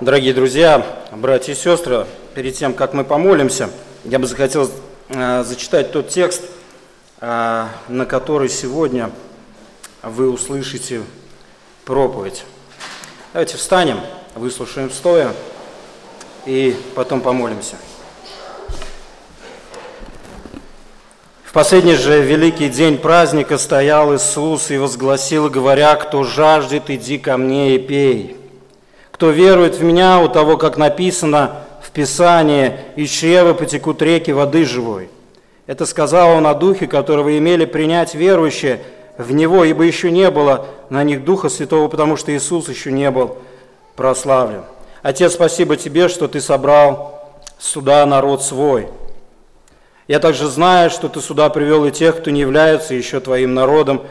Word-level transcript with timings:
Дорогие 0.00 0.32
друзья, 0.32 0.86
братья 1.10 1.52
и 1.52 1.56
сестры, 1.56 2.06
перед 2.34 2.54
тем, 2.54 2.72
как 2.72 2.94
мы 2.94 3.02
помолимся, 3.02 3.68
я 4.04 4.20
бы 4.20 4.28
захотел 4.28 4.70
э, 5.08 5.42
зачитать 5.42 5.90
тот 5.90 6.08
текст, 6.08 6.42
э, 7.20 7.66
на 7.88 8.06
который 8.06 8.48
сегодня 8.48 9.10
вы 10.02 10.30
услышите 10.30 11.02
проповедь. 11.84 12.44
Давайте 13.32 13.56
встанем, 13.56 14.00
выслушаем 14.36 14.90
стоя 14.92 15.32
и 16.46 16.76
потом 16.94 17.20
помолимся. 17.20 17.74
В 21.42 21.52
последний 21.52 21.96
же 21.96 22.22
великий 22.22 22.68
день 22.68 22.98
праздника 22.98 23.58
стоял 23.58 24.14
Иисус 24.14 24.70
и 24.70 24.78
возгласил, 24.78 25.50
говоря, 25.50 25.96
«Кто 25.96 26.22
жаждет, 26.22 26.88
иди 26.88 27.18
ко 27.18 27.36
мне 27.36 27.74
и 27.74 27.78
пей. 27.78 28.37
Кто 29.18 29.30
верует 29.30 29.74
в 29.74 29.82
Меня, 29.82 30.20
у 30.20 30.28
того, 30.28 30.56
как 30.56 30.76
написано 30.76 31.56
в 31.82 31.90
Писании, 31.90 32.74
из 32.94 33.10
чрева 33.10 33.52
потекут 33.52 34.00
реки 34.00 34.30
воды 34.30 34.64
живой». 34.64 35.10
Это 35.66 35.86
сказал 35.86 36.36
Он 36.36 36.46
о 36.46 36.54
Духе, 36.54 36.86
которого 36.86 37.36
имели 37.36 37.64
принять 37.64 38.14
верующие 38.14 38.80
в 39.18 39.32
Него, 39.32 39.64
ибо 39.64 39.82
еще 39.82 40.12
не 40.12 40.30
было 40.30 40.66
на 40.88 41.02
них 41.02 41.24
Духа 41.24 41.48
Святого, 41.48 41.88
потому 41.88 42.16
что 42.16 42.32
Иисус 42.32 42.68
еще 42.68 42.92
не 42.92 43.10
был 43.10 43.38
прославлен. 43.96 44.62
Отец, 45.02 45.32
спасибо 45.32 45.76
Тебе, 45.76 46.06
что 46.06 46.28
Ты 46.28 46.40
собрал 46.40 47.34
сюда 47.58 48.06
народ 48.06 48.44
свой– 48.44 48.86
я 50.06 50.20
также 50.20 50.46
знаю, 50.46 50.90
что 50.90 51.08
Ты 51.08 51.20
сюда 51.20 51.50
привел 51.50 51.84
и 51.86 51.90
тех, 51.90 52.18
кто 52.18 52.30
не 52.30 52.40
является 52.40 52.94
еще 52.94 53.18
Твоим 53.18 53.52
народом, 53.52 54.02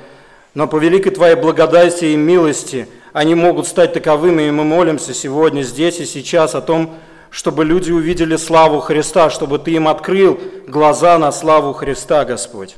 но 0.54 0.68
по 0.68 0.76
великой 0.76 1.12
Твоей 1.12 1.36
благодати 1.36 2.06
и 2.06 2.16
милости 2.18 2.88
они 3.18 3.34
могут 3.34 3.66
стать 3.66 3.94
таковыми, 3.94 4.44
и 4.44 4.52
мы 4.52 4.64
молимся 4.64 5.14
сегодня, 5.14 5.64
здесь 5.64 6.00
и 6.00 6.06
сейчас 6.06 6.54
о 6.54 6.62
том, 6.62 6.96
чтобы 7.32 7.66
люди 7.66 7.92
увидели 7.92 8.36
славу 8.36 8.80
Христа, 8.80 9.30
чтобы 9.30 9.58
Ты 9.58 9.72
им 9.72 9.88
открыл 9.88 10.40
глаза 10.68 11.18
на 11.18 11.32
славу 11.32 11.74
Христа, 11.74 12.26
Господь. 12.26 12.76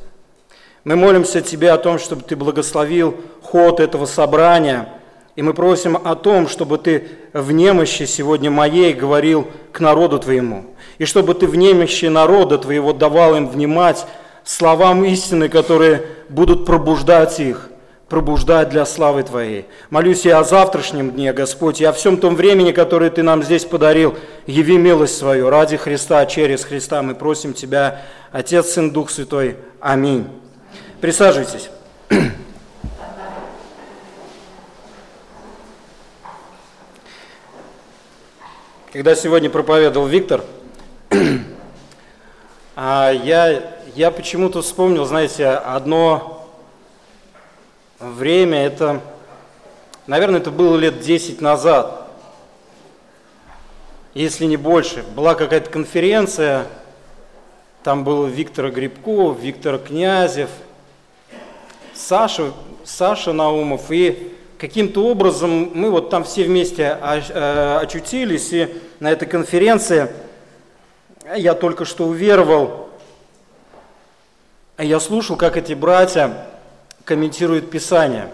Мы 0.85 0.95
молимся 0.95 1.41
Тебе 1.41 1.71
о 1.71 1.77
том, 1.77 1.99
чтобы 1.99 2.21
Ты 2.21 2.37
благословил 2.37 3.17
ход 3.41 3.81
этого 3.81 4.05
собрания, 4.05 4.87
и 5.35 5.41
мы 5.41 5.53
просим 5.53 5.97
о 6.01 6.15
том, 6.15 6.47
чтобы 6.47 6.77
Ты 6.77 7.09
в 7.33 7.51
немощи 7.51 8.03
сегодня 8.05 8.49
моей 8.49 8.93
говорил 8.93 9.47
к 9.73 9.81
народу 9.81 10.19
Твоему– 10.19 10.65
и 10.99 11.05
чтобы 11.05 11.33
Ты 11.33 11.47
в 11.47 11.55
немощи 11.55 12.05
народа 12.05 12.59
Твоего 12.59 12.93
давал 12.93 13.35
им 13.35 13.47
внимать 13.47 14.05
словам 14.43 15.03
истины, 15.05 15.49
которые 15.49 16.05
будут 16.27 16.65
пробуждать 16.65 17.39
их, 17.39 17.68
пробуждать 18.09 18.69
для 18.69 18.85
славы 18.85 19.23
Твоей. 19.23 19.65
Молюсь 19.89 20.25
я 20.25 20.39
о 20.39 20.43
завтрашнем 20.43 21.11
дне, 21.11 21.31
Господь, 21.33 21.79
и 21.81 21.85
о 21.85 21.93
всем 21.93 22.17
том 22.17 22.35
времени, 22.35 22.71
которое 22.71 23.09
Ты 23.09 23.23
нам 23.23 23.43
здесь 23.43 23.65
подарил. 23.65 24.17
Яви 24.47 24.77
милость 24.77 25.17
свою 25.17 25.49
ради 25.49 25.77
Христа, 25.77 26.25
через 26.25 26.65
Христа. 26.65 27.01
Мы 27.03 27.15
просим 27.15 27.53
Тебя, 27.53 28.01
Отец, 28.31 28.71
Сын, 28.71 28.91
Дух 28.91 29.09
Святой. 29.11 29.57
Аминь. 29.79 30.27
Присаживайтесь. 30.99 31.69
Когда 38.91 39.15
сегодня 39.15 39.49
проповедовал 39.49 40.07
Виктор– 40.07 40.43
а 42.81 43.11
я, 43.11 43.61
я 43.93 44.09
почему-то 44.09 44.61
вспомнил, 44.61 45.03
знаете, 45.03 45.47
одно 45.49 46.38
время, 47.99 48.65
это, 48.65 49.01
наверное, 50.07 50.39
это 50.39 50.51
было 50.51 50.77
лет 50.77 50.99
10 50.99 51.41
назад, 51.41 52.07
если 54.13 54.45
не 54.45 54.57
больше. 54.57 55.03
Была 55.15 55.35
какая-то 55.35 55.69
конференция, 55.69 56.65
там 57.83 58.03
был 58.03 58.25
Виктор 58.25 58.71
Грибков, 58.71 59.39
Виктор 59.39 59.77
Князев, 59.77 60.49
Саша, 61.93 62.51
Саша 62.83 63.33
Наумов, 63.33 63.91
и 63.91 64.35
каким-то 64.57 65.07
образом 65.07 65.71
мы 65.73 65.89
вот 65.89 66.09
там 66.09 66.23
все 66.23 66.43
вместе 66.43 66.97
э, 67.01 67.77
очутились, 67.81 68.51
и 68.51 68.81
на 68.99 69.11
этой 69.11 69.27
конференции– 69.27 70.09
я 71.35 71.53
только 71.53 71.85
что 71.85 72.05
уверовал, 72.05 72.89
я 74.77 74.99
слушал, 74.99 75.35
как 75.35 75.57
эти 75.57 75.73
братья 75.73 76.47
комментируют 77.09 77.71
Писание. 77.71 78.29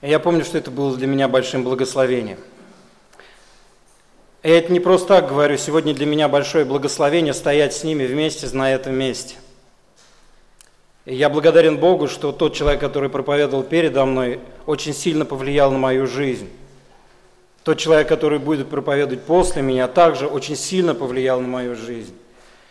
я 0.00 0.20
помню, 0.20 0.44
что 0.44 0.56
это 0.56 0.70
было 0.70 0.96
для 0.96 1.08
меня 1.08 1.26
большим 1.26 1.64
благословением. 1.64 2.38
И 4.44 4.48
это 4.48 4.72
не 4.72 4.78
просто 4.78 5.08
так 5.08 5.28
говорю, 5.28 5.56
сегодня 5.56 5.94
для 5.94 6.06
меня 6.06 6.28
большое 6.28 6.64
благословение 6.64 7.34
стоять 7.34 7.74
с 7.74 7.82
ними 7.82 8.06
вместе 8.06 8.48
на 8.52 8.72
этом 8.72 8.94
месте. 8.94 9.34
И 11.06 11.16
я 11.16 11.28
благодарен 11.28 11.76
Богу, 11.76 12.06
что 12.06 12.30
тот 12.30 12.54
человек, 12.54 12.80
который 12.80 13.10
проповедовал 13.10 13.64
передо 13.64 14.04
мной, 14.04 14.38
очень 14.64 14.94
сильно 14.94 15.24
повлиял 15.24 15.72
на 15.72 15.78
мою 15.78 16.06
жизнь. 16.06 16.48
Тот 17.64 17.78
человек, 17.78 18.06
который 18.06 18.38
будет 18.38 18.68
проповедовать 18.68 19.24
после 19.24 19.60
меня, 19.60 19.88
также 19.88 20.28
очень 20.28 20.54
сильно 20.54 20.94
повлиял 20.94 21.40
на 21.40 21.48
мою 21.48 21.74
жизнь. 21.74 22.14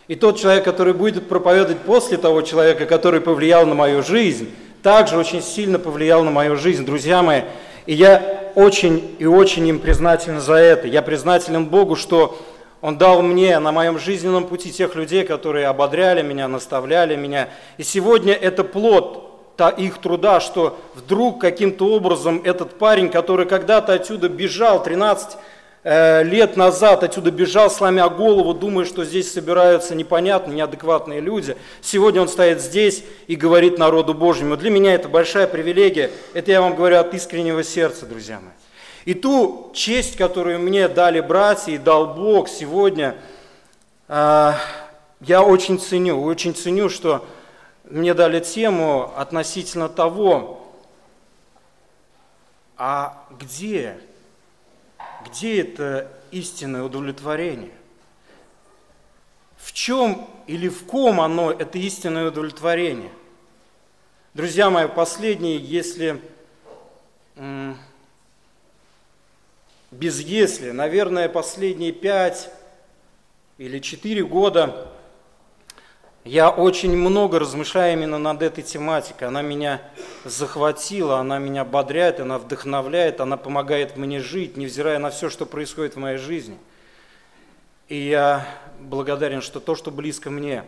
И 0.08 0.14
тот 0.14 0.38
человек, 0.38 0.64
который 0.64 0.94
будет 0.94 1.28
проповедовать 1.28 1.80
после 1.80 2.16
того 2.16 2.40
человека, 2.40 2.86
который 2.86 3.20
повлиял 3.20 3.66
на 3.66 3.74
мою 3.74 4.02
жизнь, 4.02 4.48
также 4.82 5.18
очень 5.18 5.42
сильно 5.42 5.78
повлиял 5.78 6.24
на 6.24 6.30
мою 6.30 6.56
жизнь, 6.56 6.86
друзья 6.86 7.22
мои. 7.22 7.42
И 7.84 7.92
я 7.92 8.50
очень 8.54 9.16
и 9.18 9.26
очень 9.26 9.66
им 9.68 9.78
признателен 9.78 10.40
за 10.40 10.54
это. 10.54 10.88
Я 10.88 11.02
признателен 11.02 11.66
Богу, 11.66 11.94
что 11.94 12.38
Он 12.80 12.96
дал 12.96 13.20
мне 13.20 13.58
на 13.58 13.70
моем 13.70 13.98
жизненном 13.98 14.46
пути 14.46 14.72
тех 14.72 14.94
людей, 14.94 15.24
которые 15.24 15.66
ободряли 15.66 16.22
меня, 16.22 16.48
наставляли 16.48 17.14
меня. 17.14 17.50
И 17.76 17.82
сегодня 17.82 18.32
это 18.32 18.64
плод 18.64 19.26
их 19.76 19.98
труда, 19.98 20.40
что 20.40 20.78
вдруг 20.94 21.40
каким-то 21.40 21.86
образом 21.88 22.40
этот 22.44 22.78
парень, 22.78 23.10
который 23.10 23.44
когда-то 23.44 23.92
отсюда 23.92 24.28
бежал, 24.28 24.82
13 24.82 25.34
э, 25.34 25.38
лет 25.84 26.56
назад 26.56 27.04
отсюда 27.04 27.30
бежал, 27.30 27.70
сломя 27.70 28.08
голову, 28.08 28.52
думая, 28.52 28.84
что 28.84 29.04
здесь 29.04 29.32
собираются 29.32 29.94
непонятные, 29.94 30.56
неадекватные 30.56 31.20
люди. 31.20 31.56
Сегодня 31.80 32.20
он 32.20 32.28
стоит 32.28 32.60
здесь 32.60 33.04
и 33.26 33.36
говорит 33.36 33.78
народу 33.78 34.12
Божьему. 34.12 34.56
Для 34.56 34.70
меня 34.70 34.94
это 34.94 35.08
большая 35.08 35.46
привилегия. 35.46 36.10
Это 36.34 36.50
я 36.50 36.60
вам 36.60 36.74
говорю 36.74 36.98
от 36.98 37.14
искреннего 37.14 37.62
сердца, 37.62 38.06
друзья 38.06 38.40
мои. 38.40 38.52
И 39.04 39.14
ту 39.14 39.70
честь, 39.74 40.16
которую 40.16 40.58
мне 40.58 40.86
дали 40.86 41.20
братья 41.20 41.72
и 41.72 41.78
дал 41.78 42.12
Бог 42.12 42.48
сегодня, 42.48 43.14
э, 44.08 44.52
я 45.20 45.42
очень 45.42 45.80
ценю. 45.80 46.22
Очень 46.22 46.54
ценю, 46.54 46.90
что 46.90 47.24
мне 47.84 48.12
дали 48.12 48.40
тему 48.40 49.10
относительно 49.16 49.88
того, 49.88 50.60
а 52.76 53.24
где, 53.40 53.98
где 55.26 55.60
это 55.60 56.10
истинное 56.30 56.82
удовлетворение? 56.82 57.72
В 59.56 59.72
чем 59.72 60.28
или 60.46 60.68
в 60.68 60.84
ком 60.86 61.20
оно, 61.20 61.50
это 61.50 61.78
истинное 61.78 62.28
удовлетворение? 62.28 63.10
Друзья 64.34 64.70
мои, 64.70 64.86
последние, 64.86 65.58
если 65.58 66.22
без 69.90 70.20
если, 70.20 70.70
наверное, 70.70 71.28
последние 71.28 71.92
пять 71.92 72.50
или 73.56 73.78
четыре 73.78 74.24
года 74.24 74.92
я 76.28 76.50
очень 76.50 76.94
много 76.94 77.38
размышляю 77.38 77.94
именно 77.94 78.18
над 78.18 78.42
этой 78.42 78.62
тематикой. 78.62 79.28
Она 79.28 79.40
меня 79.40 79.80
захватила, 80.26 81.20
она 81.20 81.38
меня 81.38 81.64
бодряет, 81.64 82.20
она 82.20 82.38
вдохновляет, 82.38 83.22
она 83.22 83.38
помогает 83.38 83.96
мне 83.96 84.20
жить, 84.20 84.58
невзирая 84.58 84.98
на 84.98 85.08
все, 85.08 85.30
что 85.30 85.46
происходит 85.46 85.94
в 85.94 85.98
моей 85.98 86.18
жизни. 86.18 86.58
И 87.88 87.96
я 87.96 88.46
благодарен, 88.78 89.40
что 89.40 89.58
то, 89.58 89.74
что 89.74 89.90
близко 89.90 90.28
мне, 90.28 90.64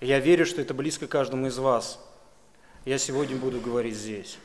я 0.00 0.20
верю, 0.20 0.46
что 0.46 0.60
это 0.60 0.74
близко 0.74 1.08
каждому 1.08 1.48
из 1.48 1.58
вас. 1.58 1.98
Я 2.84 2.98
сегодня 2.98 3.34
буду 3.34 3.60
говорить 3.60 3.96
здесь. 3.96 4.38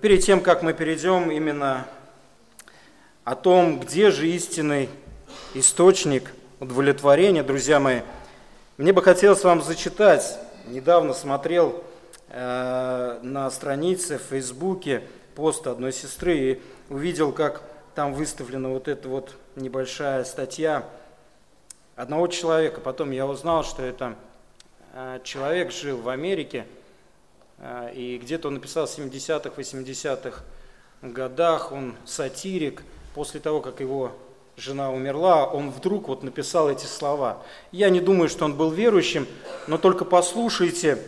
Перед 0.00 0.24
тем, 0.24 0.40
как 0.40 0.62
мы 0.62 0.72
перейдем 0.72 1.32
именно 1.32 1.88
о 3.24 3.34
том, 3.34 3.80
где 3.80 4.12
же 4.12 4.28
истинный 4.28 4.88
источник– 5.54 6.32
удовлетворения, 6.60 7.42
друзья 7.42 7.80
мои. 7.80 8.00
Мне 8.76 8.92
бы 8.92 9.02
хотелось 9.02 9.42
вам 9.44 9.62
зачитать, 9.62 10.38
недавно 10.66 11.12
смотрел 11.12 11.82
э, 12.28 13.18
на 13.22 13.50
странице 13.50 14.18
в 14.18 14.22
Фейсбуке 14.22 15.02
пост 15.34 15.66
одной 15.66 15.92
сестры 15.92 16.36
и 16.36 16.62
увидел, 16.88 17.32
как 17.32 17.62
там 17.94 18.14
выставлена 18.14 18.68
вот 18.68 18.88
эта 18.88 19.08
вот 19.08 19.34
небольшая 19.56 20.24
статья 20.24 20.84
одного 21.96 22.28
человека. 22.28 22.80
Потом 22.80 23.10
я 23.10 23.26
узнал, 23.26 23.64
что 23.64 23.82
это 23.82 24.14
э, 24.94 25.20
человек 25.24 25.72
жил 25.72 25.98
в 25.98 26.08
Америке, 26.08 26.66
э, 27.58 27.92
и 27.94 28.18
где-то 28.18 28.48
он 28.48 28.54
написал 28.54 28.86
в 28.86 28.96
70-х, 28.96 29.50
80-х 29.56 30.42
годах, 31.02 31.72
он 31.72 31.96
сатирик, 32.04 32.82
после 33.14 33.40
того, 33.40 33.60
как 33.60 33.80
его 33.80 34.12
жена 34.56 34.90
умерла, 34.90 35.46
он 35.46 35.70
вдруг 35.70 36.08
вот 36.08 36.22
написал 36.22 36.70
эти 36.70 36.86
слова. 36.86 37.42
Я 37.72 37.90
не 37.90 38.00
думаю, 38.00 38.28
что 38.28 38.44
он 38.44 38.54
был 38.54 38.70
верующим, 38.70 39.26
но 39.66 39.78
только 39.78 40.04
послушайте 40.04 40.98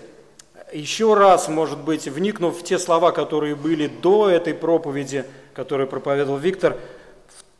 еще 0.72 1.14
раз, 1.14 1.48
может 1.48 1.78
быть, 1.78 2.06
вникнув 2.06 2.58
в 2.58 2.64
те 2.64 2.78
слова, 2.78 3.12
которые 3.12 3.54
были 3.54 3.86
до 3.86 4.28
этой 4.28 4.54
проповеди, 4.54 5.24
которую 5.54 5.88
проповедовал 5.88 6.38
Виктор, 6.38 6.76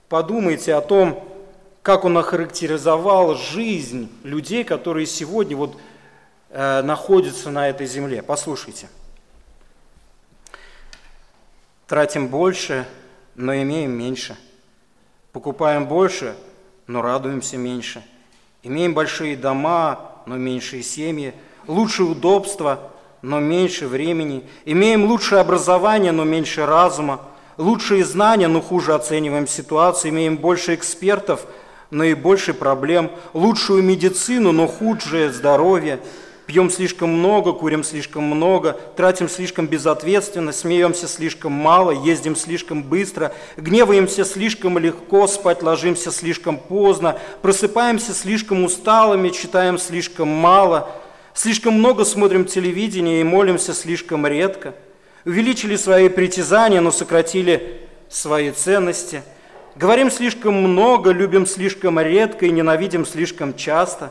подумайте 0.09 0.75
о 0.75 0.81
том, 0.81 1.23
как 1.83 2.05
он 2.05 2.19
охарактеризовал 2.19 3.37
жизнь 3.37 4.11
людей, 4.25 4.65
которые 4.65 5.07
сегодня 5.07 5.57
вот 5.57 5.77
э, 6.51 6.83
находятся 6.83 7.51
на 7.51 7.69
этой 7.69 7.87
земле. 7.87 8.23
Послушайте. 8.23 8.89
Тратим 11.87 12.27
больше, 12.27 12.87
но 13.37 13.55
имеем 13.55 13.93
меньше. 13.93 14.37
Покупаем 15.37 15.85
больше, 15.85 16.35
но 16.87 17.03
радуемся 17.03 17.59
меньше. 17.59 18.03
Имеем 18.63 18.95
большие 18.95 19.37
дома, 19.37 20.01
но 20.25 20.39
меньшие 20.39 20.83
семьи. 20.83 21.35
Лучшие 21.67 22.09
удобства, 22.09 22.91
но 23.21 23.39
меньше 23.39 23.87
времени. 23.87 24.45
Имеем 24.65 25.05
лучшее 25.05 25.43
образование, 25.43 26.11
но 26.11 26.25
меньше 26.25 26.65
разума. 26.65 27.21
Лучшие 27.59 28.03
знания, 28.03 28.49
но 28.49 28.63
хуже 28.63 28.95
оцениваем 28.95 29.47
ситуацию. 29.47 30.11
Имеем 30.11 30.39
больше 30.39 30.75
экспертов– 30.75 31.45
но 31.91 32.05
и 32.05 32.15
больше 32.15 32.53
проблем, 32.53 33.11
лучшую 33.33 33.83
медицину, 33.83 34.53
но 34.53 34.67
худшее 34.67 35.31
здоровье. 35.31 36.01
Пьем 36.47 36.71
слишком 36.71 37.11
много, 37.11 37.53
курим 37.53 37.83
слишком 37.83 38.23
много, 38.23 38.79
тратим 38.97 39.29
слишком 39.29 39.67
безответственно, 39.67 40.53
смеемся 40.53 41.09
слишком 41.09 41.51
мало, 41.53 41.91
ездим 41.91 42.37
слишком 42.37 42.85
быстро, 42.85 43.35
гневаемся 43.57 44.25
слишком 44.25 44.79
легко, 44.79 45.27
спать 45.27 45.63
ложимся 45.63 46.13
слишком 46.13 46.59
поздно, 46.59 47.19
просыпаемся 47.43 48.15
слишком 48.15 48.63
усталыми, 48.63 49.31
читаем 49.31 49.77
слишком 49.77 50.29
мало, 50.29 50.89
слишком 51.35 51.75
много 51.75 52.05
смотрим 52.05 52.45
телевидение 52.45 53.21
и 53.21 53.25
молимся 53.25 53.75
слишком 53.75 54.25
редко. 54.25 54.75
Увеличили 55.25 55.75
свои 55.75 56.09
притязания, 56.09 56.81
но 56.81 56.93
сократили 56.93 57.89
свои 58.09 58.53
ценности– 58.53 59.23
Говорим 59.77 60.11
слишком 60.11 60.55
много, 60.55 61.11
любим 61.11 61.45
слишком 61.45 62.01
редко 62.01 62.47
и 62.47 62.51
ненавидим 62.51 63.05
слишком 63.05 63.55
часто. 63.55 64.11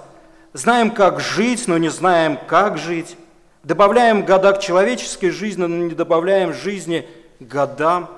Знаем, 0.55 0.91
как 0.91 1.19
жить, 1.19 1.67
но 1.67 1.77
не 1.77 1.89
знаем, 1.89 2.39
как 2.47 2.77
жить. 2.77 3.17
Добавляем 3.65 4.25
года 4.25 4.53
к 4.53 4.61
человеческой 4.61 5.31
жизни, 5.31 5.65
но 5.65 5.67
не 5.67 5.93
добавляем 5.93 6.53
жизни 6.53 7.05
годам. 7.41 8.09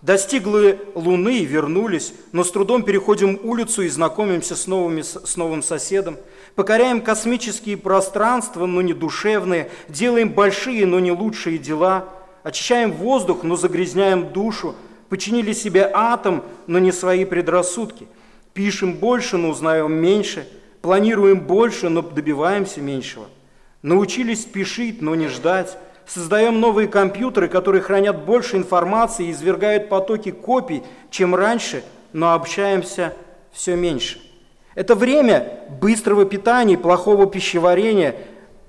Достигли 0.00 0.78
Луны 0.94 1.38
и 1.38 1.44
вернулись, 1.44 2.14
но 2.30 2.44
с 2.44 2.52
трудом 2.52 2.84
переходим 2.84 3.40
улицу 3.42 3.82
и 3.82 3.88
знакомимся 3.88 4.54
с, 4.54 4.68
новыми, 4.68 5.02
с 5.02 5.36
новым 5.36 5.64
соседом. 5.64 6.16
Покоряем 6.54 7.00
космические 7.00 7.76
пространства, 7.76 8.66
но 8.66 8.82
не 8.82 8.94
душевные. 8.94 9.68
Делаем 9.88 10.28
большие, 10.28 10.86
но 10.86 11.00
не 11.00 11.10
лучшие 11.10 11.58
дела. 11.58 12.08
Очищаем 12.44 12.92
воздух, 12.92 13.42
но 13.42 13.56
загрязняем 13.56 14.32
душу 14.32 14.76
починили 15.08 15.52
себе 15.52 15.90
атом, 15.92 16.44
но 16.68 16.78
не 16.78 16.92
свои 16.92 17.24
предрассудки. 17.24 18.06
Пишем 18.54 18.92
больше, 18.92 19.38
но 19.38 19.48
узнаем 19.48 19.92
меньше. 19.92 20.46
Планируем 20.82 21.40
больше, 21.40 21.88
но 21.88 22.02
добиваемся 22.02 22.80
меньшего. 22.80 23.26
Научились 23.82 24.42
спешить, 24.42 25.02
но 25.02 25.14
не 25.14 25.28
ждать. 25.28 25.76
Создаем 26.06 26.60
новые 26.60 26.88
компьютеры, 26.88 27.48
которые 27.48 27.82
хранят 27.82 28.24
больше 28.24 28.56
информации 28.56 29.26
и 29.26 29.30
извергают 29.30 29.88
потоки 29.88 30.30
копий, 30.30 30.82
чем 31.10 31.34
раньше, 31.34 31.84
но 32.12 32.32
общаемся 32.32 33.14
все 33.52 33.76
меньше. 33.76 34.20
Это 34.74 34.94
время 34.94 35.60
быстрого 35.80 36.24
питания, 36.24 36.78
плохого 36.78 37.26
пищеварения, 37.26 38.16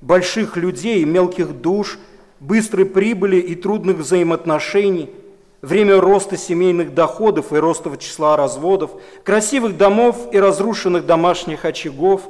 больших 0.02 0.58
людей, 0.58 1.04
мелких 1.06 1.62
душ, 1.62 1.98
быстрой 2.40 2.86
прибыли 2.86 3.38
и 3.38 3.56
трудных 3.56 3.98
взаимоотношений– 3.98 5.10
время 5.62 6.02
роста 6.02 6.38
семейных 6.38 6.94
доходов 6.94 7.54
и 7.54 7.58
роста 7.58 7.96
числа 7.98 8.36
разводов, 8.36 8.92
красивых 9.24 9.78
домов 9.78 10.28
и 10.32 10.40
разрушенных 10.40 11.06
домашних 11.06 11.66
очагов, 11.66 12.22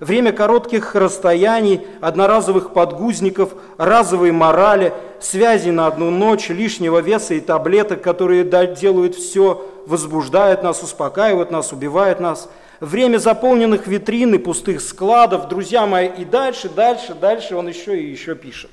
время 0.00 0.32
коротких 0.32 0.94
расстояний, 0.94 1.86
одноразовых 2.00 2.72
подгузников, 2.72 3.54
разовой 3.76 4.32
морали, 4.32 4.92
связи 5.20 5.70
на 5.70 5.86
одну 5.86 6.10
ночь, 6.10 6.48
лишнего 6.48 6.98
веса 6.98 7.34
и 7.34 7.40
таблеток, 7.40 8.02
которые 8.02 8.44
делают 8.44 9.16
все, 9.16 9.66
возбуждают 9.86 10.62
нас, 10.62 10.82
успокаивают 10.82 11.50
нас, 11.50 11.72
убивают 11.72 12.20
нас, 12.20 12.48
время 12.80 13.18
заполненных 13.18 13.86
витрин 13.86 14.34
и 14.34 14.38
пустых 14.38 14.80
складов, 14.80 15.48
друзья 15.48 15.86
мои, 15.86 16.08
и 16.08 16.24
дальше, 16.24 16.68
дальше, 16.68 17.14
дальше 17.14 17.56
он 17.56 17.68
еще 17.68 17.98
и 17.98 18.10
еще 18.10 18.34
пишет. 18.34 18.70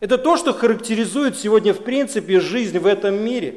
Это 0.00 0.16
то, 0.16 0.36
что 0.36 0.52
характеризует 0.54 1.36
сегодня 1.36 1.74
в 1.74 1.82
принципе 1.82 2.40
жизнь 2.40 2.78
в 2.78 2.86
этом 2.86 3.14
мире. 3.22 3.56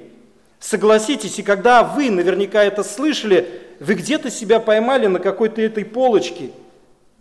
Согласитесь, 0.59 1.39
и 1.39 1.43
когда 1.43 1.83
вы 1.83 2.09
наверняка 2.09 2.63
это 2.63 2.83
слышали, 2.83 3.61
вы 3.79 3.95
где-то 3.95 4.29
себя 4.29 4.59
поймали 4.59 5.07
на 5.07 5.19
какой-то 5.19 5.61
этой 5.61 5.85
полочке, 5.85 6.51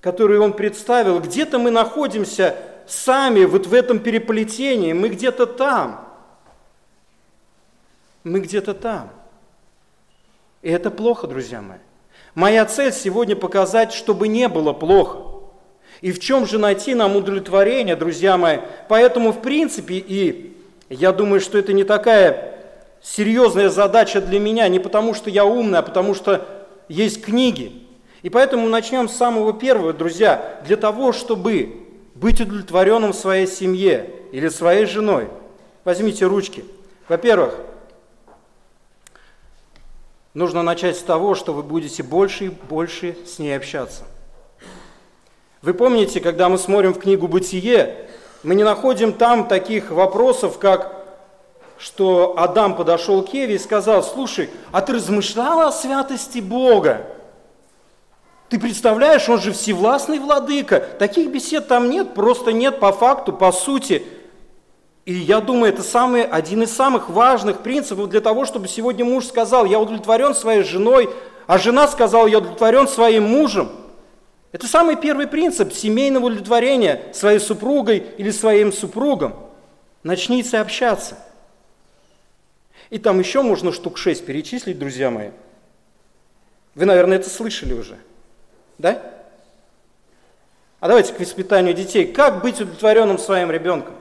которую 0.00 0.42
он 0.42 0.52
представил. 0.52 1.20
Где-то 1.20 1.58
мы 1.58 1.70
находимся 1.70 2.56
сами 2.86 3.44
вот 3.44 3.66
в 3.66 3.74
этом 3.74 3.98
переплетении, 3.98 4.92
мы 4.92 5.08
где-то 5.08 5.46
там. 5.46 6.06
Мы 8.24 8.40
где-то 8.40 8.74
там. 8.74 9.10
И 10.62 10.70
это 10.70 10.90
плохо, 10.90 11.26
друзья 11.26 11.62
мои. 11.62 11.78
Моя 12.34 12.64
цель 12.66 12.92
сегодня 12.92 13.36
показать, 13.36 13.92
чтобы 13.92 14.28
не 14.28 14.48
было 14.48 14.72
плохо. 14.72 15.29
И 16.00 16.12
в 16.12 16.18
чем 16.18 16.46
же 16.46 16.58
найти 16.58 16.94
нам 16.94 17.16
удовлетворение, 17.16 17.94
друзья 17.94 18.38
мои? 18.38 18.58
Поэтому, 18.88 19.32
в 19.32 19.42
принципе, 19.42 19.96
и 19.96 20.56
я 20.88 21.12
думаю, 21.12 21.40
что 21.40 21.58
это 21.58 21.72
не 21.72 21.84
такая 21.84 22.54
серьезная 23.02 23.68
задача 23.68 24.20
для 24.20 24.40
меня, 24.40 24.66
не 24.68 24.78
потому 24.78 25.14
что 25.14 25.28
я 25.28 25.44
умный, 25.44 25.78
а 25.78 25.82
потому 25.82 26.14
что 26.14 26.46
есть 26.88 27.22
книги. 27.22 27.86
И 28.22 28.30
поэтому 28.30 28.68
начнем 28.68 29.08
с 29.08 29.16
самого 29.16 29.52
первого, 29.52 29.92
друзья, 29.92 30.60
для 30.66 30.76
того, 30.76 31.12
чтобы 31.12 31.76
быть 32.14 32.40
удовлетворенным 32.40 33.12
в 33.12 33.16
своей 33.16 33.46
семье 33.46 34.10
или 34.32 34.48
своей 34.48 34.86
женой. 34.86 35.28
Возьмите 35.84 36.26
ручки. 36.26 36.64
Во-первых, 37.08 37.56
нужно 40.32 40.62
начать 40.62 40.96
с 40.96 41.02
того, 41.02 41.34
что 41.34 41.52
вы 41.52 41.62
будете 41.62 42.02
больше 42.02 42.46
и 42.46 42.48
больше 42.48 43.16
с 43.26 43.38
ней 43.38 43.54
общаться– 43.56 44.04
вы 45.62 45.74
помните, 45.74 46.20
когда 46.20 46.48
мы 46.48 46.56
смотрим 46.56 46.94
в 46.94 46.98
книгу 46.98 47.28
«Бытие», 47.28 48.08
мы 48.42 48.54
не 48.54 48.64
находим 48.64 49.12
там 49.12 49.46
таких 49.46 49.90
вопросов, 49.90 50.58
как 50.58 51.00
что 51.76 52.34
Адам 52.36 52.76
подошел 52.76 53.22
к 53.22 53.32
Еве 53.32 53.56
и 53.56 53.58
сказал, 53.58 54.02
слушай, 54.02 54.50
а 54.70 54.80
ты 54.80 54.94
размышляла 54.94 55.68
о 55.68 55.72
святости 55.72 56.38
Бога? 56.38 57.06
Ты 58.48 58.58
представляешь, 58.58 59.28
он 59.28 59.40
же 59.40 59.52
всевластный 59.52 60.18
владыка. 60.18 60.80
Таких 60.98 61.30
бесед 61.30 61.68
там 61.68 61.88
нет, 61.88 62.14
просто 62.14 62.52
нет 62.52 62.80
по 62.80 62.92
факту, 62.92 63.32
по 63.32 63.52
сути. 63.52 64.02
И 65.04 65.12
я 65.12 65.40
думаю, 65.40 65.72
это 65.72 65.82
самый, 65.82 66.24
один 66.24 66.62
из 66.62 66.74
самых 66.74 67.08
важных 67.08 67.60
принципов 67.60 68.08
для 68.08 68.20
того, 68.20 68.44
чтобы 68.44 68.68
сегодня 68.68 69.04
муж 69.04 69.26
сказал, 69.26 69.64
я 69.64 69.78
удовлетворен 69.78 70.34
своей 70.34 70.62
женой, 70.62 71.08
а 71.46 71.58
жена 71.58 71.88
сказала, 71.88 72.26
я 72.26 72.38
удовлетворен 72.38 72.88
своим 72.88 73.24
мужем. 73.24 73.70
Это 74.52 74.66
самый 74.66 74.96
первый 74.96 75.28
принцип 75.28 75.72
семейного 75.72 76.26
удовлетворения 76.26 77.12
своей 77.12 77.38
супругой 77.38 77.98
или 78.18 78.30
своим 78.30 78.72
супругом. 78.72 79.36
Начните 80.02 80.58
общаться. 80.58 81.16
И 82.88 82.98
там 82.98 83.20
еще 83.20 83.42
можно 83.42 83.72
штук 83.72 83.96
шесть 83.96 84.26
перечислить, 84.26 84.78
друзья 84.78 85.10
мои. 85.10 85.30
Вы, 86.74 86.84
наверное, 86.84 87.18
это 87.18 87.30
слышали 87.30 87.74
уже. 87.74 87.96
Да? 88.78 89.00
А 90.80 90.88
давайте 90.88 91.12
к 91.12 91.20
воспитанию 91.20 91.74
детей. 91.74 92.12
Как 92.12 92.42
быть 92.42 92.60
удовлетворенным 92.60 93.18
своим 93.18 93.50
ребенком? 93.50 93.94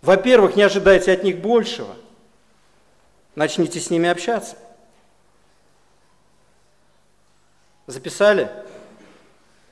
Во-первых, 0.00 0.56
не 0.56 0.62
ожидайте 0.62 1.12
от 1.12 1.24
них 1.24 1.38
большего. 1.38 1.94
Начните 3.34 3.80
с 3.80 3.90
ними 3.90 4.08
общаться. 4.08 4.56
Записали? 7.86 8.48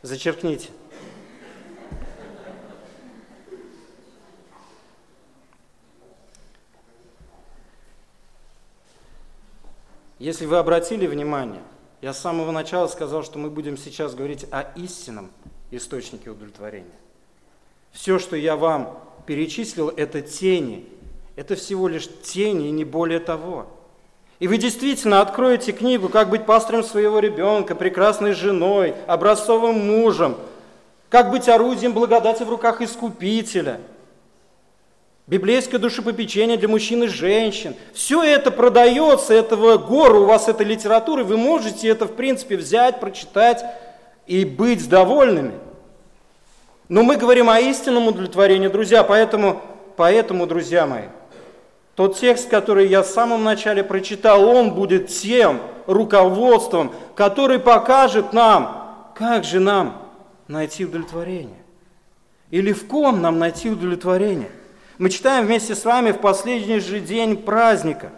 Зачеркните. 0.07 0.69
Если 10.21 10.47
вы 10.47 10.59
обратили 10.59 11.09
внимание, 11.09 11.61
я 12.03 12.13
с 12.13 12.21
самого 12.21 12.53
начала 12.53 12.87
сказал, 12.87 13.25
что 13.25 13.41
мы 13.41 13.51
будем 13.51 13.77
сейчас 13.77 14.15
говорить 14.15 14.47
о 14.53 14.63
истинном 14.77 15.33
источнике 15.73 16.31
удовлетворения. 16.31 16.87
Все, 17.91 18.21
что 18.21 18.37
я 18.37 18.55
вам 18.55 19.03
перечислил, 19.27 19.89
это 19.89 20.23
тени. 20.23 20.89
Это 21.35 21.57
всего 21.57 21.89
лишь 21.89 22.09
тени 22.23 22.69
и 22.69 22.71
не 22.71 22.85
более 22.85 23.19
того. 23.19 23.76
И 24.39 24.49
вы 24.49 24.59
действительно 24.59 25.21
откроете 25.23 25.73
книгу 25.73 26.09
«Как 26.09 26.29
быть 26.29 26.45
пастором 26.45 26.85
своего 26.85 27.21
ребенка», 27.21 27.75
«Прекрасной 27.75 28.33
женой», 28.33 28.95
«Образцовым 29.07 29.87
мужем», 29.87 30.37
«Как 31.09 31.31
быть 31.31 31.49
орудием 31.49 31.93
благодати 31.93 32.43
в 32.43 32.51
руках 32.51 32.83
Искупителя», 32.83 33.81
библейское 35.27 35.81
душепопечение 35.81 36.57
для 36.57 36.69
мужчин 36.69 37.05
и 37.05 37.07
женщин. 37.07 37.75
Все 37.95 38.23
это 38.23 38.51
продается, 38.51 39.33
этого 39.33 39.79
гора 39.79 40.19
у 40.19 40.25
вас 40.27 40.49
этой 40.49 40.67
литературы, 40.67 41.25
вы 41.25 41.37
можете 41.37 41.89
это, 41.89 42.07
в 42.07 42.13
принципе, 42.13 42.57
взять, 42.57 43.01
прочитать 43.01 43.65
и 44.27 44.45
быть 44.45 44.89
довольными. 44.89 45.55
Но 46.89 47.03
мы 47.03 47.17
говорим 47.17 47.49
о 47.51 47.59
истинном 47.59 48.07
удовлетворении, 48.09 48.69
друзья, 48.69 49.03
поэтому, 49.03 49.63
поэтому, 49.97 50.47
друзья 50.47 50.87
мои, 50.87 51.07
тот 51.97 52.19
текст, 52.19 52.51
который 52.51 52.89
я 52.89 53.03
в 53.03 53.07
самом 53.07 53.43
начале 53.43 53.83
прочитал, 53.83 54.47
он 54.47 54.75
будет 54.75 55.09
тем 55.09 55.61
руководством, 55.87 56.93
который 57.15 57.59
покажет 57.59 58.35
нам, 58.35 59.13
как 59.15 59.45
же 59.45 59.61
нам 59.61 60.03
найти 60.47 60.85
удовлетворение. 60.85 61.57
Или 62.51 62.73
в 62.73 62.87
ком 62.87 63.23
нам 63.23 63.39
найти 63.39 63.71
удовлетворение. 63.71 64.51
Мы 64.99 65.09
читаем 65.09 65.47
вместе 65.47 65.75
с 65.75 65.85
вами 65.85 66.13
в 66.13 66.19
последний 66.19 66.81
же 66.81 67.01
день 67.01 67.37
праздника. 67.37 68.13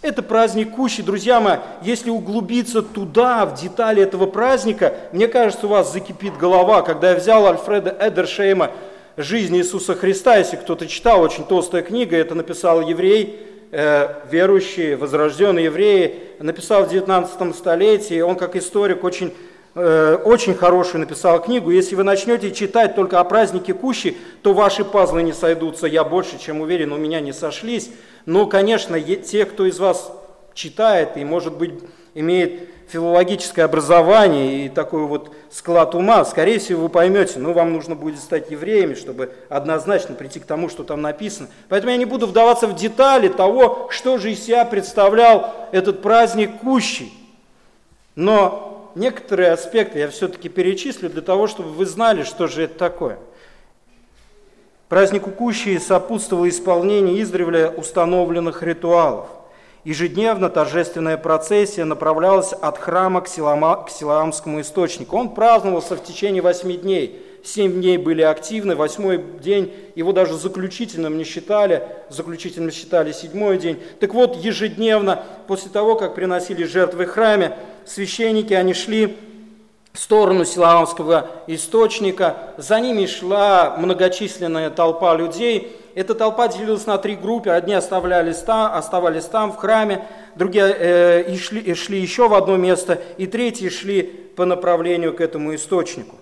Это 0.00 0.22
праздник 0.22 0.74
Кущи. 0.74 1.02
Друзья 1.02 1.38
мои, 1.38 1.58
если 1.82 2.10
углубиться 2.10 2.82
туда, 2.82 3.46
в 3.46 3.60
детали 3.60 4.02
этого 4.02 4.26
праздника, 4.26 4.94
мне 5.12 5.28
кажется, 5.28 5.66
у 5.66 5.70
вас 5.70 5.92
закипит 5.92 6.36
голова. 6.38 6.82
Когда 6.82 7.10
я 7.10 7.16
взял 7.16 7.46
Альфреда 7.46 7.96
Эдершейма 8.00 8.70
жизни 9.16 9.58
Иисуса 9.58 9.94
Христа, 9.94 10.36
если 10.36 10.56
кто-то 10.56 10.86
читал, 10.86 11.20
очень 11.22 11.44
толстая 11.44 11.82
книга, 11.82 12.16
это 12.16 12.34
написал 12.34 12.80
еврей, 12.80 13.40
э, 13.70 14.08
верующий, 14.30 14.94
возрожденный 14.94 15.64
еврей, 15.64 16.34
написал 16.38 16.84
в 16.84 16.90
19 16.90 17.54
столетии, 17.54 18.20
он 18.20 18.36
как 18.36 18.56
историк 18.56 19.04
очень 19.04 19.32
э, 19.74 20.16
очень 20.24 20.54
хорошую 20.54 21.00
написал 21.00 21.42
книгу. 21.42 21.70
Если 21.70 21.94
вы 21.94 22.02
начнете 22.02 22.52
читать 22.52 22.94
только 22.94 23.20
о 23.20 23.24
празднике 23.24 23.74
Кущи, 23.74 24.16
то 24.42 24.52
ваши 24.52 24.84
пазлы 24.84 25.22
не 25.22 25.32
сойдутся. 25.32 25.86
Я 25.86 26.04
больше 26.04 26.38
чем 26.38 26.60
уверен, 26.60 26.92
у 26.92 26.98
меня 26.98 27.20
не 27.20 27.32
сошлись. 27.32 27.90
Но, 28.26 28.46
конечно, 28.46 29.00
те, 29.00 29.44
кто 29.46 29.66
из 29.66 29.78
вас 29.78 30.12
читает 30.54 31.16
и, 31.16 31.24
может 31.24 31.56
быть, 31.56 31.72
имеет 32.14 32.68
филологическое 32.88 33.64
образование 33.64 34.66
и 34.66 34.68
такой 34.68 35.06
вот 35.06 35.34
склад 35.50 35.94
ума, 35.94 36.24
скорее 36.26 36.58
всего, 36.58 36.82
вы 36.82 36.88
поймете, 36.90 37.38
ну, 37.38 37.52
вам 37.54 37.72
нужно 37.72 37.94
будет 37.94 38.18
стать 38.18 38.50
евреями, 38.50 38.94
чтобы 38.94 39.32
однозначно 39.48 40.14
прийти 40.14 40.40
к 40.40 40.44
тому, 40.44 40.68
что 40.68 40.84
там 40.84 41.00
написано. 41.00 41.48
Поэтому 41.70 41.92
я 41.92 41.96
не 41.96 42.04
буду 42.04 42.26
вдаваться 42.26 42.66
в 42.66 42.74
детали 42.74 43.28
того, 43.28 43.88
что 43.90 44.18
же 44.18 44.32
из 44.32 44.44
себя 44.44 44.64
представлял 44.66 45.54
этот 45.72 46.02
праздник 46.02 46.58
Кущий. 46.60 47.14
Но 48.14 48.92
некоторые 48.94 49.52
аспекты 49.52 50.00
я 50.00 50.08
все-таки 50.08 50.50
перечислю 50.50 51.08
для 51.08 51.22
того, 51.22 51.46
чтобы 51.46 51.70
вы 51.70 51.86
знали, 51.86 52.24
что 52.24 52.46
же 52.46 52.64
это 52.64 52.74
такое. 52.74 53.18
Празднику 54.90 55.30
Кущи 55.30 55.78
сопутствовало 55.78 56.46
исполнение 56.46 57.22
издревле 57.22 57.70
установленных 57.70 58.62
ритуалов– 58.62 59.28
Ежедневно 59.84 60.48
торжественная 60.48 61.16
процессия 61.16 61.84
направлялась 61.84 62.52
от 62.52 62.78
храма 62.78 63.20
к, 63.20 63.26
Силама, 63.26 63.82
к 63.82 63.90
Силаамскому 63.90 64.60
источнику. 64.60 65.16
Он 65.16 65.34
праздновался 65.34 65.96
в 65.96 66.04
течение 66.04 66.40
восьми 66.40 66.76
дней. 66.76 67.20
Семь 67.42 67.72
дней 67.72 67.98
были 67.98 68.22
активны, 68.22 68.76
восьмой 68.76 69.20
день 69.42 69.74
его 69.96 70.12
даже 70.12 70.34
заключительным 70.34 71.18
не 71.18 71.24
считали, 71.24 71.82
заключительным 72.08 72.70
считали 72.70 73.10
седьмой 73.10 73.58
день. 73.58 73.82
Так 73.98 74.14
вот, 74.14 74.36
ежедневно, 74.36 75.24
после 75.48 75.68
того, 75.68 75.96
как 75.96 76.14
приносили 76.14 76.62
жертвы 76.62 77.06
в 77.06 77.08
храме, 77.08 77.58
священники, 77.84 78.54
они 78.54 78.74
шли 78.74 79.16
в 79.92 79.98
сторону 79.98 80.44
Силаамского 80.44 81.26
источника, 81.46 82.54
за 82.56 82.80
ними 82.80 83.06
шла 83.06 83.76
многочисленная 83.76 84.70
толпа 84.70 85.14
людей, 85.14 85.76
эта 85.94 86.14
толпа 86.14 86.48
делилась 86.48 86.86
на 86.86 86.96
три 86.96 87.14
группы. 87.14 87.50
Одни 87.50 87.74
оставлялись 87.74 88.38
там, 88.38 88.74
оставались 88.74 89.26
там, 89.26 89.52
в 89.52 89.56
храме, 89.56 90.06
другие 90.34 90.74
э, 90.78 91.36
шли, 91.36 91.74
шли 91.74 92.00
еще 92.00 92.28
в 92.28 92.34
одно 92.34 92.56
место, 92.56 93.00
и 93.18 93.26
третьи 93.26 93.68
шли 93.68 94.02
по 94.02 94.46
направлению 94.46 95.14
к 95.14 95.20
этому 95.20 95.54
источнику. 95.54 96.16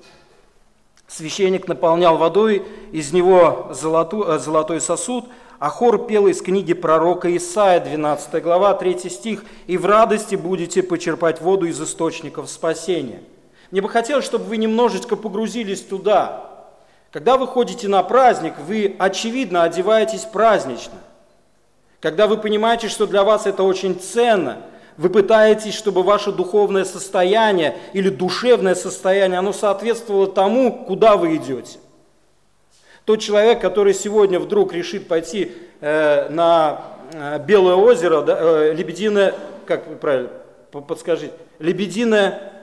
Священник 1.07 1.69
наполнял 1.69 2.17
водой 2.17 2.65
из 2.91 3.13
него 3.13 3.69
золоту, 3.73 4.25
э, 4.25 4.39
золотой 4.39 4.81
сосуд, 4.81 5.27
а 5.61 5.69
хор 5.69 6.07
пел 6.07 6.27
из 6.27 6.43
книги 6.43 6.73
пророка 6.73 7.35
Исаия, 7.37 7.79
12 7.79 8.43
глава, 8.43 8.75
3 8.75 9.09
стих, 9.09 9.45
«И 9.69 9.77
в 9.77 9.87
радости 9.87 10.35
будете 10.35 10.83
почерпать 10.83 11.41
воду 11.41 11.67
из 11.67 11.81
источников 11.81 12.51
спасения». 12.51 13.21
Мне 13.71 13.81
бы 13.81 13.89
хотелось, 13.89 14.25
чтобы 14.25 14.45
вы 14.45 14.57
немножечко 14.57 15.17
погрузились 15.17 15.83
туда, 15.83 16.51
когда 17.13 17.37
вы 17.37 17.49
ходите 17.49 17.89
на 17.89 18.03
праздник, 18.03 18.55
вы, 18.67 18.95
очевидно, 18.99 19.65
одеваетесь 19.65 20.25
празднично. 20.25 20.95
Когда 22.01 22.27
вы 22.29 22.37
понимаете, 22.37 22.89
что 22.89 23.07
для 23.07 23.25
вас 23.25 23.47
это 23.47 23.65
очень 23.65 23.99
ценно, 23.99 24.59
вы 24.97 25.11
пытаетесь, 25.11 25.75
чтобы 25.75 26.03
ваше 26.03 26.31
духовное 26.31 26.85
состояние 26.85 27.77
или 27.93 28.11
душевное 28.11 28.75
состояние, 28.75 29.39
оно 29.39 29.53
соответствовало 29.53 30.29
тому, 30.29 30.85
куда 30.85 31.17
вы 31.17 31.37
идете. 31.37 31.79
Тот 33.05 33.21
человек, 33.21 33.61
который 33.61 33.95
сегодня 33.95 34.39
вдруг 34.39 34.73
решит 34.73 35.09
пойти 35.09 35.53
э, 35.81 36.29
на 36.29 36.83
э, 37.13 37.39
Белое 37.45 37.75
озеро, 37.75 38.23
да, 38.23 38.37
э, 38.39 38.73
Лебединое, 38.73 39.35
как 39.67 40.01
правильно, 40.01 40.31
подскажите, 40.71 41.33
Лебединое 41.59 42.60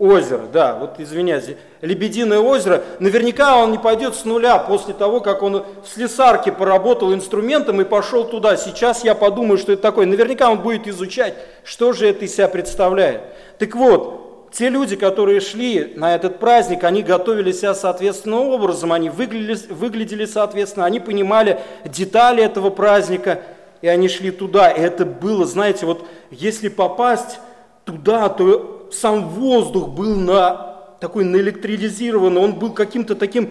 озеро, 0.00 0.46
да, 0.50 0.74
вот 0.74 0.98
извиняюсь, 0.98 1.44
Лебединое 1.82 2.40
озеро, 2.40 2.82
наверняка 2.98 3.58
он 3.58 3.70
не 3.70 3.78
пойдет 3.78 4.14
с 4.14 4.24
нуля 4.24 4.58
после 4.58 4.94
того, 4.94 5.20
как 5.20 5.42
он 5.42 5.64
в 5.84 5.88
слесарке 5.88 6.52
поработал 6.52 7.12
инструментом 7.14 7.80
и 7.80 7.84
пошел 7.84 8.24
туда. 8.24 8.56
Сейчас 8.56 9.04
я 9.04 9.14
подумаю, 9.14 9.58
что 9.58 9.72
это 9.72 9.82
такое. 9.82 10.06
Наверняка 10.06 10.50
он 10.50 10.60
будет 10.60 10.88
изучать, 10.88 11.34
что 11.64 11.92
же 11.92 12.08
это 12.08 12.24
из 12.24 12.34
себя 12.34 12.48
представляет. 12.48 13.20
Так 13.58 13.74
вот, 13.76 14.50
те 14.52 14.70
люди, 14.70 14.96
которые 14.96 15.40
шли 15.40 15.92
на 15.96 16.14
этот 16.14 16.38
праздник, 16.38 16.82
они 16.84 17.02
готовили 17.02 17.52
себя 17.52 17.74
соответственным 17.74 18.48
образом, 18.48 18.92
они 18.92 19.10
выглядели, 19.10 19.58
выглядели 19.70 20.24
соответственно, 20.24 20.86
они 20.86 20.98
понимали 20.98 21.60
детали 21.84 22.42
этого 22.42 22.70
праздника, 22.70 23.42
и 23.82 23.88
они 23.88 24.08
шли 24.08 24.30
туда. 24.30 24.70
И 24.70 24.80
это 24.80 25.04
было, 25.04 25.44
знаете, 25.46 25.84
вот 25.84 26.06
если 26.30 26.68
попасть 26.68 27.38
туда, 27.84 28.28
то 28.28 28.79
сам 28.92 29.28
воздух 29.28 29.88
был 29.88 30.16
на, 30.16 30.76
такой 31.00 31.24
наэлектризированный, 31.24 32.40
он 32.40 32.54
был 32.54 32.72
каким-то 32.72 33.14
таким 33.14 33.50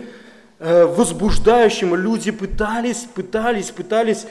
э, 0.60 0.86
возбуждающим. 0.86 1.96
Люди 1.96 2.32
пытались, 2.32 3.08
пытались, 3.14 3.72
пытались 3.72 4.28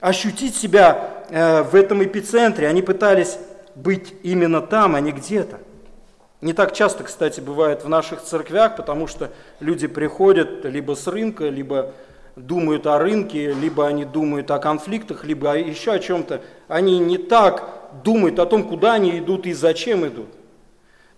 ощутить 0.00 0.56
себя 0.56 1.24
э, 1.28 1.62
в 1.62 1.74
этом 1.74 2.02
эпицентре. 2.02 2.68
Они 2.68 2.82
пытались 2.82 3.38
быть 3.74 4.14
именно 4.22 4.60
там, 4.60 4.94
а 4.94 5.00
не 5.00 5.12
где-то. 5.12 5.60
Не 6.40 6.54
так 6.54 6.72
часто, 6.72 7.04
кстати, 7.04 7.40
бывает 7.40 7.84
в 7.84 7.88
наших 7.88 8.22
церквях, 8.22 8.76
потому 8.76 9.06
что 9.06 9.30
люди 9.60 9.86
приходят 9.86 10.64
либо 10.64 10.94
с 10.94 11.06
рынка, 11.06 11.48
либо 11.48 11.92
думают 12.34 12.86
о 12.86 12.98
рынке, 12.98 13.52
либо 13.52 13.86
они 13.86 14.06
думают 14.06 14.50
о 14.50 14.58
конфликтах, 14.58 15.24
либо 15.24 15.58
еще 15.58 15.92
о 15.92 15.98
чем-то. 15.98 16.40
Они 16.66 16.98
не 16.98 17.18
так 17.18 17.68
думают 18.04 18.38
о 18.38 18.46
том, 18.46 18.64
куда 18.64 18.94
они 18.94 19.18
идут 19.18 19.46
и 19.46 19.52
зачем 19.52 20.06
идут. 20.06 20.28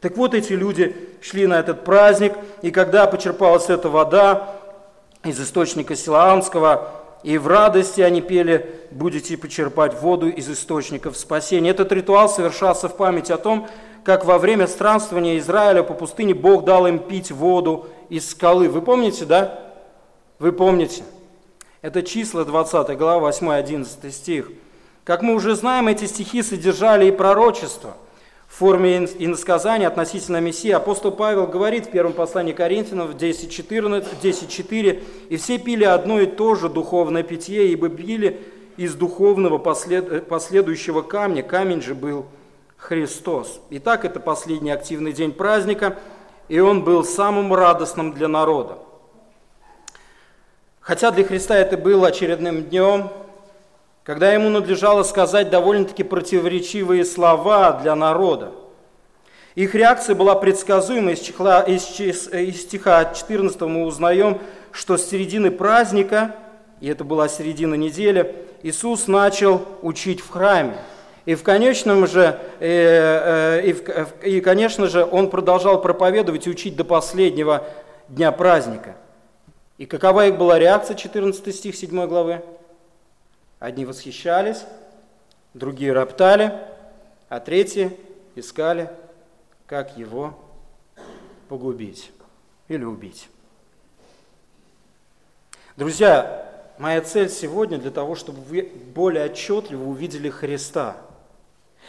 Так 0.03 0.17
вот, 0.17 0.35
эти 0.35 0.53
люди 0.53 0.97
шли 1.21 1.47
на 1.47 1.61
этот 1.61 1.85
праздник, 1.85 2.35
и 2.61 2.73
когда 2.73 3.07
почерпалась 3.07 3.71
эта 3.71 3.89
вода 3.89 4.57
из 5.25 5.41
источника 5.41 5.95
Силаамского, 5.95 6.91
и 7.23 7.39
в 7.39 7.47
радости 7.47 8.01
они 8.01 8.21
пели 8.21 8.81
«Будете 8.91 9.37
почерпать 9.37 9.95
воду 10.03 10.29
из 10.29 10.51
источников 10.51 11.17
спасения». 11.17 11.71
Этот 11.71 11.93
ритуал 11.93 12.29
совершался 12.29 12.89
в 12.89 12.97
память 12.97 13.31
о 13.31 13.39
том, 13.39 13.69
как 14.03 14.25
во 14.25 14.39
время 14.39 14.67
странствования 14.67 15.39
Израиля 15.39 15.85
по 15.85 15.95
пустыне 15.95 16.35
Бог 16.35 16.65
дал 16.65 16.89
им 16.89 16.99
пить 16.99 17.31
воду 17.31 17.87
из 18.09 18.29
скалы. 18.29 18.69
Вы 18.69 18.83
помните, 18.83 19.25
да? 19.25 19.73
Вы 20.41 20.51
помните. 20.51 21.05
Это 21.81 22.03
числа 22.03 22.45
20 22.45 22.99
глава, 22.99 23.31
8-11 23.31 24.11
стих. 24.11 24.51
Как 25.05 25.23
мы 25.23 25.35
уже 25.35 25.55
знаем, 25.55 25.87
эти 25.87 26.07
стихи 26.07 26.43
содержали 26.43 27.07
и 27.07 27.13
пророчество– 27.13 27.97
в 28.53 28.57
форме 28.57 29.09
иносказания 29.19 29.89
относительно 29.89 30.39
Мессии 30.39 30.71
апостол 30.71 31.11
Павел 31.11 31.47
говорит 31.47 31.87
в 31.87 31.91
первом 31.91 32.13
послании 32.13 32.53
Коринфянам 32.53 33.09
10.14, 33.09 34.07
10.4 34.23 35.03
«И 35.31 35.37
все 35.39 35.57
пили 35.57 35.85
одно 35.85 36.21
и 36.21 36.27
то 36.27 36.55
же 36.55 36.69
духовное 36.69 37.23
питье, 37.23 37.69
ибо 37.69 37.89
пили 37.89 38.43
из 38.77 38.95
духовного 38.95 39.57
послед... 39.57 40.29
последующего 40.29 41.01
камня, 41.01 41.43
камень 41.43 41.81
же 41.81 41.95
был 41.95 42.27
Христос». 42.77 43.59
Итак, 43.71 44.05
это 44.05 44.21
последний 44.21 44.71
активный 44.71 45.15
день 45.15 45.33
праздника, 45.33 45.97
и 46.49 46.61
он 46.61 46.85
был 46.85 47.05
самым 47.05 47.55
радостным 47.55 48.13
для 48.13 48.29
народа. 48.29 48.77
Хотя 50.81 51.11
для 51.11 51.25
Христа 51.25 51.57
это 51.57 51.79
было 51.79 52.09
очередным 52.09 52.65
днем, 52.65 53.09
когда 54.05 54.33
ему 54.33 54.49
надлежало 54.49 55.05
сказать 55.05 55.51
довольно-таки 55.51 56.03
противоречивые 56.03 57.05
слова 57.05 57.73
для 57.73 57.95
народа. 57.95 58.53
Их 59.55 59.75
реакция 59.75 60.17
была 60.17 60.35
предсказуема. 60.35 61.13
Из, 61.13 61.21
чехла, 61.21 61.61
из, 61.61 62.01
из 62.01 62.63
стиха 62.63 63.13
14 63.15 63.61
мы 63.63 63.85
узнаем, 63.85 64.41
что 64.73 64.97
с 64.97 65.05
середины 65.05 65.51
праздника, 65.51 66.35
и 66.81 66.89
это 66.89 67.05
была 67.05 67.29
середина 67.29 67.75
недели, 67.75 68.35
Иисус 68.63 69.07
начал 69.07 69.63
учить 69.83 70.21
в 70.21 70.31
храме. 70.31 70.77
И 71.25 71.37
в 71.37 71.45
конечном 71.45 72.07
же, 72.09 72.41
э, 72.59 73.61
э, 73.61 73.67
и, 73.67 73.73
в, 73.73 74.25
и, 74.25 74.41
конечно 74.41 74.89
же, 74.89 75.07
он 75.09 75.31
продолжал 75.31 75.81
проповедовать 75.81 76.49
и 76.49 76.51
учить 76.51 76.75
до 76.75 76.85
последнего 76.85 77.65
дня 78.09 78.33
праздника. 78.33 78.97
И 79.79 79.87
какова 79.87 80.27
их 80.27 80.37
была 80.37 80.59
реакция, 80.59 80.97
14 80.97 81.55
стих 81.55 81.77
7 81.77 82.07
главы? 82.07 82.43
Одни 83.63 83.85
восхищались, 83.85 84.65
другие 85.55 85.93
роптали, 85.93 86.53
а 87.29 87.39
третьи 87.39 87.97
искали, 88.35 88.91
как 89.69 89.97
его 89.97 90.37
погубить 91.49 92.11
или 92.67 92.83
убить. 92.83 93.29
Друзья, 95.77 96.75
моя 96.77 97.03
цель 97.03 97.31
сегодня 97.31 97.79
для 97.79 97.93
того, 97.93 98.17
чтобы 98.17 98.41
вы 98.41 98.63
более 98.97 99.27
отчетливо 99.27 99.85
увидели 99.85 100.29
Христа– 100.29 100.97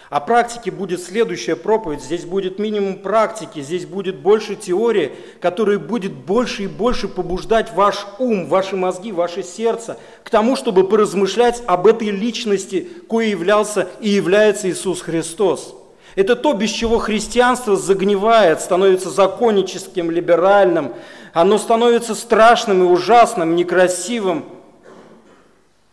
а 0.10 0.20
практики 0.20 0.70
будет 0.70 1.02
следующая 1.02 1.56
проповедь. 1.56 2.02
Здесь 2.02 2.26
будет 2.26 2.60
минимум 2.60 3.00
практики, 3.00 3.62
здесь 3.62 3.86
будет 3.86 4.18
больше 4.18 4.56
теории, 4.56 5.12
которая 5.42 5.80
будет 5.80 6.14
больше 6.14 6.64
и 6.64 6.68
больше 6.68 7.08
побуждать 7.08 7.74
ваш 7.74 8.06
ум, 8.20 8.48
ваши 8.48 8.76
мозги, 8.76 9.12
ваше 9.12 9.44
сердце 9.44 9.98
к 10.24 10.30
тому, 10.30 10.56
чтобы 10.56 10.88
поразмышлять 10.88 11.64
об 11.66 11.88
этой 11.88 12.10
личности, 12.10 12.88
кое 13.10 13.28
являлся 13.28 13.88
и 14.00 14.10
является 14.10 14.70
Иисус 14.70 15.02
Христос. 15.02 15.76
Это 16.16 16.36
то, 16.36 16.54
без 16.54 16.70
чего 16.70 17.00
христианство 17.00 17.76
загнивает, 17.76 18.62
становится 18.62 19.10
законническим, 19.10 20.12
либеральным. 20.12 20.94
Оно 21.34 21.58
становится 21.58 22.14
страшным 22.14 22.84
и 22.84 22.86
ужасным, 22.86 23.56
некрасивым. 23.56 24.46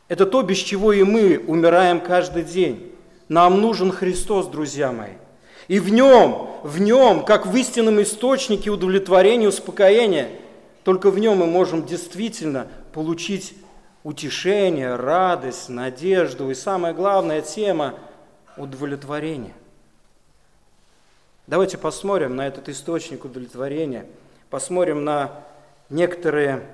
Это 0.09 0.27
то, 0.27 0.43
без 0.43 0.59
чего 0.59 0.93
и 0.93 1.05
мы 1.05 1.43
умираем 1.47 2.01
каждый 2.01 2.43
день. 2.43 2.90
Нам 3.31 3.61
нужен 3.61 3.93
Христос, 3.93 4.49
друзья 4.49 4.91
мои. 4.91 5.13
И 5.69 5.79
в 5.79 5.89
нем, 5.91 6.51
в 6.65 6.81
нем, 6.81 7.25
как 7.25 7.47
в 7.47 7.57
истинном 7.57 8.03
источнике 8.03 8.71
удовлетворения, 8.71 9.47
успокоения, 9.47 10.33
только 10.83 11.13
в 11.13 11.19
нем 11.21 11.39
мы 11.39 11.47
можем 11.47 11.87
действительно 11.87 12.67
получить 12.93 13.55
утешение, 14.03 14.97
радость, 14.97 15.69
надежду 15.69 16.51
и 16.51 16.55
самая 16.55 16.93
главная 16.93 17.41
тема– 17.41 17.95
удовлетворение. 18.57 19.55
Давайте 21.47 21.79
посмотрим 21.79 22.35
на 22.35 22.49
этот 22.49 22.69
источник 22.69 23.25
удовлетворения, 23.25 24.07
посмотрим 24.51 25.05
на 25.05 25.31
некоторые 25.89 26.67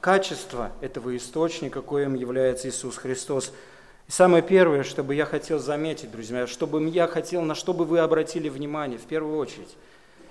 качества 0.00 0.72
этого 0.80 1.14
источника, 1.14 1.82
коим 1.82 2.14
является 2.14 2.70
Иисус 2.70 2.96
Христос– 2.96 3.52
и 4.10 4.12
самое 4.12 4.42
первое, 4.42 4.82
что 4.82 5.04
бы 5.04 5.14
я 5.14 5.24
хотел 5.24 5.60
заметить, 5.60 6.10
друзья, 6.10 6.48
чтобы 6.48 6.84
я 6.88 7.06
хотел, 7.06 7.42
на 7.42 7.54
что 7.54 7.72
бы 7.72 7.84
вы 7.84 8.00
обратили 8.00 8.48
внимание, 8.48 8.98
в 8.98 9.04
первую 9.04 9.38
очередь, 9.38 9.76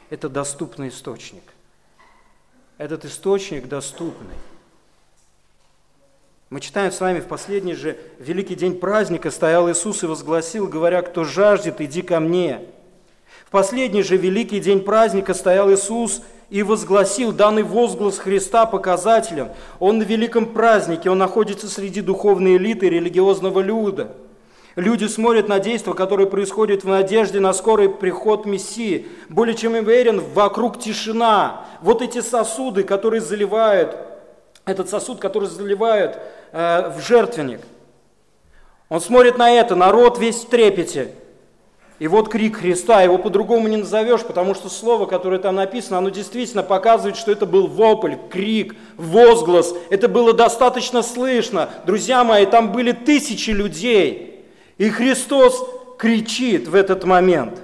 это 0.10 0.28
доступный 0.28 0.90
источник. 0.90 1.44
Этот 2.78 3.06
источник 3.06 3.70
доступный. 3.70 4.36
Мы 6.50 6.60
читаем 6.60 6.92
с 6.92 7.00
вами 7.00 7.22
в 7.22 7.28
последний 7.28 7.74
же 7.74 7.98
великий 8.20 8.56
день 8.56 8.78
праздника 8.78 9.32
стоял 9.32 9.72
Иисус 9.72 10.04
и 10.04 10.08
возгласил, 10.08 10.68
говоря, 10.68 11.02
кто 11.02 11.24
жаждет, 11.24 11.80
иди 11.80 12.02
ко 12.02 12.20
мне. 12.20 12.66
В 13.46 13.50
последний 13.50 14.04
же 14.04 14.18
великий 14.18 14.60
день 14.60 14.82
праздника 14.82 15.34
стоял 15.34 15.72
Иисус 15.72 16.22
и 16.50 16.64
возгласил 16.64 17.32
данный 17.32 17.64
возглас 17.64 18.18
Христа 18.18 18.66
показателем. 18.66 19.50
Он 19.80 20.00
на 20.00 20.04
великом 20.04 20.48
празднике, 20.48 21.10
он 21.10 21.18
находится 21.18 21.68
среди 21.68 22.02
духовной 22.02 22.58
элиты 22.58 22.90
религиозного 22.90 23.60
люда. 23.60 24.12
Люди 24.76 25.06
смотрят 25.06 25.48
на 25.48 25.60
действия, 25.60 25.94
которые 25.94 26.28
происходят 26.28 26.84
в 26.84 26.88
надежде 26.88 27.40
на 27.40 27.54
скорый 27.54 27.90
приход 27.90 28.46
Мессии. 28.46 29.08
Более 29.28 29.56
чем 29.56 29.74
уверен, 29.74 30.22
вокруг 30.34 30.80
тишина. 30.80 31.66
Вот 31.82 32.02
эти 32.02 32.22
сосуды, 32.22 32.84
которые 32.84 33.22
заливают, 33.22 33.98
этот 34.66 34.90
сосуд, 34.90 35.20
который 35.20 35.50
заливают 35.50 36.18
э, 36.52 36.94
в 36.96 37.02
жертвенник. 37.02 37.62
Он 38.88 39.02
смотрит 39.02 39.38
на 39.38 39.52
это, 39.52 39.76
народ 39.76 40.18
весь 40.18 40.44
в 40.44 40.50
трепете. 40.50 41.14
И 42.00 42.08
вот 42.08 42.30
крик 42.30 42.60
Христа, 42.60 43.02
его 43.02 43.18
по-другому 43.18 43.68
не 43.68 43.76
назовешь, 43.76 44.24
потому 44.24 44.56
что 44.56 44.70
слово, 44.70 45.06
которое 45.06 45.38
там 45.38 45.56
написано, 45.56 45.98
оно 45.98 46.10
действительно 46.10 46.64
показывает, 46.64 47.18
что 47.18 47.30
это 47.30 47.46
был 47.46 47.68
вопль, 47.68 48.16
крик, 48.30 48.76
возглас. 48.96 49.74
Это 49.90 50.08
было 50.08 50.32
достаточно 50.34 51.04
слышно. 51.04 51.70
Друзья 51.86 52.24
мои, 52.24 52.46
там 52.46 52.72
были 52.72 52.94
тысячи 52.94 53.50
людей. 53.50 54.46
И 54.78 54.90
Христос 54.90 55.62
кричит 55.98 56.70
в 56.70 56.76
этот 56.76 57.04
момент. 57.04 57.62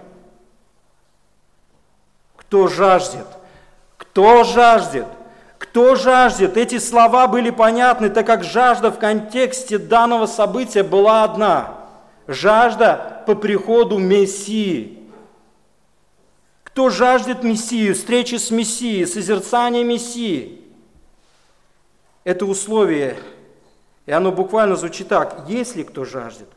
Кто 2.35 2.67
жаждет? 2.67 3.27
Кто 3.95 4.43
жаждет? 4.43 5.07
Кто 5.57 5.95
жаждет? 5.95 6.57
Эти 6.57 6.77
слова 6.77 7.27
были 7.27 7.51
понятны, 7.51 8.09
так 8.09 8.27
как 8.27 8.43
жажда 8.43 8.91
в 8.91 8.99
контексте 8.99 9.77
данного 9.77 10.25
события 10.25 10.83
была 10.83 11.23
одна– 11.23 11.75
жажда 12.27 13.14
по 13.25 13.35
приходу 13.35 13.97
Мессии. 13.97 14.99
Кто 16.63 16.89
жаждет 16.89 17.43
Мессию, 17.43 17.95
встречи 17.95 18.35
с 18.35 18.51
Мессией, 18.51 19.07
созерцания 19.07 19.83
Мессии? 19.83 20.61
Это 22.23 22.45
условие, 22.45 23.15
и 24.05 24.11
оно 24.11 24.31
буквально 24.31 24.75
звучит 24.75 25.07
так, 25.07 25.45
если 25.47 25.83
кто 25.83 26.05
жаждет. 26.05 26.47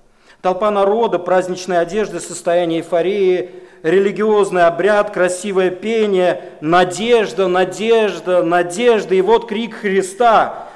Толпа 0.40 0.70
народа, 0.70 1.18
праздничная 1.18 1.80
одежда, 1.80 2.20
состояние 2.20 2.80
эйфории, 2.80 3.50
религиозный 3.82 4.66
обряд, 4.66 5.12
красивое 5.12 5.70
пение, 5.70 6.52
надежда, 6.60 7.48
надежда, 7.48 8.42
надежда. 8.42 9.14
И 9.14 9.20
вот 9.20 9.48
крик 9.48 9.74
Христа. 9.74 10.68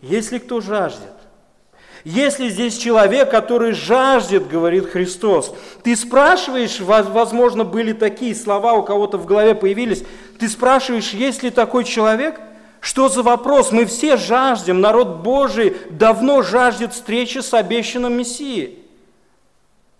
Если 0.00 0.38
кто 0.38 0.60
жаждет, 0.60 1.12
если 2.04 2.48
здесь 2.48 2.78
человек, 2.78 3.30
который 3.30 3.72
жаждет, 3.72 4.48
говорит 4.48 4.90
Христос, 4.90 5.54
ты 5.82 5.94
спрашиваешь, 5.96 6.80
возможно, 6.80 7.64
были 7.64 7.92
такие 7.92 8.34
слова 8.34 8.74
у 8.74 8.82
кого-то 8.82 9.18
в 9.18 9.26
голове 9.26 9.54
появились, 9.54 10.04
ты 10.38 10.48
спрашиваешь, 10.48 11.10
есть 11.10 11.42
ли 11.42 11.50
такой 11.50 11.84
человек? 11.84 12.40
Что 12.80 13.10
за 13.10 13.22
вопрос? 13.22 13.72
Мы 13.72 13.84
все 13.84 14.16
жаждем, 14.16 14.80
народ 14.80 15.18
Божий 15.18 15.76
давно 15.90 16.40
жаждет 16.42 16.94
встречи 16.94 17.38
с 17.38 17.52
обещанным 17.52 18.14
Мессией. 18.14 18.78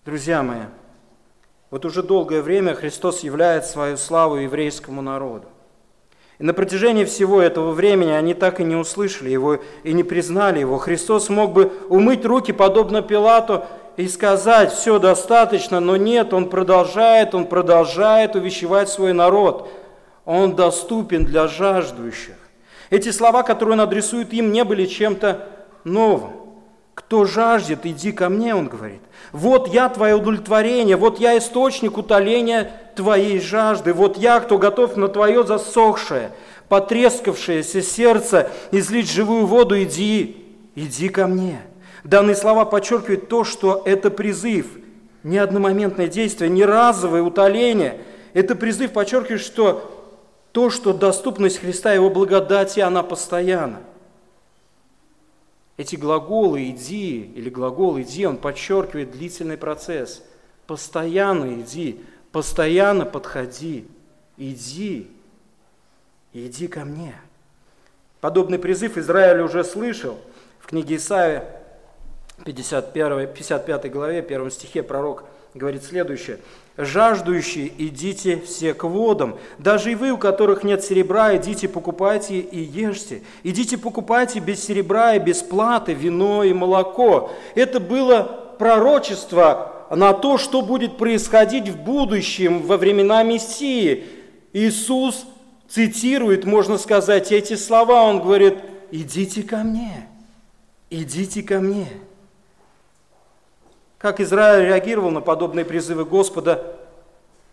Друзья 0.06 0.42
мои, 0.42 0.62
вот 1.70 1.84
уже 1.84 2.02
долгое 2.02 2.40
время 2.40 2.74
Христос 2.74 3.20
являет 3.20 3.66
свою 3.66 3.98
славу 3.98 4.36
еврейскому 4.36 5.02
народу. 5.02 5.46
И 6.40 6.42
на 6.42 6.54
протяжении 6.54 7.04
всего 7.04 7.42
этого 7.42 7.72
времени 7.72 8.12
они 8.12 8.32
так 8.32 8.60
и 8.60 8.64
не 8.64 8.74
услышали 8.74 9.28
его 9.28 9.58
и 9.82 9.92
не 9.92 10.02
признали 10.02 10.58
его. 10.58 10.78
Христос 10.78 11.28
мог 11.28 11.52
бы 11.52 11.70
умыть 11.90 12.24
руки, 12.24 12.50
подобно 12.50 13.02
Пилату, 13.02 13.64
и 13.98 14.08
сказать, 14.08 14.72
все 14.72 14.98
достаточно, 14.98 15.80
но 15.80 15.96
нет, 15.96 16.32
он 16.32 16.48
продолжает, 16.48 17.34
он 17.34 17.44
продолжает 17.44 18.36
увещевать 18.36 18.88
свой 18.88 19.12
народ. 19.12 19.68
Он 20.24 20.56
доступен 20.56 21.26
для 21.26 21.46
жаждущих. 21.46 22.36
Эти 22.88 23.10
слова, 23.10 23.42
которые 23.42 23.74
он 23.74 23.82
адресует 23.82 24.32
им, 24.32 24.50
не 24.50 24.64
были 24.64 24.86
чем-то 24.86 25.46
новым. 25.84 26.32
Кто 26.94 27.26
жаждет, 27.26 27.80
иди 27.84 28.12
ко 28.12 28.30
мне, 28.30 28.54
он 28.54 28.68
говорит. 28.68 29.02
Вот 29.32 29.68
я 29.68 29.90
твое 29.90 30.14
удовлетворение, 30.14 30.96
вот 30.96 31.20
я 31.20 31.36
источник 31.36 31.98
утоления 31.98 32.72
твоей 32.94 33.40
жажды, 33.40 33.92
вот 33.92 34.16
я, 34.16 34.40
кто 34.40 34.58
готов 34.58 34.96
на 34.96 35.08
твое 35.08 35.44
засохшее, 35.44 36.32
потрескавшееся 36.68 37.82
сердце 37.82 38.50
излить 38.70 39.10
живую 39.10 39.46
воду, 39.46 39.80
иди, 39.82 40.44
иди 40.74 41.08
ко 41.08 41.26
мне. 41.26 41.60
Данные 42.04 42.36
слова 42.36 42.64
подчеркивают 42.64 43.28
то, 43.28 43.44
что 43.44 43.82
это 43.84 44.10
призыв, 44.10 44.66
не 45.22 45.38
одномоментное 45.38 46.08
действие, 46.08 46.48
не 46.48 46.64
разовое 46.64 47.22
утоление. 47.22 48.00
Это 48.32 48.54
призыв 48.54 48.92
подчеркивает, 48.92 49.42
что 49.42 49.90
то, 50.52 50.70
что 50.70 50.92
доступность 50.92 51.58
Христа, 51.58 51.92
Его 51.92 52.10
благодати, 52.10 52.80
она 52.80 53.02
постоянна. 53.02 53.80
Эти 55.76 55.96
глаголы 55.96 56.68
«иди» 56.68 57.32
или 57.34 57.48
глагол 57.48 58.00
«иди», 58.00 58.26
он 58.26 58.36
подчеркивает 58.36 59.12
длительный 59.12 59.56
процесс. 59.56 60.22
Постоянно 60.66 61.60
иди, 61.60 62.00
постоянно 62.32 63.06
подходи, 63.06 63.86
иди, 64.36 65.10
иди 66.32 66.68
ко 66.68 66.84
мне. 66.84 67.14
Подобный 68.20 68.58
призыв 68.58 68.98
Израиль 68.98 69.40
уже 69.40 69.64
слышал 69.64 70.18
в 70.58 70.66
книге 70.66 70.96
Исаия, 70.96 71.44
51, 72.44 73.32
55 73.32 73.90
главе, 73.90 74.20
1 74.20 74.50
стихе 74.50 74.82
пророк 74.82 75.24
говорит 75.54 75.84
следующее. 75.84 76.38
«Жаждущие, 76.76 77.70
идите 77.76 78.40
все 78.40 78.72
к 78.72 78.84
водам, 78.84 79.38
даже 79.58 79.92
и 79.92 79.94
вы, 79.94 80.12
у 80.12 80.18
которых 80.18 80.64
нет 80.64 80.82
серебра, 80.82 81.36
идите 81.36 81.68
покупайте 81.68 82.38
и 82.38 82.58
ешьте. 82.58 83.22
Идите 83.42 83.76
покупайте 83.76 84.38
без 84.38 84.64
серебра 84.64 85.14
и 85.14 85.18
без 85.18 85.42
платы 85.42 85.92
вино 85.92 86.42
и 86.44 86.52
молоко». 86.52 87.32
Это 87.54 87.80
было 87.80 88.54
пророчество 88.58 89.79
на 89.96 90.12
то, 90.12 90.38
что 90.38 90.62
будет 90.62 90.96
происходить 90.96 91.68
в 91.68 91.76
будущем, 91.76 92.62
во 92.62 92.76
времена 92.76 93.22
Мессии. 93.24 94.04
Иисус 94.52 95.26
цитирует, 95.68 96.44
можно 96.44 96.78
сказать, 96.78 97.32
эти 97.32 97.54
слова. 97.54 98.04
Он 98.04 98.20
говорит, 98.20 98.56
идите 98.92 99.42
ко 99.42 99.58
мне, 99.58 100.08
идите 100.90 101.42
ко 101.42 101.58
мне. 101.58 101.88
Как 103.98 104.20
Израиль 104.20 104.66
реагировал 104.66 105.10
на 105.10 105.20
подобные 105.20 105.64
призывы 105.64 106.04
Господа 106.04 106.76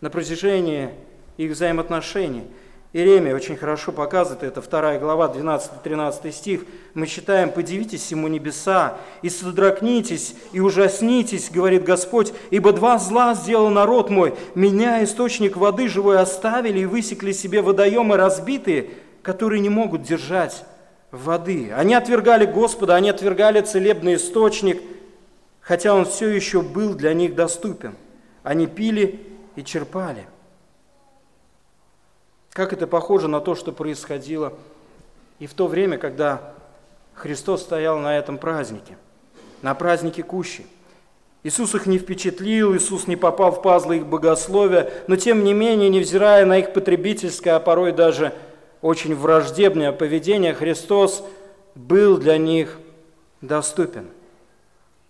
на 0.00 0.08
протяжении 0.08 0.90
их 1.36 1.50
взаимоотношений. 1.52 2.44
Иеремия 2.92 3.34
очень 3.34 3.56
хорошо 3.56 3.92
показывает 3.92 4.42
это, 4.42 4.62
2 4.62 4.98
глава, 4.98 5.32
12-13 5.34 6.32
стих. 6.32 6.64
Мы 6.94 7.06
читаем, 7.06 7.50
«Подивитесь 7.50 8.10
ему 8.10 8.28
небеса, 8.28 8.96
и 9.20 9.28
содрогнитесь, 9.28 10.34
и 10.52 10.60
ужаснитесь, 10.60 11.50
говорит 11.50 11.84
Господь, 11.84 12.32
ибо 12.50 12.72
два 12.72 12.98
зла 12.98 13.34
сделал 13.34 13.68
народ 13.68 14.08
мой, 14.08 14.34
меня, 14.54 15.04
источник 15.04 15.56
воды 15.56 15.88
живой, 15.88 16.18
оставили 16.18 16.80
и 16.80 16.86
высекли 16.86 17.32
себе 17.32 17.60
водоемы 17.60 18.16
разбитые, 18.16 18.90
которые 19.22 19.60
не 19.60 19.68
могут 19.68 20.02
держать 20.02 20.64
воды. 21.10 21.70
Они 21.76 21.94
отвергали 21.94 22.46
Господа, 22.46 22.94
они 22.94 23.10
отвергали 23.10 23.60
целебный 23.60 24.14
источник– 24.14 24.80
хотя 25.68 25.94
он 25.94 26.06
все 26.06 26.28
еще 26.28 26.62
был 26.62 26.94
для 26.94 27.12
них 27.12 27.34
доступен. 27.34 27.94
Они 28.42 28.66
пили 28.66 29.20
и 29.54 29.62
черпали. 29.62 30.24
Как 32.58 32.72
это 32.72 32.88
похоже 32.88 33.28
на 33.28 33.40
то, 33.40 33.54
что 33.54 33.70
происходило 33.70 34.52
и 35.38 35.46
в 35.46 35.54
то 35.54 35.68
время, 35.68 35.96
когда 35.96 36.54
Христос 37.14 37.62
стоял 37.62 38.00
на 38.00 38.18
этом 38.18 38.36
празднике, 38.36 38.98
на 39.62 39.76
празднике 39.76 40.24
Кущи. 40.24 40.66
Иисус 41.44 41.76
их 41.76 41.86
не 41.86 41.98
впечатлил, 41.98 42.74
Иисус 42.74 43.06
не 43.06 43.14
попал 43.14 43.52
в 43.52 43.62
пазлы 43.62 43.98
их 43.98 44.06
богословия, 44.06 44.90
но 45.06 45.14
тем 45.14 45.44
не 45.44 45.54
менее, 45.54 45.88
невзирая 45.88 46.44
на 46.46 46.58
их 46.58 46.72
потребительское, 46.72 47.54
а 47.54 47.60
порой 47.60 47.92
даже 47.92 48.32
очень 48.82 49.14
враждебное 49.14 49.92
поведение, 49.92 50.52
Христос 50.52 51.22
был 51.76 52.16
для 52.16 52.38
них 52.38 52.76
доступен. 53.40 54.08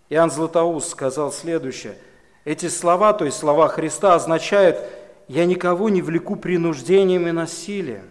Иоанн 0.09 0.29
Златоуст 0.29 0.91
сказал 0.91 1.31
следующее. 1.31 1.97
Эти 2.45 2.67
слова, 2.67 3.13
то 3.13 3.25
есть 3.25 3.39
слова 3.39 3.69
Христа, 3.69 4.13
означают 4.13 4.77
«я 5.29 5.45
никого 5.45 5.87
не 5.87 6.01
влеку 6.01 6.35
принуждением 6.35 7.27
и 7.27 7.31
насилием». 7.31 8.09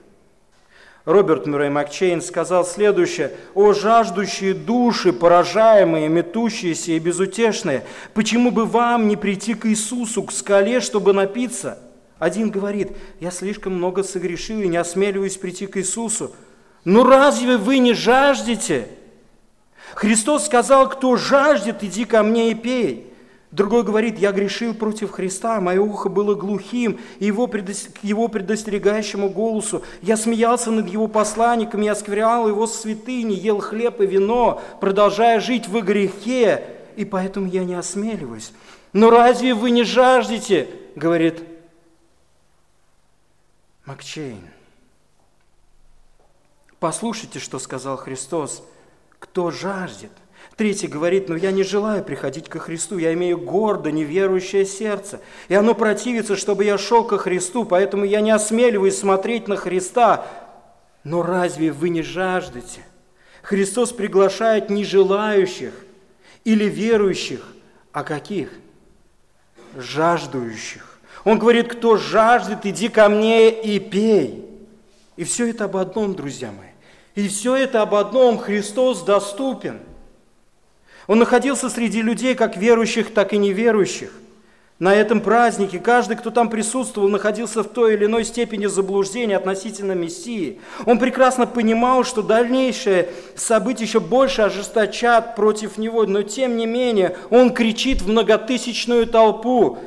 Роберт 1.05 1.47
Мюррей 1.47 1.69
Макчейн 1.69 2.23
сказал 2.23 2.65
следующее. 2.65 3.33
«О 3.55 3.75
жаждущие 3.75 4.55
души, 4.55 5.13
поражаемые, 5.13 6.09
метущиеся 6.09 6.93
и 6.93 6.99
безутешные, 6.99 7.85
почему 8.15 8.51
бы 8.51 8.65
вам 8.65 9.09
не 9.09 9.17
прийти 9.17 9.53
к 9.53 9.67
Иисусу, 9.67 10.23
к 10.23 10.33
скале, 10.33 10.81
чтобы 10.81 11.13
напиться?» 11.13 11.79
Один 12.19 12.51
говорит, 12.51 12.93
«Я 13.21 13.31
слишком 13.31 13.75
много 13.75 14.03
согрешил 14.03 14.61
и 14.61 14.69
не 14.69 14.79
осмеливаюсь 14.79 15.37
прийти 15.37 15.67
к 15.67 15.77
Иисусу». 15.77 16.33
«Ну 16.85 17.05
разве 17.05 17.59
вы 17.59 17.79
не 17.79 17.95
жаждете?» 17.95 18.89
Христос 19.95 20.47
сказал, 20.47 20.89
кто 20.89 21.17
жаждет, 21.17 21.83
иди 21.83 22.05
ко 22.05 22.23
мне 22.23 22.51
и 22.51 22.55
пей. 22.55 23.08
Другой 23.51 23.83
говорит, 23.83 24.19
я 24.19 24.31
грешил 24.33 24.75
против 24.75 25.11
Христа, 25.11 25.61
мое 25.61 25.81
ухо 25.81 26.11
было 26.11 26.35
глухим, 26.35 27.01
и 27.19 27.27
его, 27.27 27.47
предос... 27.47 27.89
к 28.01 28.05
его 28.05 28.29
предостерегающему 28.29 29.31
голосу. 29.31 29.83
Я 30.03 30.19
смеялся 30.19 30.71
над 30.71 30.89
его 30.89 31.09
посланниками, 31.09 31.87
я 31.87 31.95
скверял 31.95 32.47
его 32.47 32.67
святыни, 32.67 33.33
ел 33.33 33.61
хлеб 33.61 34.01
и 34.03 34.07
вино, 34.07 34.61
продолжая 34.81 35.41
жить 35.41 35.67
в 35.67 35.81
грехе, 35.81 36.77
и 36.97 37.07
поэтому 37.07 37.47
я 37.47 37.65
не 37.65 37.75
осмеливаюсь. 37.75 38.53
Но 38.93 39.09
разве 39.09 39.55
вы 39.55 39.71
не 39.71 39.85
жаждете, 39.85 40.69
говорит 40.95 41.43
Макчейн. 43.87 44.47
Послушайте, 46.79 47.39
что 47.39 47.59
сказал 47.59 47.97
Христос– 47.97 48.63
кто 49.19 49.51
жаждет. 49.51 50.13
Третий 50.57 50.89
говорит, 50.89 51.29
но 51.29 51.37
я 51.37 51.53
не 51.53 51.63
желаю 51.63 52.03
приходить 52.03 52.49
ко 52.49 52.59
Христу, 52.59 52.99
я 52.99 53.13
имею 53.15 53.39
гордо 53.39 53.93
неверующее 53.93 54.67
сердце, 54.67 55.21
и 55.49 55.55
оно 55.55 55.75
противится, 55.75 56.37
чтобы 56.37 56.65
я 56.65 56.79
шел 56.79 57.05
ко 57.05 57.17
Христу, 57.17 57.65
поэтому 57.65 58.05
я 58.05 58.21
не 58.21 58.33
осмеливаюсь 58.33 58.99
смотреть 58.99 59.47
на 59.47 59.57
Христа. 59.57 60.27
Но 61.05 61.23
разве 61.23 61.71
вы 61.71 61.91
не 61.91 62.03
жаждете? 62.03 62.83
Христос 63.43 63.93
приглашает 63.93 64.69
не 64.69 64.85
желающих 64.85 65.73
или 66.45 66.65
верующих, 66.65 67.47
а 67.93 68.03
каких? 68.03 68.51
Жаждущих. 69.77 70.99
Он 71.25 71.39
говорит, 71.39 71.69
кто 71.69 71.97
жаждет, 71.97 72.65
иди 72.65 72.89
ко 72.89 73.09
мне 73.09 73.51
и 73.51 73.79
пей. 73.79 74.45
И 75.17 75.25
все 75.25 75.51
это 75.51 75.65
об 75.65 75.77
одном, 75.77 76.15
друзья 76.15 76.53
мои. 76.53 76.69
И 77.15 77.29
все 77.29 77.57
это 77.57 77.83
об 77.83 77.95
одном, 77.95 78.39
Христос 78.39 79.03
доступен. 79.03 79.81
Он 81.09 81.19
находился 81.19 81.71
среди 81.71 82.03
людей, 82.03 82.37
как 82.37 82.57
верующих, 82.57 83.13
так 83.13 83.33
и 83.33 83.39
неверующих. 83.39 84.11
На 84.79 84.95
этом 84.95 85.21
празднике 85.21 85.81
каждый, 85.81 86.17
кто 86.17 86.31
там 86.31 86.51
присутствовал, 86.51 87.09
находился 87.09 87.65
в 87.65 87.69
той 87.69 87.95
или 87.95 88.05
иной 88.05 88.25
степени 88.25 88.67
заблуждения 88.67 89.37
относительно 89.37 89.93
Мессии. 89.93 90.61
Он 90.87 91.01
прекрасно 91.01 91.47
понимал, 91.47 92.05
что 92.05 92.23
дальнейшие 92.23 93.09
события 93.35 93.85
еще 93.85 93.99
больше 93.99 94.43
ожесточат 94.43 95.35
против 95.35 95.79
него, 95.79 96.05
но 96.05 96.23
тем 96.23 96.57
не 96.57 96.67
менее 96.67 97.17
он 97.31 97.53
кричит 97.53 98.03
в 98.03 98.09
многотысячную 98.09 99.09
толпу, 99.09 99.79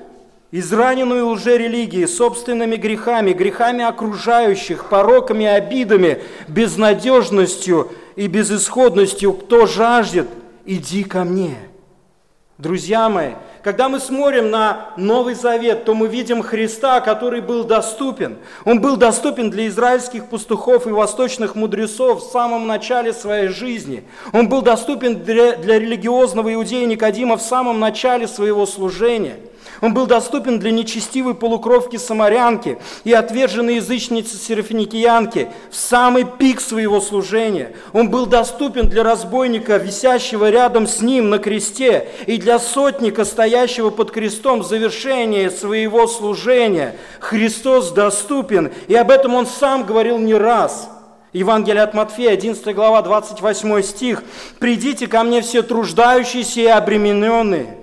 израненную 0.51 1.25
лжерелигией, 1.29 2.07
собственными 2.07 2.75
грехами, 2.75 3.31
грехами 3.31 3.85
окружающих, 3.85 4.89
пороками, 4.89 5.45
обидами, 5.45 6.21
безнадежностью 6.49 7.91
и 8.17 8.27
безысходностью, 8.27 9.31
кто 9.31 9.67
жаждет, 9.67 10.27
иди 10.65 11.03
ко 11.03 11.23
мне. 11.23 11.57
Друзья 12.57 13.09
мои, 13.09 13.31
когда 13.63 13.89
мы 13.89 13.99
смотрим 13.99 14.51
на 14.51 14.91
Новый 14.95 15.33
Завет, 15.33 15.83
то 15.83 15.95
мы 15.95 16.07
видим 16.07 16.43
Христа, 16.43 17.01
который 17.01 17.41
был 17.41 17.63
доступен. 17.63 18.37
Он 18.65 18.79
был 18.79 18.97
доступен 18.97 19.49
для 19.49 19.67
израильских 19.67 20.27
пастухов 20.29 20.85
и 20.85 20.91
восточных 20.91 21.55
мудрецов 21.55 22.21
в 22.21 22.31
самом 22.31 22.67
начале 22.67 23.13
своей 23.13 23.47
жизни. 23.47 24.03
Он 24.31 24.47
был 24.47 24.61
доступен 24.61 25.23
для, 25.23 25.55
для 25.55 25.79
религиозного 25.79 26.53
иудея 26.53 26.85
Никодима 26.85 27.37
в 27.37 27.41
самом 27.41 27.79
начале 27.79 28.27
своего 28.27 28.65
служения– 28.65 29.37
он 29.81 29.95
был 29.95 30.05
доступен 30.05 30.59
для 30.59 30.71
нечестивой 30.71 31.33
полукровки 31.33 31.97
самарянки 31.97 32.77
и 33.03 33.11
отверженной 33.13 33.75
язычницы 33.75 34.37
серафиникиянки 34.37 35.49
в 35.71 35.75
самый 35.75 36.23
пик 36.23 36.61
своего 36.61 37.01
служения. 37.01 37.73
Он 37.91 38.09
был 38.09 38.27
доступен 38.27 38.87
для 38.87 39.03
разбойника, 39.03 39.77
висящего 39.77 40.51
рядом 40.51 40.85
с 40.87 41.01
ним 41.01 41.31
на 41.31 41.39
кресте, 41.39 42.07
и 42.27 42.37
для 42.37 42.59
сотника, 42.59 43.25
стоящего 43.25 43.89
под 43.89 44.11
крестом 44.11 44.61
в 44.61 44.67
завершении 44.67 45.49
своего 45.49 46.05
служения. 46.07 46.95
Христос 47.19 47.91
доступен, 47.91 48.71
и 48.87 48.93
об 48.93 49.09
этом 49.09 49.33
он 49.33 49.47
сам 49.47 49.83
говорил 49.83 50.19
не 50.19 50.35
раз– 50.35 50.89
Евангелие 51.33 51.83
от 51.83 51.93
Матфея, 51.93 52.33
11 52.33 52.75
глава, 52.75 53.01
28 53.01 53.81
стих. 53.83 54.21
«Придите 54.59 55.07
ко 55.07 55.23
мне 55.23 55.41
все 55.41 55.61
труждающиеся 55.61 56.59
и 56.59 56.65
обремененные, 56.65 57.77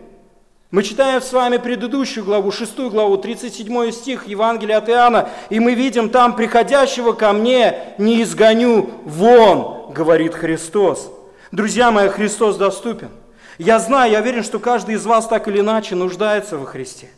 мы 0.71 0.83
читаем 0.83 1.23
с 1.23 1.33
вами 1.33 1.57
предыдущую 1.57 2.27
главу, 2.27 2.53
шестую 2.53 2.91
главу, 2.91 3.17
37 3.17 3.91
стих 3.91 4.27
Евангелия 4.27 4.77
от 4.77 4.91
Иоанна, 4.91 5.31
и 5.49 5.61
мы 5.61 5.73
видим 5.73 6.11
там, 6.11 6.37
приходящего 6.37 7.13
ко 7.13 7.33
мне 7.33 7.95
не 7.97 8.23
изгоню 8.23 8.91
вон, 9.07 9.93
говорит 9.95 10.35
Христос. 10.35 11.11
Друзья 11.53 11.91
мои, 11.91 12.09
Христос 12.09 12.59
доступен. 12.59 13.09
Я 13.57 13.79
знаю, 13.79 14.13
я 14.13 14.21
уверен, 14.21 14.45
что 14.45 14.59
каждый 14.59 14.97
из 14.97 15.07
вас 15.07 15.27
так 15.27 15.49
или 15.49 15.61
иначе 15.61 15.95
нуждается 15.95 16.59
во 16.59 16.67
Христе. 16.67 17.09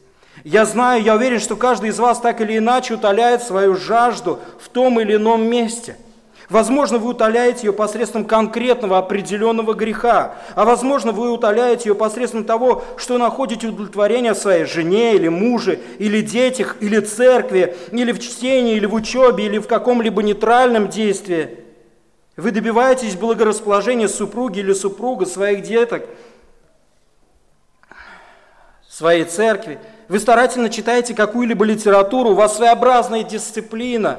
Я 0.45 0.65
знаю, 0.65 1.03
я 1.03 1.17
уверен, 1.17 1.41
что 1.41 1.57
каждый 1.57 1.91
из 1.91 1.99
вас 1.99 2.21
так 2.21 2.41
или 2.41 2.57
иначе 2.57 2.95
утоляет 2.95 3.43
свою 3.43 3.75
жажду 3.75 4.39
в 4.61 4.69
том 4.69 5.01
или 5.01 5.17
ином 5.17 5.43
месте– 5.43 5.97
Возможно, 6.51 6.99
вы 6.99 7.11
утоляете 7.11 7.69
ее 7.69 7.73
посредством 7.73 8.25
конкретного 8.25 8.99
определенного 8.99 9.73
греха, 9.73 10.35
а 10.57 10.65
возможно, 10.65 11.13
вы 11.13 11.31
утоляете 11.31 11.91
ее 11.91 11.95
посредством 11.95 12.45
того, 12.45 12.83
что 12.97 13.19
находите 13.19 13.69
удовлетворение 13.69 14.35
своей 14.35 14.65
жене 14.65 15.15
или 15.15 15.29
муже, 15.29 15.79
или 16.01 16.21
детях, 16.21 16.77
или 16.81 16.99
церкви, 16.99 17.77
или 17.93 18.11
в 18.11 18.19
чтении, 18.19 18.75
или 18.75 18.87
в 18.87 18.95
учебе, 18.95 19.47
или 19.47 19.59
в 19.59 19.69
каком-либо 19.69 20.25
нейтральном 20.25 20.89
действии. 20.89 21.57
Вы 22.37 22.51
добиваетесь 22.51 23.15
благорасположения 23.15 24.09
супруги 24.09 24.59
или 24.59 24.73
супруга, 24.73 25.27
своих 25.27 25.63
деток, 25.63 26.05
своей 28.89 29.23
церкви. 29.23 29.79
Вы 30.09 30.19
старательно 30.19 30.69
читаете 30.69 31.15
какую-либо 31.15 31.65
литературу, 31.65 32.31
у 32.31 32.35
вас 32.35 32.57
своеобразная 32.57 33.23
дисциплина, 33.23 34.19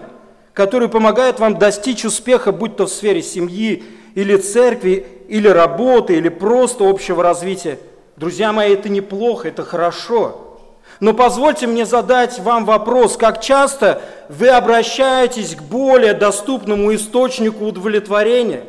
которая 0.53 0.89
помогает 0.89 1.39
вам 1.39 1.57
достичь 1.57 2.05
успеха, 2.05 2.51
будь 2.51 2.75
то 2.75 2.85
в 2.85 2.89
сфере 2.89 3.21
семьи, 3.21 3.83
или 4.15 4.35
церкви, 4.37 5.05
или 5.27 5.47
работы, 5.47 6.15
или 6.15 6.29
просто 6.29 6.89
общего 6.89 7.23
развития. 7.23 7.79
Друзья 8.17 8.51
мои, 8.51 8.73
это 8.73 8.89
неплохо, 8.89 9.47
это 9.47 9.63
хорошо. 9.63 10.59
Но 10.99 11.13
позвольте 11.13 11.65
мне 11.67 11.85
задать 11.85 12.39
вам 12.39 12.65
вопрос, 12.65 13.17
как 13.17 13.41
часто 13.41 14.01
вы 14.29 14.49
обращаетесь 14.49 15.55
к 15.55 15.61
более 15.61 16.13
доступному 16.13 16.93
источнику 16.93 17.65
удовлетворения? 17.65 18.65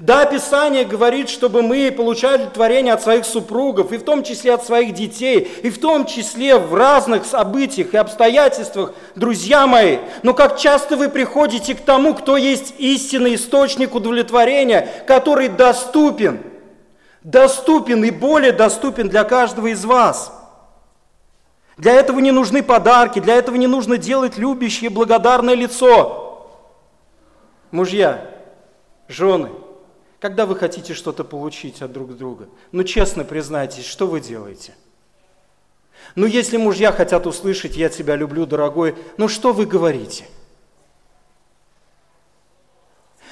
Да, 0.00 0.24
Писание 0.24 0.86
говорит, 0.86 1.28
чтобы 1.28 1.60
мы 1.60 1.92
получали 1.92 2.36
удовлетворение 2.36 2.94
от 2.94 3.02
своих 3.02 3.26
супругов, 3.26 3.92
и 3.92 3.98
в 3.98 4.02
том 4.02 4.22
числе 4.22 4.54
от 4.54 4.64
своих 4.64 4.94
детей, 4.94 5.40
и 5.62 5.68
в 5.68 5.78
том 5.78 6.06
числе 6.06 6.56
в 6.56 6.74
разных 6.74 7.26
событиях 7.26 7.92
и 7.92 7.98
обстоятельствах, 7.98 8.94
друзья 9.14 9.66
мои. 9.66 9.98
Но 10.22 10.32
как 10.32 10.56
часто 10.58 10.96
вы 10.96 11.10
приходите 11.10 11.74
к 11.74 11.82
тому, 11.82 12.14
кто 12.14 12.38
есть 12.38 12.72
истинный 12.78 13.34
источник 13.34 13.94
удовлетворения, 13.94 14.88
который 15.06 15.48
доступен, 15.48 16.40
доступен 17.22 18.02
и 18.02 18.10
более 18.10 18.52
доступен 18.52 19.10
для 19.10 19.24
каждого 19.24 19.66
из 19.66 19.84
вас– 19.84 20.32
для 21.76 21.94
этого 21.94 22.18
не 22.18 22.30
нужны 22.30 22.62
подарки, 22.62 23.20
для 23.20 23.36
этого 23.36 23.56
не 23.56 23.66
нужно 23.66 23.96
делать 23.96 24.36
любящее, 24.36 24.90
благодарное 24.90 25.54
лицо. 25.54 26.46
Мужья, 27.70 28.22
жены, 29.08 29.48
когда 30.20 30.44
вы 30.44 30.54
хотите 30.54 30.92
что-то 30.92 31.24
получить 31.24 31.80
от 31.80 31.92
друг 31.92 32.16
друга, 32.16 32.48
ну 32.72 32.84
честно 32.84 33.24
признайтесь, 33.24 33.86
что 33.86 34.06
вы 34.06 34.20
делаете? 34.20 34.74
Ну 36.14 36.26
если 36.26 36.56
мужья 36.56 36.92
хотят 36.92 37.26
услышать 37.26 37.76
«я 37.76 37.88
тебя 37.88 38.16
люблю, 38.16 38.44
дорогой», 38.44 38.94
ну 39.16 39.28
что 39.28 39.52
вы 39.52 39.64
говорите? 39.64 40.26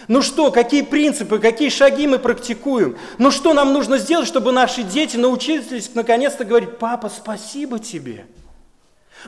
Ну 0.06 0.22
что, 0.22 0.50
какие 0.50 0.82
принципы, 0.82 1.38
какие 1.38 1.68
шаги 1.68 2.06
мы 2.06 2.18
практикуем? 2.18 2.96
Ну 3.18 3.30
что 3.30 3.52
нам 3.52 3.74
нужно 3.74 3.98
сделать, 3.98 4.26
чтобы 4.26 4.52
наши 4.52 4.82
дети 4.82 5.18
научились 5.18 5.94
наконец-то 5.94 6.44
говорить 6.44 6.78
«папа, 6.78 7.10
спасибо 7.10 7.78
тебе»? 7.78 8.26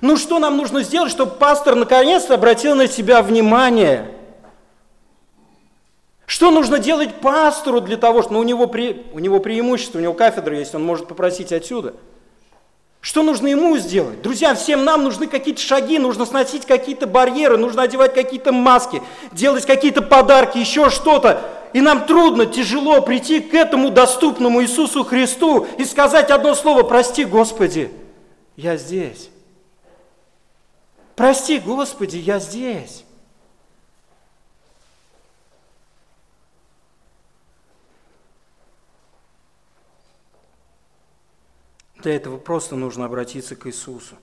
Ну 0.00 0.16
что 0.16 0.38
нам 0.38 0.56
нужно 0.56 0.82
сделать, 0.82 1.10
чтобы 1.10 1.32
пастор 1.32 1.74
наконец-то 1.74 2.34
обратил 2.34 2.74
на 2.74 2.86
себя 2.86 3.20
внимание? 3.22 4.19
Что 6.30 6.52
нужно 6.52 6.78
делать 6.78 7.16
пастору 7.16 7.80
для 7.80 7.96
того, 7.96 8.22
что 8.22 8.34
ну, 8.34 8.38
у, 8.38 8.44
него 8.44 8.68
пре... 8.68 9.02
у 9.12 9.18
него 9.18 9.40
преимущество, 9.40 9.98
у 9.98 10.00
него 10.00 10.14
кафедра 10.14 10.56
есть, 10.56 10.72
он 10.76 10.84
может 10.84 11.08
попросить 11.08 11.52
отсюда. 11.52 11.94
Что 13.00 13.24
нужно 13.24 13.48
ему 13.48 13.76
сделать? 13.78 14.22
Друзья, 14.22 14.54
всем 14.54 14.84
нам 14.84 15.02
нужны 15.02 15.26
какие-то 15.26 15.60
шаги, 15.60 15.98
нужно 15.98 16.24
сносить 16.24 16.66
какие-то 16.66 17.08
барьеры, 17.08 17.56
нужно 17.56 17.82
одевать 17.82 18.14
какие-то 18.14 18.52
маски, 18.52 19.02
делать 19.32 19.66
какие-то 19.66 20.02
подарки, 20.02 20.56
еще 20.56 20.88
что-то. 20.88 21.42
И 21.72 21.80
нам 21.80 22.06
трудно, 22.06 22.46
тяжело 22.46 23.02
прийти 23.02 23.40
к 23.40 23.52
этому 23.52 23.90
доступному 23.90 24.62
Иисусу 24.62 25.02
Христу 25.02 25.66
и 25.78 25.84
сказать 25.84 26.30
одно 26.30 26.54
слово 26.54 26.84
«Прости, 26.84 27.24
Господи, 27.24 27.90
я 28.56 28.76
здесь». 28.76 29.30
Прости, 31.16 31.58
Господи, 31.58 32.18
я 32.18 32.38
здесь. 32.38 33.04
Для 42.02 42.16
этого 42.16 42.38
просто 42.38 42.76
нужно 42.76 43.04
обратиться 43.04 43.56
к 43.56 43.66
Иисусу, 43.66 44.16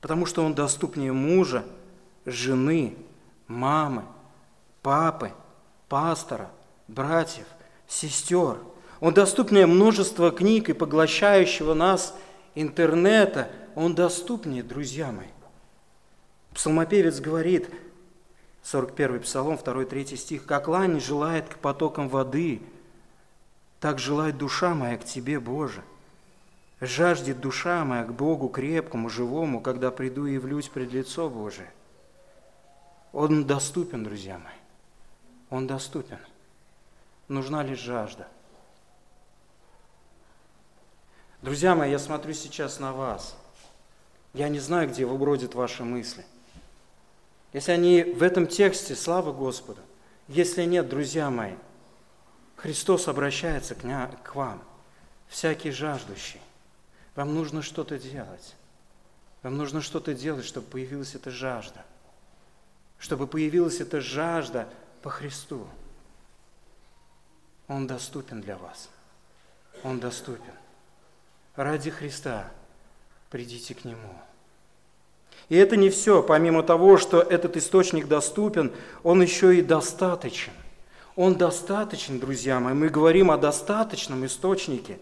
потому 0.00 0.26
что 0.26 0.44
Он 0.44 0.54
доступнее 0.54 1.12
мужа, 1.12 1.64
жены, 2.24 2.96
мамы, 3.46 4.04
папы, 4.82 5.32
пастора, 5.88 6.50
братьев, 6.86 7.46
сестер. 7.86 8.58
Он 9.00 9.14
доступнее 9.14 9.66
множества 9.66 10.30
книг 10.30 10.70
и 10.70 10.72
поглощающего 10.72 11.74
нас 11.74 12.16
интернета. 12.54 13.50
Он 13.74 13.94
доступнее, 13.94 14.62
друзья 14.62 15.12
мои. 15.12 15.28
Псалмопевец 16.54 17.20
говорит, 17.20 17.70
41 18.62 19.20
Псалом, 19.20 19.56
2-3 19.56 20.16
стих, 20.16 20.44
«Как 20.44 20.66
лань 20.66 21.00
желает 21.00 21.48
к 21.48 21.58
потокам 21.58 22.08
воды, 22.08 22.60
так 23.80 23.98
желает 23.98 24.36
душа 24.36 24.74
моя 24.74 24.96
к 24.96 25.04
Тебе, 25.04 25.38
Боже. 25.38 25.82
Жаждет 26.80 27.40
душа 27.40 27.84
моя 27.84 28.04
к 28.04 28.12
Богу 28.12 28.48
крепкому, 28.48 29.08
живому, 29.08 29.60
когда 29.60 29.90
приду 29.90 30.26
и 30.26 30.34
явлюсь 30.34 30.68
пред 30.68 30.92
лицо 30.92 31.28
Божие». 31.28 31.70
Он 33.12 33.44
доступен, 33.46 34.04
друзья 34.04 34.38
мои. 34.38 34.54
Он 35.50 35.66
доступен. 35.66 36.18
Нужна 37.26 37.62
лишь 37.62 37.80
жажда. 37.80 38.28
Друзья 41.42 41.74
мои, 41.74 41.90
я 41.90 41.98
смотрю 41.98 42.34
сейчас 42.34 42.78
на 42.78 42.92
вас. 42.92 43.36
Я 44.34 44.48
не 44.48 44.58
знаю, 44.58 44.88
где 44.88 45.06
бродят 45.06 45.54
ваши 45.54 45.84
мысли– 45.84 46.24
если 47.52 47.72
они 47.72 48.02
в 48.02 48.22
этом 48.22 48.46
тексте, 48.46 48.94
слава 48.94 49.32
Господу. 49.32 49.80
Если 50.28 50.64
нет, 50.64 50.88
друзья 50.88 51.30
мои, 51.30 51.54
Христос 52.56 53.08
обращается 53.08 53.74
к 53.74 54.34
вам, 54.34 54.62
всякий 55.28 55.70
жаждущий. 55.70 56.40
Вам 57.18 57.34
нужно 57.34 57.62
что-то 57.62 57.98
делать. 57.98 58.54
Вам 59.42 59.56
нужно 59.56 59.82
что-то 59.82 60.14
делать, 60.14 60.44
чтобы 60.44 60.68
появилась 60.68 61.16
эта 61.16 61.32
жажда. 61.32 61.84
Чтобы 62.96 63.26
появилась 63.26 63.80
эта 63.80 64.00
жажда 64.00 64.68
по 65.02 65.10
Христу. 65.10 65.66
Он 67.66 67.88
доступен 67.88 68.40
для 68.40 68.56
вас. 68.56 68.88
Он 69.82 69.98
доступен. 69.98 70.54
Ради 71.56 71.90
Христа 71.90 72.52
придите 73.30 73.74
к 73.74 73.84
Нему. 73.84 74.14
И 75.48 75.56
это 75.56 75.74
не 75.74 75.90
все. 75.90 76.22
Помимо 76.22 76.62
того, 76.62 76.98
что 76.98 77.20
этот 77.20 77.56
источник 77.56 78.06
доступен, 78.06 78.72
он 79.02 79.22
еще 79.22 79.58
и 79.58 79.62
достаточен. 79.62 80.52
Он 81.16 81.34
достаточен, 81.34 82.20
друзья 82.20 82.60
мои. 82.60 82.74
Мы 82.74 82.88
говорим 82.88 83.32
о 83.32 83.38
достаточном 83.38 84.24
источнике. 84.24 85.00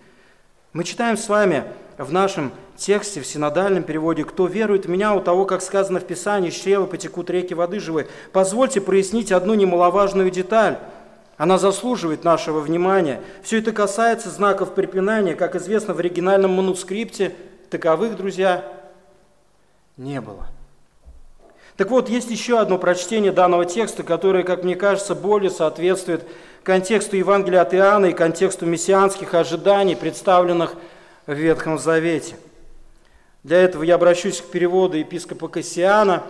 Мы 0.76 0.84
читаем 0.84 1.16
с 1.16 1.30
вами 1.30 1.64
в 1.96 2.12
нашем 2.12 2.52
тексте, 2.76 3.22
в 3.22 3.26
синодальном 3.26 3.82
переводе, 3.82 4.24
«Кто 4.24 4.46
верует 4.46 4.84
в 4.84 4.90
меня, 4.90 5.14
у 5.14 5.22
того, 5.22 5.46
как 5.46 5.62
сказано 5.62 6.00
в 6.00 6.04
Писании, 6.04 6.50
чрева 6.50 6.84
потекут 6.84 7.30
реки 7.30 7.54
воды 7.54 7.80
живой». 7.80 8.08
Позвольте 8.30 8.82
прояснить 8.82 9.32
одну 9.32 9.54
немаловажную 9.54 10.30
деталь. 10.30 10.78
Она 11.38 11.56
заслуживает 11.56 12.24
нашего 12.24 12.60
внимания. 12.60 13.22
Все 13.42 13.60
это 13.60 13.72
касается 13.72 14.28
знаков 14.28 14.74
препинания. 14.74 15.34
Как 15.34 15.56
известно, 15.56 15.94
в 15.94 15.98
оригинальном 15.98 16.50
манускрипте 16.52 17.34
таковых, 17.70 18.14
друзья, 18.18 18.70
не 19.96 20.20
было. 20.20 20.46
Так 21.76 21.90
вот, 21.90 22.08
есть 22.08 22.30
еще 22.30 22.58
одно 22.58 22.78
прочтение 22.78 23.32
данного 23.32 23.66
текста, 23.66 24.02
которое, 24.02 24.44
как 24.44 24.64
мне 24.64 24.76
кажется, 24.76 25.14
более 25.14 25.50
соответствует 25.50 26.26
контексту 26.62 27.16
Евангелия 27.16 27.60
от 27.60 27.74
Иоанна 27.74 28.06
и 28.06 28.14
контексту 28.14 28.64
мессианских 28.64 29.34
ожиданий, 29.34 29.94
представленных 29.94 30.74
в 31.26 31.34
Ветхом 31.34 31.78
Завете. 31.78 32.36
Для 33.42 33.58
этого 33.58 33.82
я 33.82 33.96
обращусь 33.96 34.40
к 34.40 34.46
переводу 34.46 34.96
епископа 34.96 35.48
Кассиана 35.48 36.22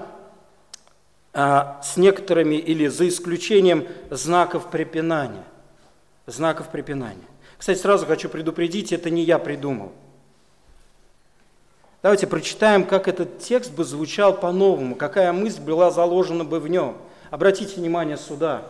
а, 1.33 1.81
с 1.83 1.97
некоторыми 1.97 2.57
или 2.57 2.89
за 2.89 3.07
исключением 3.09 3.87
знаков 4.11 4.69
препинания. 4.71 5.45
Знаков 6.27 6.71
препинания. 6.71 7.25
Кстати, 7.57 7.79
сразу 7.79 8.05
хочу 8.05 8.29
предупредить, 8.29 8.93
это 8.93 9.11
не 9.11 9.23
я 9.23 9.39
придумал– 9.39 9.93
Давайте 12.03 12.27
прочитаем, 12.27 12.85
как 12.85 13.09
этот 13.09 13.39
текст 13.39 13.73
бы 13.73 13.85
звучал 13.85 14.39
по-новому, 14.39 14.95
какая 14.95 15.33
мысль 15.33 15.61
была 15.61 15.91
заложена 15.91 16.45
бы 16.45 16.61
в 16.61 16.69
нем. 16.69 16.97
Обратите 17.31 17.77
внимание 17.77 18.17
сюда. 18.17 18.63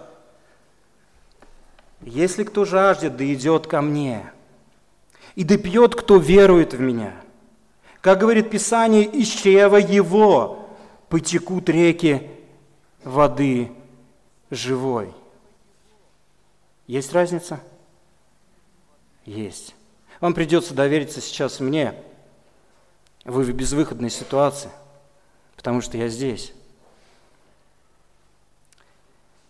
«Если 2.02 2.44
кто 2.44 2.64
жаждет, 2.64 3.16
да 3.16 3.32
идет 3.32 3.66
ко 3.66 3.80
мне, 3.80 4.30
и 5.34 5.44
да 5.44 5.56
пьет, 5.56 5.94
кто 5.94 6.18
верует 6.18 6.74
в 6.74 6.80
меня. 6.80 7.14
Как 8.00 8.18
говорит 8.18 8.50
Писание, 8.50 9.04
из 9.04 9.28
чрева 9.28 9.76
его 9.76 10.68
потекут 11.08 11.68
реки 11.68 12.30
воды 13.02 13.72
живой». 14.50 15.12
Есть 16.86 17.12
разница? 17.12 17.60
Есть. 19.24 19.74
Вам 20.20 20.34
придется 20.34 20.72
довериться 20.72 21.20
сейчас 21.20 21.58
мне– 21.58 21.94
вы 23.26 23.42
в 23.42 23.52
безвыходной 23.52 24.10
ситуации, 24.10 24.70
потому 25.56 25.80
что 25.80 25.98
я 25.98 26.08
здесь. 26.08 26.52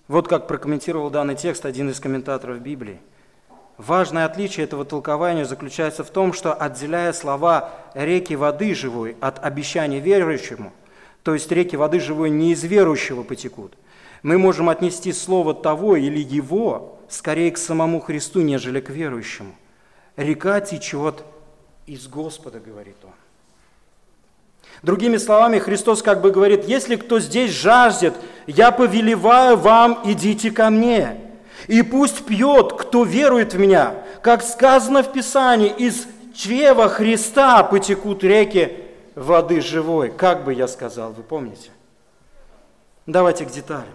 Вот 0.08 0.28
как 0.28 0.46
прокомментировал 0.46 1.10
данный 1.10 1.36
текст 1.36 1.66
один 1.66 1.90
из 1.90 2.00
комментаторов 2.00 2.60
Библии. 2.60 3.00
Важное 3.76 4.24
отличие 4.24 4.64
этого 4.64 4.86
толкования 4.86 5.44
заключается 5.44 6.02
в 6.04 6.10
том, 6.10 6.32
что 6.32 6.54
отделяя 6.54 7.12
слова 7.12 7.74
«реки 7.92 8.34
воды 8.34 8.74
живой» 8.74 9.16
от 9.20 9.44
обещания 9.44 10.00
верующему, 10.00 10.72
то 11.22 11.34
есть 11.34 11.50
реки 11.52 11.76
воды 11.76 12.00
живой 12.00 12.30
не 12.30 12.52
из 12.52 12.64
верующего 12.64 13.22
потекут, 13.22 13.74
мы 14.22 14.38
можем 14.38 14.70
отнести 14.70 15.12
слово 15.12 15.52
того 15.52 15.96
или 15.96 16.18
его 16.18 16.98
скорее 17.10 17.50
к 17.50 17.58
самому 17.58 18.00
Христу, 18.00 18.40
нежели 18.40 18.80
к 18.80 18.88
верующему. 18.88 19.54
Река 20.16 20.60
течет 20.62 21.22
из 21.84 22.08
Господа, 22.08 22.58
говорит 22.58 22.96
он. 23.04 23.12
Другими 24.82 25.16
словами, 25.16 25.58
Христос 25.58 26.02
как 26.02 26.20
бы 26.20 26.30
говорит, 26.30 26.64
если 26.64 26.96
кто 26.96 27.18
здесь 27.18 27.50
жаждет, 27.50 28.14
я 28.46 28.70
повелеваю 28.70 29.56
вам, 29.56 30.00
идите 30.04 30.50
ко 30.50 30.70
мне. 30.70 31.16
И 31.66 31.82
пусть 31.82 32.24
пьет, 32.26 32.74
кто 32.74 33.04
верует 33.04 33.54
в 33.54 33.58
меня. 33.58 33.94
Как 34.22 34.42
сказано 34.42 35.02
в 35.02 35.12
Писании, 35.12 35.68
из 35.68 36.06
чрева 36.34 36.88
Христа 36.88 37.62
потекут 37.64 38.22
реки 38.22 38.84
воды 39.14 39.60
живой. 39.60 40.10
Как 40.10 40.44
бы 40.44 40.52
я 40.52 40.68
сказал, 40.68 41.12
вы 41.12 41.22
помните? 41.22 41.70
Давайте 43.06 43.44
к 43.46 43.50
деталям. 43.50 43.94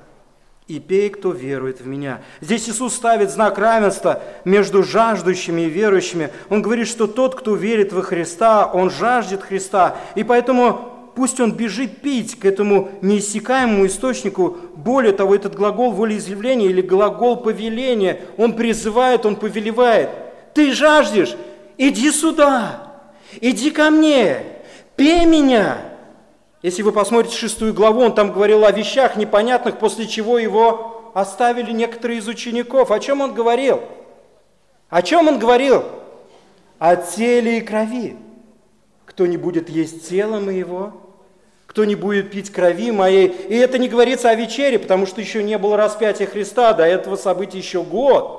И 0.67 0.79
пей, 0.79 1.09
кто 1.09 1.31
верует 1.31 1.81
в 1.81 1.87
меня. 1.87 2.21
Здесь 2.39 2.69
Иисус 2.69 2.93
ставит 2.93 3.29
знак 3.29 3.57
равенства 3.57 4.21
между 4.45 4.83
жаждущими 4.83 5.61
и 5.61 5.69
верующими. 5.69 6.29
Он 6.49 6.61
говорит, 6.61 6.87
что 6.87 7.07
тот, 7.07 7.35
кто 7.35 7.55
верит 7.55 7.91
во 7.91 8.01
Христа, 8.01 8.67
он 8.71 8.89
жаждет 8.89 9.41
Христа. 9.41 9.97
И 10.15 10.23
поэтому 10.23 11.11
пусть 11.15 11.39
он 11.39 11.51
бежит 11.51 11.97
пить 11.97 12.39
к 12.39 12.45
этому 12.45 12.89
неиссякаемому 13.01 13.85
источнику. 13.85 14.57
Более 14.75 15.13
того, 15.13 15.35
этот 15.35 15.55
глагол 15.55 15.91
волеизъявления 15.91 16.67
или 16.67 16.81
глагол 16.81 17.37
повеления, 17.37 18.21
он 18.37 18.53
призывает, 18.53 19.25
он 19.25 19.35
повелевает. 19.35 20.09
Ты 20.53 20.73
жаждешь? 20.73 21.35
Иди 21.77 22.11
сюда, 22.11 22.93
иди 23.39 23.71
ко 23.71 23.89
мне, 23.89 24.43
пей 24.95 25.25
меня. 25.25 25.90
Если 26.61 26.83
вы 26.83 26.91
посмотрите 26.91 27.35
шестую 27.35 27.73
главу, 27.73 28.01
он 28.01 28.13
там 28.13 28.31
говорил 28.31 28.65
о 28.65 28.71
вещах 28.71 29.15
непонятных, 29.15 29.79
после 29.79 30.07
чего 30.07 30.37
его 30.37 31.11
оставили 31.15 31.71
некоторые 31.71 32.19
из 32.19 32.27
учеников. 32.27 32.91
О 32.91 32.99
чем 32.99 33.21
он 33.21 33.33
говорил? 33.33 33.81
О 34.89 35.01
чем 35.01 35.27
он 35.27 35.39
говорил? 35.39 35.83
О 36.77 36.95
теле 36.95 37.57
и 37.57 37.61
крови. 37.61 38.15
Кто 39.05 39.25
не 39.25 39.37
будет 39.37 39.69
есть 39.69 40.07
тело 40.07 40.39
моего, 40.39 40.93
кто 41.65 41.83
не 41.83 41.95
будет 41.95 42.31
пить 42.31 42.51
крови 42.51 42.91
моей. 42.91 43.27
И 43.27 43.55
это 43.55 43.77
не 43.77 43.89
говорится 43.89 44.29
о 44.29 44.35
вечере, 44.35 44.77
потому 44.77 45.05
что 45.05 45.19
еще 45.19 45.43
не 45.43 45.57
было 45.57 45.77
распятия 45.77 46.27
Христа, 46.27 46.73
до 46.73 46.83
этого 46.83 47.15
события 47.15 47.57
еще 47.57 47.81
год. 47.81 48.37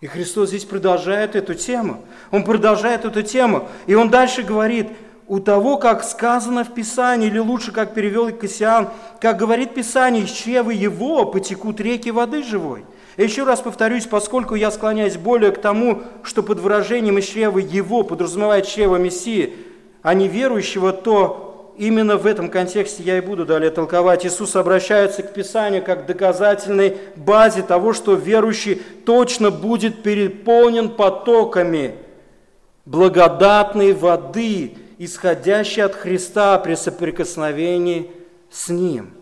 И 0.00 0.06
Христос 0.06 0.48
здесь 0.48 0.64
продолжает 0.64 1.36
эту 1.36 1.54
тему. 1.54 2.04
Он 2.30 2.44
продолжает 2.44 3.04
эту 3.04 3.22
тему. 3.22 3.68
И 3.86 3.94
он 3.94 4.08
дальше 4.08 4.42
говорит, 4.42 4.88
у 5.30 5.38
того, 5.38 5.76
как 5.76 6.02
сказано 6.02 6.64
в 6.64 6.74
Писании, 6.74 7.28
или 7.28 7.38
лучше, 7.38 7.70
как 7.70 7.94
перевел 7.94 8.32
Кассиан, 8.32 8.88
как 9.20 9.36
говорит 9.36 9.74
Писание, 9.74 10.24
из 10.24 10.30
чрева 10.32 10.70
его 10.72 11.24
потекут 11.24 11.80
реки 11.80 12.10
воды 12.10 12.42
живой. 12.42 12.84
Еще 13.16 13.44
раз 13.44 13.60
повторюсь, 13.60 14.06
поскольку 14.06 14.56
я 14.56 14.72
склоняюсь 14.72 15.16
более 15.16 15.52
к 15.52 15.60
тому, 15.60 16.02
что 16.24 16.42
под 16.42 16.58
выражением 16.58 17.18
из 17.18 17.26
чрева 17.26 17.58
его 17.58 18.02
подразумевает 18.02 18.66
чрево 18.66 18.96
Мессии, 18.96 19.54
а 20.02 20.14
не 20.14 20.26
верующего, 20.26 20.92
то 20.92 21.72
именно 21.78 22.16
в 22.16 22.26
этом 22.26 22.48
контексте 22.48 23.04
я 23.04 23.18
и 23.18 23.20
буду 23.20 23.46
далее 23.46 23.70
толковать. 23.70 24.26
Иисус 24.26 24.56
обращается 24.56 25.22
к 25.22 25.32
Писанию 25.32 25.84
как 25.84 26.06
доказательной 26.06 26.96
базе 27.14 27.62
того, 27.62 27.92
что 27.92 28.14
верующий 28.14 28.82
точно 29.06 29.52
будет 29.52 30.02
переполнен 30.02 30.88
потоками 30.88 31.94
благодатной 32.84 33.92
воды, 33.92 34.74
исходящей 35.00 35.82
от 35.82 35.96
Христа 35.96 36.56
при 36.58 36.76
соприкосновении 36.76 38.12
с 38.50 38.68
Ним– 38.68 39.14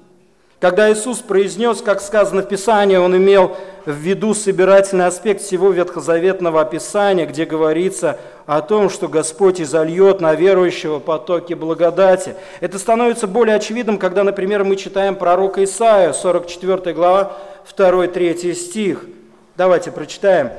когда 0.60 0.92
Иисус 0.92 1.18
произнес, 1.18 1.80
как 1.82 2.00
сказано 2.00 2.42
в 2.42 2.48
Писании, 2.48 2.96
Он 2.96 3.16
имел 3.16 3.56
в 3.86 3.92
виду 3.92 4.34
собирательный 4.34 5.06
аспект 5.06 5.40
всего 5.40 5.70
ветхозаветного 5.70 6.60
описания, 6.60 7.26
где 7.26 7.44
говорится 7.44 8.18
о 8.44 8.60
том, 8.60 8.90
что 8.90 9.06
Господь 9.06 9.60
изольет 9.60 10.20
на 10.20 10.34
верующего 10.34 10.98
потоки 10.98 11.54
благодати. 11.54 12.34
Это 12.58 12.80
становится 12.80 13.28
более 13.28 13.54
очевидным, 13.54 13.98
когда, 13.98 14.24
например, 14.24 14.64
мы 14.64 14.74
читаем 14.74 15.14
пророка 15.14 15.62
Исаия, 15.62 16.12
44 16.12 16.92
глава, 16.92 17.36
2-3 17.76 18.54
стих. 18.54 19.04
Давайте 19.56 19.92
прочитаем. 19.92 20.50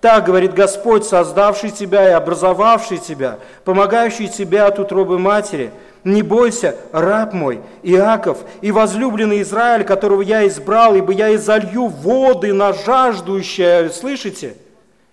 Так 0.00 0.24
говорит 0.24 0.54
Господь, 0.54 1.04
создавший 1.04 1.70
тебя 1.70 2.08
и 2.08 2.12
образовавший 2.12 2.98
тебя, 2.98 3.38
помогающий 3.64 4.28
тебя 4.28 4.66
от 4.66 4.78
утробы 4.78 5.18
матери– 5.18 5.70
не 6.04 6.22
бойся, 6.22 6.76
раб 6.92 7.32
мой, 7.32 7.60
Иаков, 7.82 8.38
и 8.62 8.72
возлюбленный 8.72 9.42
Израиль, 9.42 9.84
которого 9.84 10.22
я 10.22 10.46
избрал, 10.46 10.94
ибо 10.94 11.12
я 11.12 11.34
изолью 11.34 11.88
воды 11.88 12.52
на 12.52 12.72
жаждущее, 12.72 13.90
слышите? 13.90 14.54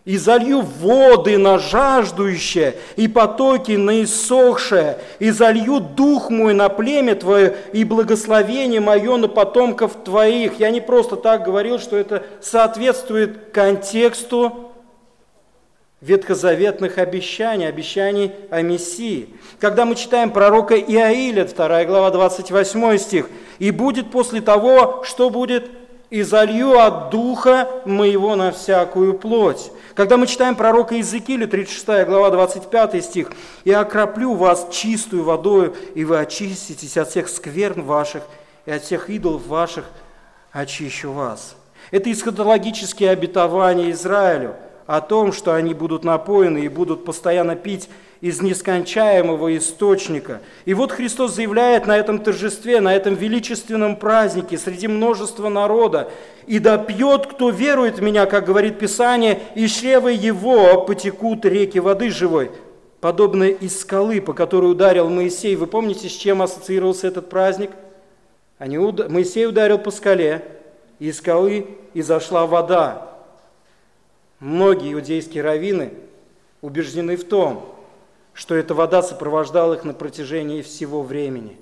И 0.06 0.18
залью 0.18 0.62
воды 0.62 1.38
на 1.38 1.60
жаждущее, 1.60 2.76
и 2.96 3.10
потоки 3.10 3.74
на 3.74 4.04
иссохшее, 4.04 5.00
и 5.20 5.32
залью 5.32 5.82
дух 5.82 6.30
мой 6.30 6.54
на 6.54 6.70
племя 6.70 7.16
твое, 7.16 7.58
и 7.74 7.84
благословение 7.84 8.80
мое 8.80 9.18
на 9.18 9.28
потомков 9.28 9.92
твоих. 10.06 10.62
Я 10.62 10.72
не 10.72 10.80
просто 10.80 11.18
так 11.18 11.44
говорил, 11.44 11.78
что 11.78 11.98
это 11.98 12.24
соответствует 12.40 13.52
контексту 13.52 14.67
ветхозаветных 16.02 17.00
обещаний, 17.00 17.68
обещаний 17.68 18.32
о 18.52 18.62
Мессии. 18.62 19.30
Когда 19.60 19.86
мы 19.86 19.96
читаем 19.96 20.32
пророка 20.32 20.80
Иаиля, 20.80 21.46
2 21.46 21.86
глава, 21.86 22.12
28 22.12 22.98
стих, 22.98 23.30
«И 23.58 23.72
будет 23.72 24.12
после 24.12 24.42
того, 24.42 25.04
что 25.04 25.30
будет, 25.30 25.70
и 26.10 26.22
залью 26.22 26.80
от 26.80 27.10
духа 27.10 27.68
моего 27.86 28.36
на 28.36 28.52
всякую 28.52 29.16
плоть». 29.16 29.72
Когда 29.96 30.18
мы 30.18 30.28
читаем 30.28 30.56
пророка 30.56 30.94
Иезекииля, 30.94 31.48
36 31.48 32.06
глава, 32.06 32.30
25 32.30 33.04
стих, 33.04 33.32
«И 33.64 33.72
окроплю 33.72 34.36
вас 34.36 34.68
чистую 34.72 35.24
водою, 35.24 35.76
и 35.96 36.06
вы 36.06 36.20
очиститесь 36.20 36.98
от 36.98 37.10
всех 37.10 37.28
скверн 37.28 37.82
ваших, 37.82 38.22
и 38.68 38.72
от 38.72 38.84
всех 38.84 39.10
идолов 39.10 39.48
ваших 39.48 39.86
очищу 40.52 41.12
вас». 41.12 41.56
Это 41.90 42.12
эсхатологические 42.12 43.10
обетования 43.10 43.90
Израилю– 43.90 44.54
о 44.88 45.02
том, 45.02 45.34
что 45.34 45.54
они 45.54 45.74
будут 45.74 46.04
напоены 46.04 46.60
и 46.60 46.70
будут 46.70 47.06
постоянно 47.06 47.56
пить 47.56 47.90
из 48.22 48.42
нескончаемого 48.42 49.56
источника. 49.58 50.40
И 50.66 50.74
вот 50.74 50.92
Христос 50.92 51.36
заявляет 51.36 51.86
на 51.86 51.98
этом 51.98 52.20
торжестве, 52.20 52.80
на 52.82 52.96
этом 52.96 53.14
величественном 53.14 53.98
празднике 53.98 54.58
среди 54.58 54.88
множества 54.88 55.50
народа, 55.50 56.10
«И 56.48 56.60
да 56.60 56.78
пьет, 56.78 57.28
кто 57.28 57.50
верует 57.50 58.00
в 58.00 58.02
Меня, 58.02 58.26
как 58.26 58.46
говорит 58.46 58.80
Писание, 58.80 59.40
и 59.54 59.68
чрева 59.68 60.08
его 60.08 60.82
потекут 60.82 61.46
реки 61.46 61.80
воды 61.80 62.10
живой». 62.10 62.50
Подобно 63.02 63.44
из 63.44 63.80
скалы, 63.80 64.22
по 64.22 64.34
которой 64.34 64.72
ударил 64.72 65.10
Моисей. 65.10 65.56
Вы 65.56 65.68
помните, 65.68 66.10
с 66.10 66.14
чем 66.14 66.42
ассоциировался 66.42 67.08
этот 67.08 67.30
праздник? 67.30 67.70
Они, 68.58 68.80
Моисей 68.80 69.46
ударил 69.46 69.78
по 69.78 69.92
скале, 69.92 70.44
и 70.98 71.10
из 71.10 71.18
скалы 71.18 71.68
изошла 71.94 72.48
вода. 72.48 73.17
Многие 74.40 74.94
иудейские 74.94 75.44
раввины 75.44 75.94
убеждены 76.62 77.18
в 77.18 77.28
том, 77.28 77.76
что 78.34 78.56
эта 78.56 78.76
вода 78.76 79.02
сопровождала 79.02 79.74
их 79.74 79.84
на 79.84 79.94
протяжении 79.94 80.62
всего 80.62 81.02
времени. 81.02 81.60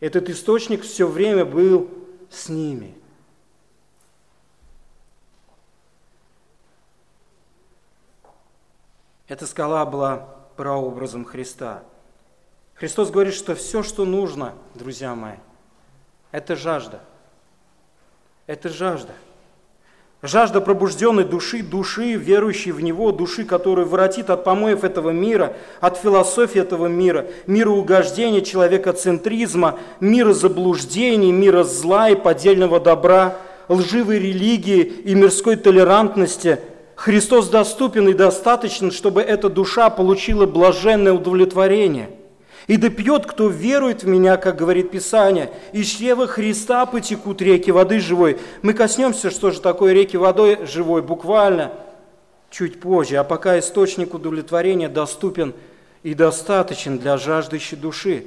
Этот 0.00 0.28
источник 0.28 0.82
все 0.82 1.06
время 1.06 1.46
был 1.46 1.88
с 2.30 2.50
ними. 2.50 2.94
Эта 9.26 9.46
скала 9.46 9.86
была 9.86 10.28
прообразом 10.56 11.24
Христа. 11.24 11.82
Христос 12.74 13.10
говорит, 13.10 13.34
что 13.34 13.54
все, 13.54 13.82
что 13.82 14.04
нужно, 14.04 14.54
друзья 14.74 15.14
мои, 15.14 15.36
это 16.30 16.56
жажда. 16.56 17.00
Это 18.46 18.68
жажда. 18.68 19.14
Жажда 20.24 20.62
пробужденной 20.62 21.24
души, 21.24 21.62
души, 21.62 22.14
верующей 22.14 22.72
в 22.72 22.80
Него, 22.80 23.12
души, 23.12 23.44
которая 23.44 23.84
воротит 23.84 24.30
от 24.30 24.42
помоев 24.42 24.82
этого 24.82 25.10
мира, 25.10 25.52
от 25.82 25.98
философии 25.98 26.62
этого 26.62 26.86
мира, 26.86 27.26
мира 27.46 27.68
угождения, 27.68 28.40
человекоцентризма, 28.40 29.78
мира 30.00 30.32
заблуждений, 30.32 31.30
мира 31.30 31.62
зла 31.62 32.08
и 32.08 32.14
поддельного 32.14 32.80
добра, 32.80 33.36
лживой 33.68 34.18
религии 34.18 34.80
и 34.80 35.14
мирской 35.14 35.56
толерантности. 35.56 36.58
Христос 36.96 37.50
доступен 37.50 38.08
и 38.08 38.14
достаточен, 38.14 38.92
чтобы 38.92 39.20
эта 39.20 39.50
душа 39.50 39.90
получила 39.90 40.46
блаженное 40.46 41.12
удовлетворение. 41.12 42.08
И 42.66 42.78
да 42.78 42.88
пьет, 42.88 43.26
кто 43.26 43.48
верует 43.48 44.04
в 44.04 44.06
меня, 44.06 44.36
как 44.38 44.56
говорит 44.56 44.90
Писание, 44.90 45.50
из 45.72 45.86
чрева 45.86 46.26
Христа 46.26 46.86
потекут 46.86 47.42
реки 47.42 47.70
воды 47.70 48.00
живой. 48.00 48.38
Мы 48.62 48.72
коснемся, 48.72 49.30
что 49.30 49.50
же 49.50 49.60
такое 49.60 49.92
реки 49.92 50.16
водой 50.16 50.66
живой, 50.66 51.02
буквально 51.02 51.72
чуть 52.50 52.80
позже. 52.80 53.16
А 53.16 53.24
пока 53.24 53.58
источник 53.58 54.14
удовлетворения 54.14 54.88
доступен 54.88 55.54
и 56.02 56.14
достаточен 56.14 56.98
для 56.98 57.18
жаждущей 57.18 57.76
души. 57.76 58.26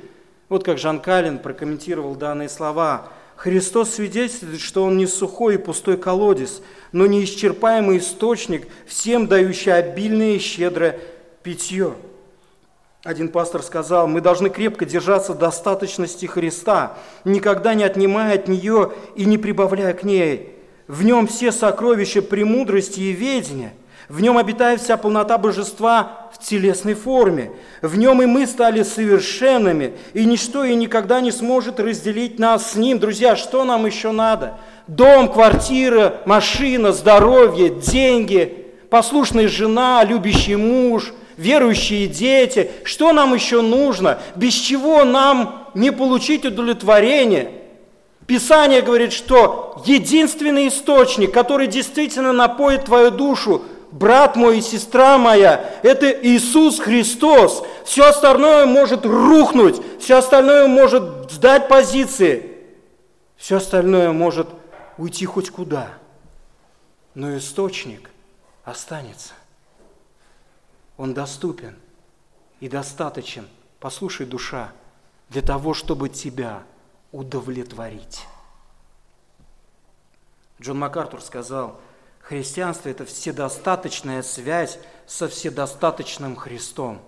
Вот 0.49 0.63
как 0.63 0.77
Жан 0.77 0.99
Калин 0.99 1.39
прокомментировал 1.39 2.15
данные 2.15 2.49
слова. 2.49 3.09
Христос 3.37 3.95
свидетельствует, 3.95 4.59
что 4.59 4.83
Он 4.83 4.97
не 4.97 5.07
сухой 5.07 5.55
и 5.55 5.59
пустой 5.59 5.97
колодец, 5.97 6.61
но 6.91 7.05
неисчерпаемый 7.05 7.97
источник, 7.97 8.67
всем 8.85 9.27
дающий 9.27 9.71
обильное 9.71 10.33
и 10.33 10.39
щедрое 10.39 10.99
питье. 11.43 11.95
Один 13.07 13.29
пастор 13.29 13.63
сказал, 13.63 14.05
мы 14.05 14.19
должны 14.19 14.49
крепко 14.49 14.83
держаться 14.83 15.33
достаточности 15.33 16.25
Христа, 16.25 16.97
никогда 17.23 17.73
не 17.73 17.85
отнимая 17.85 18.35
от 18.35 18.49
нее 18.49 18.91
и 19.15 19.23
не 19.23 19.37
прибавляя 19.37 19.93
к 19.93 20.03
ней. 20.03 20.53
В 20.89 21.05
нем 21.05 21.25
все 21.25 21.53
сокровища 21.53 22.21
премудрости 22.21 22.99
и 22.99 23.13
ведения. 23.13 23.71
В 24.09 24.19
нем 24.19 24.37
обитает 24.37 24.81
вся 24.81 24.97
полнота 24.97 25.37
божества 25.37 26.27
в 26.33 26.43
телесной 26.43 26.95
форме. 26.95 27.53
В 27.81 27.97
нем 27.97 28.21
и 28.21 28.25
мы 28.25 28.45
стали 28.45 28.83
совершенными, 28.83 29.93
и 30.11 30.25
ничто 30.25 30.65
и 30.65 30.75
никогда 30.75 31.21
не 31.21 31.31
сможет 31.31 31.79
разделить 31.79 32.39
нас 32.39 32.71
с 32.71 32.75
ним. 32.75 32.99
Друзья, 32.99 33.37
что 33.37 33.63
нам 33.63 33.85
еще 33.85 34.11
надо? 34.11 34.57
Дом, 34.87 35.31
квартира, 35.31 36.19
машина, 36.25 36.91
здоровье, 36.91 37.69
деньги, 37.69 38.65
послушная 38.89 39.47
жена, 39.47 40.03
любящий 40.03 40.57
муж– 40.57 41.13
верующие 41.37 42.07
дети. 42.07 42.71
Что 42.83 43.13
нам 43.13 43.33
еще 43.33 43.61
нужно? 43.61 44.19
Без 44.35 44.53
чего 44.53 45.05
нам 45.05 45.67
не 45.73 45.91
получить 45.91 46.45
удовлетворение? 46.45 47.51
Писание 48.25 48.81
говорит, 48.81 49.13
что 49.13 49.81
единственный 49.85 50.67
источник, 50.67 51.31
который 51.31 51.67
действительно 51.67 52.33
напоит 52.33 52.85
твою 52.85 53.09
душу, 53.09 53.63
брат 53.91 54.35
мой 54.35 54.57
и 54.57 54.61
сестра 54.61 55.17
моя, 55.17 55.73
это 55.81 56.11
Иисус 56.11 56.79
Христос. 56.79 57.63
Все 57.85 58.09
остальное 58.09 58.65
может 58.65 59.05
рухнуть, 59.05 59.79
все 60.01 60.17
остальное 60.17 60.67
может 60.67 61.31
сдать 61.31 61.69
позиции, 61.69 62.51
все 63.37 63.57
остальное 63.57 64.11
может 64.11 64.49
уйти 64.97 65.25
хоть 65.25 65.49
куда. 65.49 65.87
Но 67.15 67.37
источник 67.37 68.09
останется. 68.65 69.33
Он 70.97 71.13
доступен 71.13 71.77
и 72.59 72.67
достаточен, 72.67 73.47
послушай, 73.79 74.25
душа, 74.25 74.71
для 75.29 75.41
того, 75.41 75.73
чтобы 75.73 76.09
тебя 76.09 76.63
удовлетворить. 77.11 78.25
Джон 80.61 80.79
МакАртур 80.79 81.21
сказал, 81.21 81.79
христианство– 82.19 82.89
это 82.89 83.05
вседостаточная 83.05 84.23
связь 84.23 84.79
со 85.05 85.27
вседостаточным 85.27 86.35
Христом. 86.35 87.01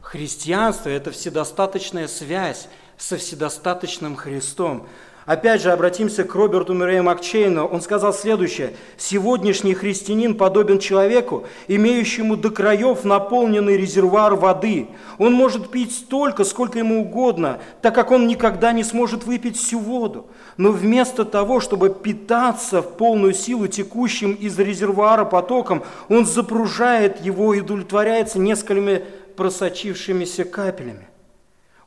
Христианство– 0.00 0.88
это 0.90 1.12
вседостаточная 1.12 2.08
связь 2.08 2.68
со 2.96 3.16
вседостаточным 3.16 4.16
Христом. 4.16 4.88
Опять 5.28 5.60
же, 5.60 5.72
обратимся 5.72 6.24
к 6.24 6.34
Роберту 6.34 6.72
Мюррею 6.72 7.04
Макчейну. 7.04 7.66
Он 7.66 7.82
сказал 7.82 8.14
следующее. 8.14 8.72
«Сегодняшний 8.96 9.74
христианин 9.74 10.34
подобен 10.34 10.78
человеку, 10.78 11.44
имеющему 11.66 12.34
до 12.34 12.48
краев 12.48 13.04
наполненный 13.04 13.76
резервуар 13.76 14.36
воды. 14.36 14.88
Он 15.18 15.34
может 15.34 15.70
пить 15.70 15.92
столько, 15.92 16.44
сколько 16.44 16.78
ему 16.78 17.02
угодно, 17.02 17.58
так 17.82 17.94
как 17.94 18.10
он 18.10 18.26
никогда 18.26 18.72
не 18.72 18.82
сможет 18.82 19.24
выпить 19.24 19.58
всю 19.58 19.80
воду. 19.80 20.28
Но 20.56 20.72
вместо 20.72 21.26
того, 21.26 21.60
чтобы 21.60 21.90
питаться 21.90 22.80
в 22.80 22.96
полную 22.96 23.34
силу 23.34 23.66
текущим 23.66 24.32
из 24.32 24.58
резервуара 24.58 25.26
потоком, 25.26 25.82
он 26.08 26.24
запружает 26.24 27.20
его 27.20 27.52
и 27.52 27.60
удовлетворяется 27.60 28.38
несколькими 28.38 29.04
просочившимися 29.36 30.44
капелями. 30.44 31.06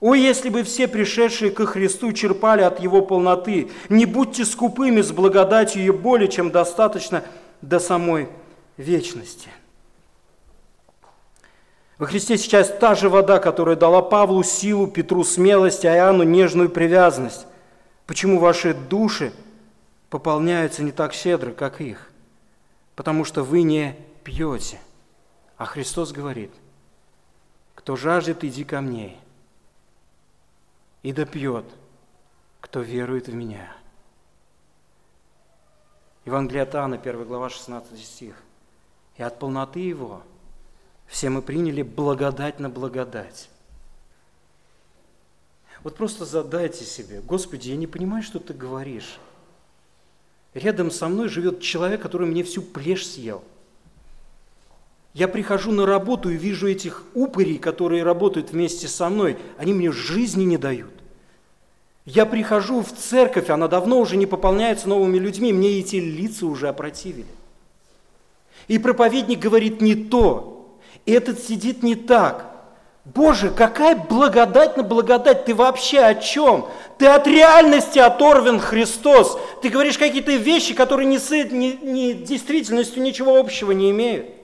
О, 0.02 0.16
если 0.16 0.49
бы 0.49 0.64
все 0.64 0.88
пришедшие 0.88 1.52
ко 1.52 1.68
Христу 1.68 2.12
черпали 2.12 2.64
от 2.64 2.80
Его 2.80 3.04
полноты, 3.04 3.70
не 3.88 4.08
будьте 4.08 4.45
скупыми 4.45 5.02
с 5.02 5.12
благодатью 5.12 5.82
ее 5.82 5.93
более 5.93 6.28
чем 6.28 6.49
достаточно 6.49 7.24
до 7.62 7.80
самой 7.80 8.28
вечности. 8.78 9.49
Во 11.99 12.08
Христе 12.08 12.39
сейчас 12.39 12.76
та 12.80 12.95
же 12.95 13.10
вода, 13.10 13.38
которая 13.38 13.76
дала 13.76 14.02
Павлу 14.02 14.41
силу, 14.41 14.88
Петру 14.88 15.24
смелость, 15.24 15.86
а 15.86 15.95
Иоанну 15.95 16.24
нежную 16.24 16.72
привязанность. 16.72 17.45
Почему 18.08 18.39
ваши 18.39 18.74
души 18.74 19.32
пополняются 20.10 20.82
не 20.82 20.91
так 20.91 21.14
щедро, 21.14 21.52
как 21.52 21.80
их? 21.80 22.10
Потому 22.95 23.24
что 23.24 23.43
вы 23.43 23.62
не 23.62 23.95
пьете. 24.24 24.80
А 25.58 25.66
Христос 25.66 26.12
говорит, 26.12 26.49
кто 27.76 27.95
жаждет, 27.95 28.43
иди 28.43 28.64
ко 28.64 28.82
мне– 28.82 29.16
и 31.04 31.14
допьет, 31.14 31.66
кто 32.60 32.82
верует 32.82 33.28
в 33.28 33.34
меня. 33.34 33.76
Евангелие 36.26 36.64
от 36.64 36.76
Иоанна, 36.76 36.97
1 36.97 37.26
глава, 37.26 37.49
16 37.49 37.99
стих. 37.99 38.36
И 39.18 39.24
от 39.24 39.39
полноты 39.39 39.80
его 39.80 40.22
все 41.08 41.30
мы 41.30 41.41
приняли 41.41 41.82
благодать 41.82 42.60
на 42.60 42.70
благодать. 42.70 43.49
Вот 45.84 45.95
просто 45.95 46.26
задайте 46.26 46.86
себе, 46.86 47.22
Господи, 47.22 47.70
я 47.70 47.76
не 47.76 47.88
понимаю, 47.88 48.24
что 48.24 48.39
ты 48.39 48.54
говоришь. 48.54 49.20
Рядом 50.54 50.91
со 50.91 51.08
мной 51.08 51.28
живет 51.28 51.62
человек, 51.62 52.02
который 52.02 52.28
мне 52.28 52.43
всю 52.43 52.62
плешь 52.62 53.08
съел. 53.08 53.43
Я 55.14 55.28
прихожу 55.28 55.72
на 55.72 55.86
работу 55.86 56.30
и 56.30 56.38
вижу 56.38 56.70
этих 56.70 57.03
упырей, 57.14 57.57
которые 57.57 58.03
работают 58.03 58.51
вместе 58.51 58.88
со 58.88 59.09
мной. 59.09 59.38
Они 59.57 59.74
мне 59.74 59.91
жизни 59.91 60.43
не 60.43 60.57
дают. 60.57 60.91
Я 62.05 62.26
прихожу 62.26 62.82
в 62.82 62.91
церковь, 62.93 63.49
она 63.49 63.68
давно 63.68 63.99
уже 63.99 64.18
не 64.18 64.26
пополняется 64.26 64.89
новыми 64.89 65.18
людьми, 65.18 65.53
мне 65.53 65.80
эти 65.80 65.97
лица 65.97 66.47
уже 66.47 66.68
опротивили. 66.68 67.28
И 68.68 68.80
проповедник 68.80 69.39
говорит 69.39 69.82
не 69.82 69.95
то, 69.95 70.80
и 71.05 71.12
этот 71.12 71.39
сидит 71.39 71.84
не 71.84 71.95
так. 71.95 72.47
Боже, 73.03 73.49
какая 73.49 73.95
благодать 73.95 74.78
на 74.78 74.84
благодать, 74.84 75.45
ты 75.45 75.53
вообще 75.55 75.99
о 75.99 76.16
чем? 76.16 76.68
Ты 76.97 77.07
от 77.07 77.26
реальности 77.28 77.97
оторван, 77.97 78.59
Христос. 78.59 79.39
Ты 79.62 79.70
говоришь 79.70 79.97
какие-то 79.97 80.34
вещи, 80.34 80.76
которые 80.76 81.07
не 81.07 81.18
с 81.18 81.32
не, 81.32 81.74
не, 81.82 82.14
действительностью 82.14 83.01
ничего 83.01 83.39
общего 83.39 83.72
не 83.72 83.89
имеют. 83.89 84.40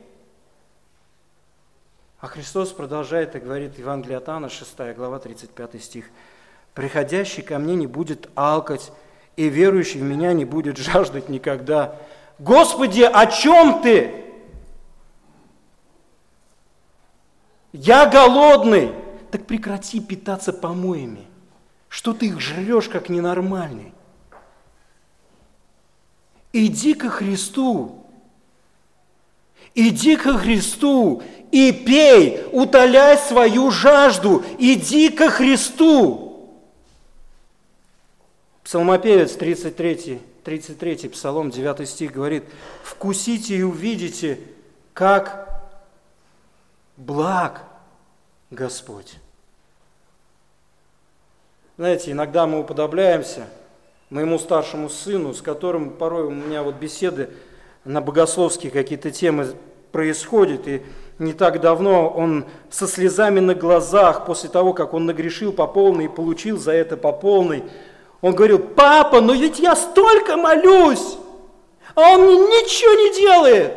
А 2.27 2.29
Христос 2.29 2.73
продолжает 2.73 3.37
и 3.37 3.39
говорит, 3.39 3.79
Евангелие 3.79 4.17
от 4.17 4.27
Анна, 4.27 4.49
6 4.49 4.93
глава, 4.97 5.17
35 5.17 5.81
стих. 5.81 6.09
«Приходящий 6.73 7.41
ко 7.41 7.57
мне 7.57 7.73
не 7.75 7.87
будет 7.87 8.29
алкать, 8.35 8.91
и 9.37 9.47
верующий 9.47 10.01
в 10.01 10.03
меня 10.03 10.33
не 10.33 10.43
будет 10.43 10.75
жаждать 10.77 11.29
никогда». 11.29 11.95
Господи, 12.37 13.03
о 13.03 13.27
чем 13.27 13.81
ты? 13.81 14.25
Я 17.71 18.07
голодный. 18.07 18.91
Так 19.31 19.45
прекрати 19.45 20.01
питаться 20.01 20.51
помоями. 20.51 21.25
Что 21.87 22.13
ты 22.13 22.25
их 22.25 22.41
жрешь, 22.41 22.89
как 22.89 23.07
ненормальный? 23.07 23.93
Иди 26.51 26.93
ко 26.93 27.09
Христу. 27.09 28.03
Иди 29.79 30.15
ко 30.15 30.37
Христу 30.37 31.21
и 31.51 31.71
пей, 31.71 32.45
утоляй 32.51 33.17
свою 33.17 33.71
жажду, 33.71 34.43
иди 34.57 35.09
ко 35.09 35.29
Христу. 35.29 36.27
Псалмопевец 38.63 39.33
33, 39.33 40.21
33 40.43 41.09
Псалом, 41.09 41.51
9 41.51 41.87
стих 41.87 42.11
говорит, 42.11 42.43
«Вкусите 42.83 43.55
и 43.55 43.63
увидите, 43.63 44.39
как 44.93 45.63
благ 46.97 47.63
Господь». 48.51 49.15
Знаете, 51.77 52.11
иногда 52.11 52.47
мы 52.47 52.59
уподобляемся 52.59 53.47
моему 54.09 54.39
старшему 54.39 54.89
сыну, 54.89 55.33
с 55.33 55.41
которым 55.41 55.91
порой 55.91 56.25
у 56.25 56.31
меня 56.31 56.63
вот 56.63 56.75
беседы 56.75 57.29
на 57.85 58.01
богословские 58.01 58.71
какие-то 58.71 59.11
темы 59.11 59.53
происходят, 59.91 60.67
и 60.67 60.81
не 61.19 61.33
так 61.33 61.61
давно 61.61 62.09
он 62.09 62.45
со 62.69 62.87
слезами 62.87 63.39
на 63.39 63.55
глазах, 63.55 64.25
после 64.25 64.49
того, 64.49 64.73
как 64.73 64.93
он 64.93 65.05
нагрешил 65.05 65.51
по 65.51 65.67
полной 65.67 66.05
и 66.05 66.09
получил 66.09 66.57
за 66.57 66.71
это 66.71 66.97
по 66.97 67.11
полной, 67.11 67.63
он 68.21 68.35
говорил, 68.35 68.59
папа, 68.59 69.21
но 69.21 69.33
ведь 69.33 69.59
я 69.59 69.75
столько 69.75 70.37
молюсь, 70.37 71.17
а 71.95 72.13
он 72.13 72.21
мне 72.21 72.35
ничего 72.35 72.93
не 72.93 73.19
делает. 73.19 73.73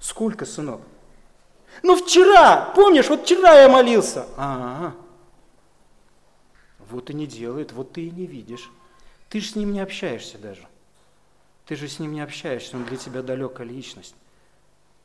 Сколько, 0.00 0.44
сынок? 0.44 0.80
Ну 1.82 1.96
вчера, 1.96 2.72
помнишь, 2.74 3.08
вот 3.08 3.22
вчера 3.22 3.60
я 3.60 3.68
молился. 3.68 4.26
А, 4.36 4.92
вот 6.90 7.10
и 7.10 7.14
не 7.14 7.26
делает, 7.26 7.72
вот 7.72 7.92
ты 7.92 8.06
и 8.06 8.10
не 8.10 8.26
видишь. 8.26 8.70
Ты 9.28 9.40
же 9.40 9.48
с 9.48 9.56
ним 9.56 9.72
не 9.72 9.80
общаешься 9.80 10.38
даже. 10.38 10.66
Ты 11.66 11.76
же 11.76 11.88
с 11.88 11.98
ним 11.98 12.12
не 12.12 12.20
общаешься, 12.20 12.76
он 12.76 12.84
для 12.84 12.96
тебя 12.96 13.22
далекая 13.22 13.66
личность. 13.66 14.14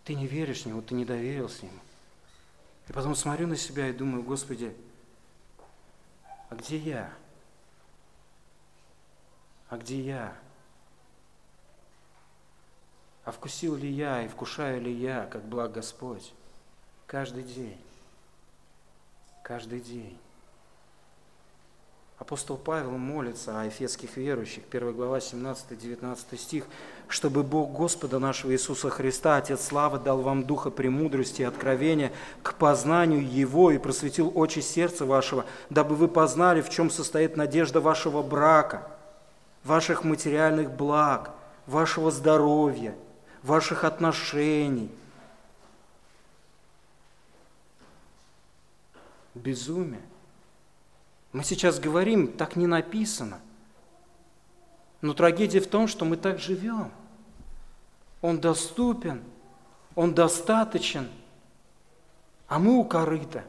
Ты 0.10 0.16
не 0.16 0.26
веришь 0.26 0.66
него, 0.66 0.82
ты 0.82 0.96
не 0.96 1.06
доверился 1.06 1.68
ему. 1.68 1.80
И 2.88 2.94
потом 2.94 3.14
смотрю 3.14 3.46
на 3.46 3.56
себя 3.56 3.90
и 3.90 3.94
думаю, 3.94 4.24
Господи, 4.24 4.76
а 6.50 6.56
где 6.56 6.78
я? 6.80 7.14
А 9.70 9.78
где 9.78 10.02
я? 10.02 10.36
А 13.24 13.32
вкусил 13.32 13.76
ли 13.76 13.88
я 13.88 14.24
и 14.24 14.28
вкушаю 14.28 14.82
ли 14.82 14.92
я, 14.92 15.28
как 15.28 15.44
благ 15.46 15.74
Господь? 15.74 16.34
Каждый 17.06 17.44
день. 17.44 17.80
Каждый 19.44 19.80
день. 19.80 20.18
Апостол 22.20 22.58
Павел 22.58 22.92
молится 22.98 23.62
о 23.62 23.66
ефесских 23.66 24.18
верующих, 24.18 24.64
1 24.70 24.94
глава 24.94 25.20
17-19 25.20 26.38
стих, 26.38 26.66
чтобы 27.08 27.44
Бог 27.44 27.72
Господа 27.72 28.20
нашего 28.20 28.52
Иисуса 28.52 28.90
Христа, 28.90 29.38
Отец 29.38 29.66
Славы, 29.66 30.00
дал 30.00 30.22
вам 30.22 30.44
духа 30.44 30.70
премудрости 30.70 31.44
и 31.44 31.46
откровения 31.46 32.12
к 32.44 32.56
познанию 32.56 33.26
Его 33.26 33.72
и 33.72 33.78
просветил 33.78 34.34
очи 34.36 34.60
сердца 34.60 35.06
вашего, 35.06 35.46
дабы 35.70 35.96
вы 35.96 36.10
познали, 36.10 36.60
в 36.62 36.70
чем 36.70 36.90
состоит 36.90 37.38
надежда 37.38 37.80
вашего 37.80 38.22
брака, 38.22 38.92
ваших 39.64 40.04
материальных 40.04 40.72
благ, 40.72 41.32
вашего 41.68 42.12
здоровья, 42.12 42.96
ваших 43.44 43.86
отношений. 43.86 44.92
Безумие. 49.34 50.09
Мы 51.32 51.44
сейчас 51.44 51.80
говорим, 51.80 52.28
так 52.28 52.56
не 52.56 52.68
написано. 52.68 53.40
Но 55.02 55.14
трагедия 55.14 55.60
в 55.60 55.68
том, 55.68 55.88
что 55.88 56.06
мы 56.06 56.18
так 56.18 56.40
живем. 56.40 56.92
Он 58.22 58.40
доступен, 58.40 59.22
он 59.96 60.14
достаточен, 60.14 61.08
а 62.48 62.60
мы 62.60 62.78
у 62.78 62.84
корыта. 62.84 63.44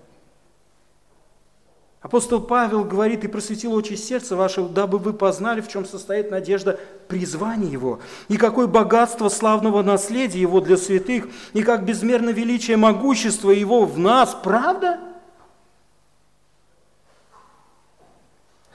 Апостол 2.02 2.40
Павел 2.40 2.84
говорит, 2.84 3.24
и 3.24 3.28
просветил 3.28 3.74
очи 3.74 3.94
сердца 3.94 4.34
вашего, 4.34 4.68
дабы 4.68 4.98
вы 4.98 5.12
познали, 5.12 5.60
в 5.60 5.68
чем 5.68 5.84
состоит 5.84 6.30
надежда 6.30 6.80
призвания 7.08 7.68
Его, 7.68 8.00
и 8.28 8.38
какое 8.38 8.66
богатство 8.66 9.28
славного 9.28 9.82
наследия 9.82 10.40
Его 10.40 10.60
для 10.60 10.78
святых, 10.78 11.28
и 11.52 11.62
как 11.62 11.84
безмерно 11.84 12.30
величие 12.30 12.78
могущества 12.78 13.50
Его 13.50 13.84
в 13.84 13.98
нас. 13.98 14.34
Правда? 14.42 15.00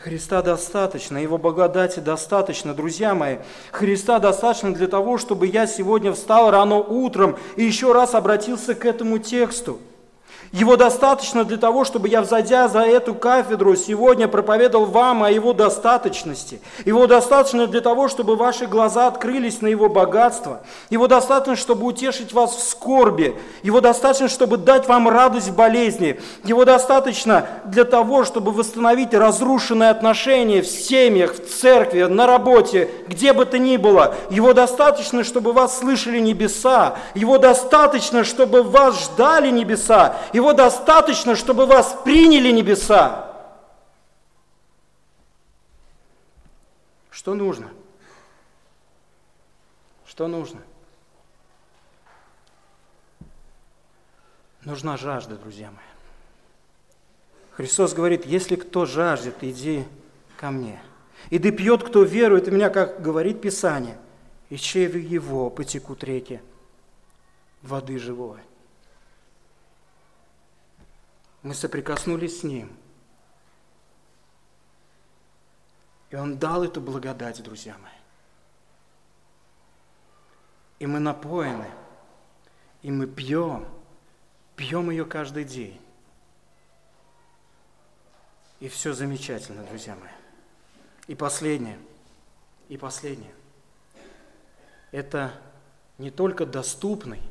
Христа 0.06 0.44
достаточно, 0.44 1.18
Его 1.18 1.40
благодати 1.40 2.00
достаточно, 2.00 2.76
друзья 2.76 3.16
мои. 3.16 3.38
Христа 3.72 4.20
достаточно 4.20 4.72
для 4.72 4.86
того, 4.86 5.18
чтобы 5.18 5.48
я 5.48 5.66
сегодня 5.66 6.14
встал 6.14 6.52
рано 6.52 6.76
утром 6.76 7.38
и 7.56 7.64
еще 7.64 7.92
раз 7.92 8.14
обратился 8.14 8.76
к 8.76 8.86
этому 8.86 9.18
тексту– 9.18 9.80
его 10.56 10.78
достаточно 10.78 11.44
для 11.44 11.58
того, 11.58 11.84
чтобы 11.84 12.08
я, 12.08 12.22
взойдя 12.22 12.70
за 12.70 12.80
эту 12.80 13.14
кафедру, 13.14 13.76
сегодня 13.76 14.30
проповедовал 14.30 14.86
вам 14.86 15.24
о 15.24 15.30
его 15.30 15.52
достаточности. 15.52 16.62
Его 16.86 17.08
достаточно 17.08 17.68
для 17.68 17.82
того, 17.82 18.08
чтобы 18.08 18.38
ваши 18.38 18.66
глаза 18.66 19.08
открылись 19.08 19.60
на 19.60 19.68
его 19.68 19.90
богатство. 19.90 20.62
Его 20.90 21.08
достаточно, 21.08 21.58
чтобы 21.58 21.86
утешить 21.86 22.32
вас 22.32 22.56
в 22.56 22.62
скорби. 22.62 23.36
Его 23.64 23.82
достаточно, 23.82 24.30
чтобы 24.30 24.56
дать 24.56 24.88
вам 24.88 25.10
радость 25.10 25.50
в 25.50 25.56
болезни. 25.58 26.22
Его 26.46 26.64
достаточно 26.64 27.50
для 27.66 27.84
того, 27.84 28.24
чтобы 28.24 28.54
восстановить 28.54 29.14
разрушенные 29.14 29.90
отношения 29.90 30.62
в 30.62 30.68
семьях, 30.68 31.34
в 31.36 31.54
церкви, 31.54 32.04
на 32.04 32.28
работе, 32.28 32.90
где 33.10 33.34
бы 33.34 33.44
то 33.44 33.58
ни 33.58 33.76
было. 33.76 34.16
Его 34.30 34.54
достаточно, 34.54 35.26
чтобы 35.26 35.52
вас 35.52 35.80
слышали 35.80 36.20
небеса. 36.20 36.96
Его 37.14 37.40
достаточно, 37.40 38.24
чтобы 38.24 38.64
вас 38.64 39.04
ждали 39.04 39.52
небеса. 39.52 40.16
Его 40.32 40.45
его 40.46 40.54
достаточно, 40.54 41.36
чтобы 41.36 41.66
вас 41.66 41.98
приняли 42.04 42.52
небеса. 42.52 43.32
Что 47.10 47.34
нужно? 47.34 47.72
Что 50.06 50.28
нужно? 50.28 50.62
Нужна 54.62 54.98
жажда, 54.98 55.36
друзья 55.36 55.72
мои. 55.72 55.80
Христос 57.52 57.94
говорит, 57.94 58.26
если 58.26 58.56
кто 58.56 58.86
жаждет, 58.86 59.36
иди 59.42 59.86
ко 60.38 60.52
мне. 60.52 60.82
И 61.30 61.40
да 61.40 61.52
пьет, 61.52 61.84
кто 61.84 62.04
верует 62.04 62.48
в 62.48 62.52
меня, 62.52 62.70
как 62.70 63.02
говорит 63.02 63.42
Писание, 63.42 63.98
и 64.50 64.58
чреве 64.58 65.02
его 65.02 65.50
потекут 65.50 66.04
реки 66.04 66.42
воды 67.64 67.98
живой 67.98 68.40
мы 71.46 71.54
соприкоснулись 71.54 72.40
с 72.40 72.44
Ним. 72.44 72.76
И 76.10 76.16
Он 76.16 76.40
дал 76.40 76.64
эту 76.64 76.82
благодать, 76.82 77.44
друзья 77.44 77.78
мои. 77.78 77.92
И 80.80 80.88
мы 80.88 80.98
напоены, 80.98 81.70
и 82.82 82.90
мы 82.90 83.06
пьем, 83.06 83.68
пьем 84.56 84.90
ее 84.90 85.06
каждый 85.06 85.44
день. 85.44 85.80
И 88.60 88.68
все 88.68 88.94
замечательно, 88.94 89.64
друзья 89.66 89.96
мои. 89.96 90.10
И 91.06 91.14
последнее, 91.14 91.78
и 92.70 92.78
последнее. 92.78 93.36
Это 94.90 95.32
не 96.00 96.10
только 96.10 96.48
доступный, 96.48 97.22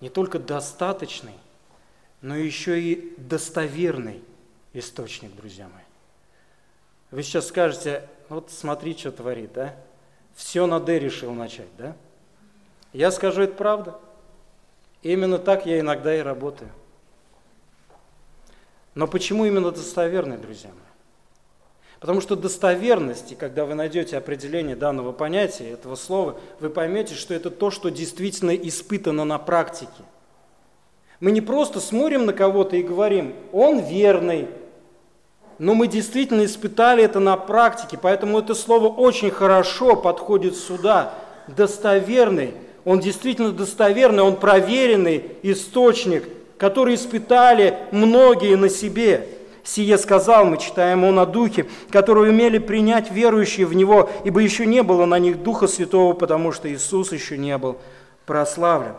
не 0.00 0.10
только 0.10 0.38
достаточный, 0.38 1.34
но 2.22 2.36
еще 2.36 2.80
и 2.80 3.14
достоверный 3.18 4.22
источник, 4.72 5.34
друзья 5.34 5.68
мои. 5.68 5.82
Вы 7.10 7.24
сейчас 7.24 7.48
скажете, 7.48 8.08
вот 8.28 8.50
смотри, 8.50 8.96
что 8.96 9.12
творит, 9.12 9.52
да? 9.52 9.74
Все 10.34 10.66
на 10.66 10.80
«Д» 10.80 10.98
решил 10.98 11.32
начать, 11.34 11.68
да? 11.76 11.94
Я 12.92 13.10
скажу, 13.10 13.42
это 13.42 13.54
правда. 13.54 13.98
Именно 15.02 15.38
так 15.38 15.66
я 15.66 15.80
иногда 15.80 16.16
и 16.16 16.20
работаю. 16.20 16.70
Но 18.94 19.06
почему 19.06 19.44
именно 19.44 19.72
достоверный, 19.72 20.38
друзья 20.38 20.70
мои? 20.70 20.78
Потому 21.98 22.20
что 22.20 22.36
достоверность, 22.36 23.32
и 23.32 23.34
когда 23.34 23.64
вы 23.64 23.74
найдете 23.74 24.16
определение 24.16 24.76
данного 24.76 25.12
понятия, 25.12 25.70
этого 25.70 25.96
слова, 25.96 26.40
вы 26.60 26.70
поймете, 26.70 27.14
что 27.14 27.34
это 27.34 27.50
то, 27.50 27.70
что 27.70 27.90
действительно 27.90 28.50
испытано 28.50 29.24
на 29.24 29.38
практике. 29.38 30.02
Мы 31.22 31.30
не 31.30 31.40
просто 31.40 31.78
смотрим 31.78 32.26
на 32.26 32.32
кого-то 32.32 32.74
и 32.74 32.82
говорим, 32.82 33.32
он 33.52 33.78
верный, 33.78 34.48
но 35.56 35.72
мы 35.72 35.86
действительно 35.86 36.44
испытали 36.44 37.04
это 37.04 37.20
на 37.20 37.36
практике, 37.36 37.96
поэтому 37.96 38.40
это 38.40 38.56
слово 38.56 38.88
очень 38.88 39.30
хорошо 39.30 39.94
подходит 39.94 40.56
сюда. 40.56 41.14
Достоверный, 41.46 42.54
он 42.84 42.98
действительно 42.98 43.52
достоверный, 43.52 44.24
он 44.24 44.34
проверенный 44.34 45.26
источник, 45.44 46.24
который 46.58 46.96
испытали 46.96 47.76
многие 47.92 48.56
на 48.56 48.68
себе. 48.68 49.28
Сие 49.62 49.98
сказал, 49.98 50.44
мы 50.44 50.58
читаем 50.58 51.04
он 51.04 51.20
о 51.20 51.24
Духе, 51.24 51.66
который 51.92 52.30
умели 52.30 52.58
принять 52.58 53.12
верующие 53.12 53.64
в 53.66 53.74
Него, 53.74 54.10
ибо 54.24 54.40
еще 54.40 54.66
не 54.66 54.82
было 54.82 55.04
на 55.04 55.20
них 55.20 55.44
Духа 55.44 55.68
Святого, 55.68 56.14
потому 56.14 56.50
что 56.50 56.68
Иисус 56.68 57.12
еще 57.12 57.38
не 57.38 57.56
был 57.58 57.76
прославлен. 58.26 58.94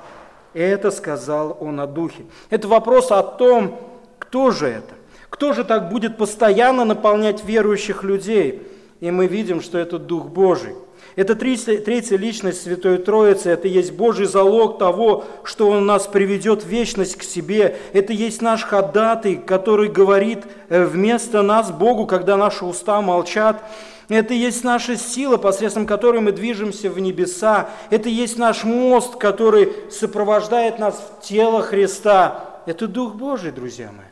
Это 0.54 0.92
сказал 0.92 1.58
он 1.60 1.80
о 1.80 1.88
Духе. 1.88 2.26
Это 2.50 2.68
вопрос 2.68 3.12
о 3.12 3.24
том, 3.24 3.80
кто 4.20 4.52
же 4.52 4.68
это? 4.68 4.94
Кто 5.30 5.54
же 5.54 5.64
так 5.64 5.90
будет 5.90 6.18
постоянно 6.18 6.86
наполнять 6.86 7.44
верующих 7.44 8.04
людей? 8.04 8.62
И 9.00 9.12
мы 9.12 9.28
видим, 9.28 9.62
что 9.62 9.78
это 9.80 9.98
Дух 9.98 10.28
Божий. 10.28 10.76
Это 11.16 11.36
третья, 11.36 11.78
третья 11.78 12.18
личность 12.18 12.64
Святой 12.64 12.98
Троицы, 12.98 13.50
это 13.50 13.68
есть 13.68 13.92
Божий 13.94 14.26
залог 14.26 14.80
того, 14.80 15.26
что 15.44 15.70
Он 15.70 15.86
нас 15.86 16.08
приведет 16.08 16.64
в 16.64 16.68
вечность 16.68 17.18
к 17.18 17.24
себе. 17.24 17.78
Это 17.94 18.14
есть 18.14 18.42
наш 18.42 18.64
ходатай, 18.64 19.36
который 19.36 19.90
говорит 19.90 20.40
э, 20.70 20.86
вместо 20.86 21.42
нас 21.44 21.72
Богу, 21.72 22.08
когда 22.08 22.36
наши 22.38 22.66
уста 22.66 23.02
молчат. 23.02 23.62
Это 24.10 24.34
есть 24.34 24.64
наша 24.64 24.98
сила, 24.98 25.38
посредством 25.38 25.86
которой 25.86 26.22
мы 26.22 26.32
движемся 26.32 26.90
в 26.90 27.00
небеса. 27.00 27.70
Это 27.90 28.10
есть 28.10 28.38
наш 28.38 28.64
мост, 28.64 29.16
который 29.16 29.74
сопровождает 29.90 30.80
нас 30.80 30.96
в 30.96 31.26
тело 31.26 31.62
Христа. 31.62 32.62
Это 32.66 32.88
Дух 32.88 33.16
Божий, 33.16 33.52
друзья 33.52 33.92
мои. 33.92 34.06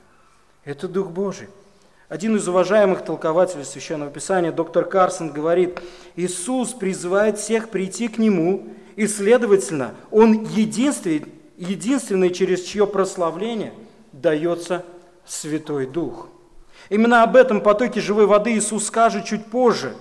Это 0.64 0.88
Дух 0.88 1.10
Божий. 1.10 1.48
Один 2.08 2.36
из 2.36 2.48
уважаемых 2.48 3.06
толкователей 3.06 3.64
Священного 3.64 4.12
Писания, 4.12 4.52
доктор 4.52 4.84
Карсон, 4.84 5.32
говорит, 5.32 5.80
Иисус 6.18 6.74
призывает 6.74 7.38
всех 7.38 7.70
прийти 7.70 8.10
к 8.10 8.18
Нему, 8.18 8.68
и, 8.98 9.08
следовательно, 9.08 9.96
Он 10.12 10.44
единственный, 10.44 11.26
единственный, 11.56 12.30
через 12.32 12.64
чье 12.64 12.86
прославление 12.86 13.74
дается 14.12 14.84
Святой 15.26 15.86
Дух. 15.86 16.28
Именно 16.92 17.24
об 17.24 17.38
этом 17.38 17.62
потоке 17.62 18.02
живой 18.02 18.26
воды 18.26 18.54
Иисус 18.54 18.88
скажет 18.88 19.24
чуть 19.24 19.46
позже, 19.46 19.96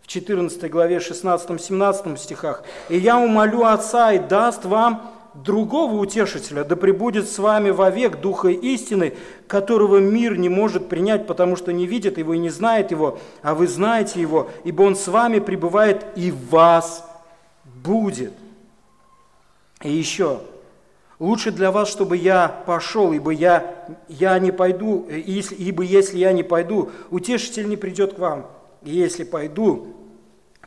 в 0.00 0.08
14 0.08 0.68
главе 0.68 0.96
16-17 0.96 2.16
стихах. 2.18 2.64
«И 2.88 2.98
я 2.98 3.16
умолю 3.16 3.64
Отца, 3.64 4.12
и 4.12 4.18
даст 4.18 4.64
вам 4.64 5.12
другого 5.34 5.94
утешителя, 5.94 6.64
да 6.64 6.74
пребудет 6.74 7.28
с 7.28 7.38
вами 7.38 7.70
вовек 7.70 8.20
Духа 8.20 8.48
истины, 8.48 9.14
которого 9.46 9.98
мир 9.98 10.36
не 10.36 10.48
может 10.48 10.88
принять, 10.88 11.28
потому 11.28 11.54
что 11.54 11.72
не 11.72 11.86
видит 11.86 12.18
его 12.18 12.34
и 12.34 12.38
не 12.38 12.50
знает 12.50 12.90
его, 12.90 13.20
а 13.42 13.54
вы 13.54 13.68
знаете 13.68 14.20
его, 14.20 14.50
ибо 14.64 14.82
он 14.82 14.96
с 14.96 15.06
вами 15.06 15.38
пребывает 15.38 16.04
и 16.16 16.34
вас 16.50 17.08
будет. 17.64 18.32
И 19.80 19.92
еще, 19.92 20.40
лучше 21.22 21.52
для 21.52 21.70
вас, 21.70 21.88
чтобы 21.88 22.16
я 22.16 22.48
пошел, 22.66 23.12
ибо 23.12 23.30
я, 23.30 23.86
я 24.08 24.38
не 24.40 24.50
пойду, 24.50 25.06
ибо 25.08 25.84
если 25.84 26.18
я 26.18 26.32
не 26.32 26.42
пойду, 26.42 26.90
утешитель 27.10 27.68
не 27.68 27.76
придет 27.76 28.14
к 28.14 28.18
вам. 28.18 28.50
И 28.82 28.90
если 28.90 29.22
пойду, 29.22 29.94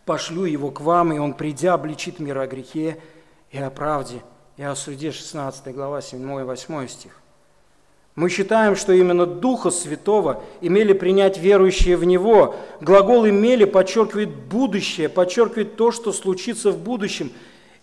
пошлю 0.06 0.46
его 0.46 0.72
к 0.72 0.80
вам, 0.80 1.12
и 1.12 1.20
он, 1.20 1.34
придя, 1.34 1.74
обличит 1.74 2.20
мир 2.20 2.38
о 2.40 2.48
грехе 2.48 2.98
и 3.52 3.58
о 3.58 3.70
правде, 3.70 4.24
и 4.56 4.64
о 4.64 4.76
суде, 4.76 5.12
16 5.12 5.76
глава, 5.76 6.02
7 6.02 6.40
и 6.40 6.44
8 6.44 6.88
стих. 6.88 7.20
Мы 8.16 8.30
считаем, 8.30 8.78
что 8.78 8.94
именно 8.94 9.26
Духа 9.26 9.72
Святого 9.72 10.42
имели 10.62 10.94
принять 10.94 11.38
верующие 11.38 11.98
в 11.98 12.06
Него. 12.06 12.56
Глагол 12.80 13.28
«имели» 13.28 13.66
подчеркивает 13.66 14.30
будущее, 14.30 15.10
подчеркивает 15.10 15.76
то, 15.76 15.92
что 15.92 16.14
случится 16.14 16.72
в 16.72 16.78
будущем. 16.78 17.34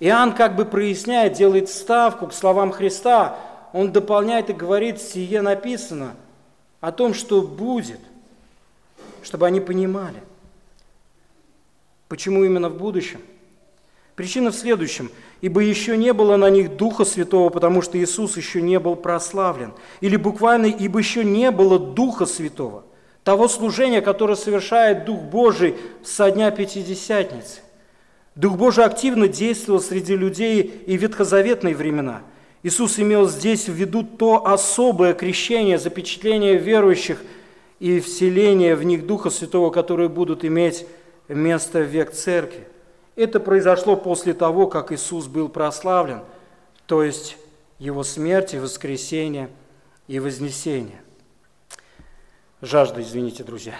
Иоанн 0.05 0.34
как 0.34 0.57
бы 0.57 0.64
проясняет, 0.64 1.34
делает 1.34 1.68
ставку 1.68 2.26
к 2.26 2.34
словам 2.34 2.72
Христа. 2.72 3.38
Он 3.72 3.92
дополняет 3.92 4.50
и 4.50 4.53
говорит, 4.53 5.00
сие 5.00 5.42
написано 5.42 6.14
о 6.80 6.92
том, 6.92 7.14
что 7.14 7.42
будет, 7.42 8.00
чтобы 9.22 9.46
они 9.46 9.61
понимали. 9.61 10.22
Почему 12.09 12.44
именно 12.44 12.68
в 12.68 12.76
будущем? 12.76 13.20
Причина 14.14 14.50
в 14.50 14.55
следующем– 14.55 15.11
ибо 15.42 15.61
еще 15.61 15.96
не 15.96 16.14
было 16.14 16.36
на 16.36 16.48
них 16.48 16.76
Духа 16.76 17.05
Святого, 17.05 17.50
потому 17.50 17.82
что 17.82 17.98
Иисус 17.98 18.36
еще 18.38 18.62
не 18.62 18.78
был 18.78 18.96
прославлен. 18.96 19.74
Или 20.00 20.16
буквально, 20.16 20.66
ибо 20.66 21.00
еще 21.00 21.24
не 21.24 21.50
было 21.50 21.78
Духа 21.78 22.24
Святого, 22.24 22.84
того 23.24 23.48
служения, 23.48 24.00
которое 24.00 24.36
совершает 24.36 25.05
Дух 25.05 25.20
Божий 25.20 25.76
со 26.05 26.30
дня 26.30 26.50
Пятидесятницы. 26.53 27.61
Дух 28.35 28.57
Божий 28.57 28.85
активно 28.85 29.28
действовал 29.28 29.80
среди 29.80 30.16
людей 30.16 30.62
и 30.87 30.97
в 30.97 31.03
ветхозаветные 31.03 31.74
времена. 31.74 32.22
Иисус 32.62 32.99
имел 32.99 33.28
здесь 33.28 33.68
в 33.68 33.72
виду 33.72 34.05
то 34.05 34.47
особое 34.47 35.14
крещение, 35.14 35.78
запечатление 35.78 36.57
верующих 36.57 37.22
и 37.80 38.01
вселение 38.01 38.76
в 38.76 38.85
них 38.85 39.07
Духа 39.07 39.28
Святого, 39.30 39.70
которые 39.70 40.09
будут 40.09 40.45
иметь 40.45 40.87
место 41.28 41.80
в 41.80 41.87
век 41.87 42.12
Церкви. 42.12 42.66
Это 43.16 43.41
произошло 43.41 43.97
после 43.97 44.33
того, 44.33 44.66
как 44.66 44.93
Иисус 44.93 45.26
был 45.26 45.49
прославлен, 45.49 46.20
то 46.87 47.03
есть 47.03 47.37
Его 47.78 48.05
смерти, 48.05 48.57
воскресения 48.57 49.51
и 50.07 50.18
вознесения. 50.18 51.03
Жажда, 52.62 53.03
извините, 53.03 53.43
друзья. 53.43 53.74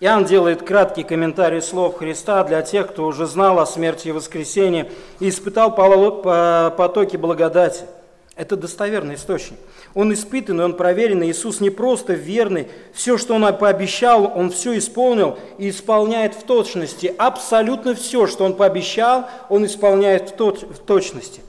Иоанн 0.00 0.24
делает 0.24 0.62
краткий 0.62 1.04
комментарий 1.04 1.62
слов 1.62 1.98
Христа 1.98 2.42
для 2.44 2.62
тех, 2.62 2.88
кто 2.88 3.06
уже 3.06 3.26
знал 3.26 3.60
о 3.60 3.66
смерти 3.66 4.08
и 4.08 4.12
воскресении 4.12 4.90
и 5.20 5.28
испытал 5.28 5.74
потоки 5.74 7.16
благодати. 7.16 7.84
Это 8.34 8.56
достоверный 8.56 9.14
источник. 9.14 9.58
Он 9.94 10.12
испытанный, 10.12 10.64
он 10.64 10.76
проверенный. 10.76 11.30
Иисус 11.30 11.60
не 11.60 11.70
просто 11.70 12.14
верный. 12.14 12.66
Все, 12.92 13.16
что 13.16 13.34
Он 13.34 13.56
пообещал, 13.56 14.32
Он 14.34 14.50
все 14.50 14.76
исполнил 14.76 15.38
и 15.56 15.70
исполняет 15.70 16.34
в 16.34 16.42
точности. 16.42 17.14
Абсолютно 17.16 17.94
все, 17.94 18.26
что 18.26 18.44
Он 18.44 18.54
пообещал, 18.54 19.28
Он 19.48 19.64
исполняет 19.64 20.30
в, 20.30 20.32
точ 20.32 20.62
в 20.62 20.78
точности. 20.78 21.42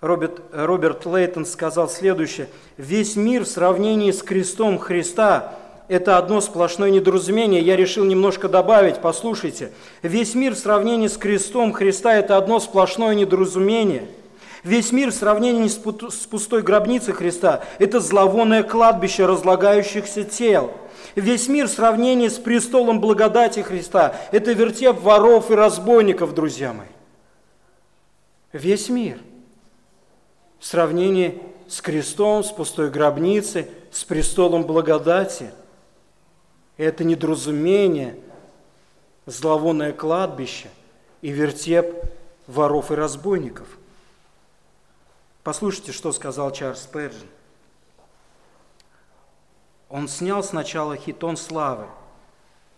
Роберт, 0.00 0.40
Роберт 0.52 1.04
Лейтон 1.04 1.46
сказал 1.46 1.88
следующее. 1.88 2.48
«Весь 2.76 3.16
мир 3.16 3.42
в 3.44 3.48
сравнении 3.48 4.12
с 4.12 4.22
крестом 4.22 4.78
Христа– 4.78 5.54
это 5.92 6.16
одно 6.16 6.40
сплошное 6.40 6.88
недоразумение. 6.88 7.60
Я 7.60 7.76
решил 7.76 8.04
немножко 8.04 8.48
добавить, 8.48 9.00
послушайте. 9.00 9.72
Весь 10.02 10.34
мир 10.34 10.54
в 10.54 10.58
сравнении 10.58 11.06
с 11.06 11.18
крестом 11.18 11.72
Христа– 11.72 12.14
это 12.14 12.38
одно 12.38 12.60
сплошное 12.60 13.14
недоразумение– 13.14 14.06
Весь 14.62 14.92
мир 14.92 15.10
в 15.10 15.14
сравнении 15.14 15.66
с 15.66 15.74
пустой 16.26 16.62
гробницей 16.62 17.12
Христа– 17.12 17.64
это 17.80 17.98
зловонное 17.98 18.62
кладбище 18.62 19.26
разлагающихся 19.26 20.22
тел. 20.22 20.72
Весь 21.16 21.48
мир 21.48 21.66
в 21.66 21.72
сравнении 21.72 22.28
с 22.28 22.38
престолом 22.38 23.00
благодати 23.00 23.58
Христа– 23.58 24.14
это 24.30 24.52
вертеп 24.52 25.00
воров 25.00 25.50
и 25.50 25.56
разбойников, 25.56 26.32
друзья 26.32 26.72
мои. 26.72 26.86
Весь 28.52 28.88
мир 28.88 29.18
в 30.60 30.64
сравнении 30.64 31.42
с 31.66 31.80
крестом, 31.80 32.44
с 32.44 32.52
пустой 32.52 32.88
гробницей, 32.88 33.66
с 33.90 34.04
престолом 34.04 34.62
благодати– 34.62 35.50
это 36.76 37.04
недоразумение, 37.04 38.18
зловонное 39.26 39.92
кладбище 39.92 40.68
и 41.20 41.30
вертеп 41.30 41.94
воров 42.46 42.90
и 42.90 42.94
разбойников– 42.94 43.66
Послушайте, 45.42 45.90
что 45.90 46.12
сказал 46.12 46.52
Чарльз 46.52 46.86
Перджин. 46.86 47.26
Он 49.88 50.06
снял 50.06 50.42
сначала 50.44 50.96
хитон 50.96 51.36
славы, 51.36 51.86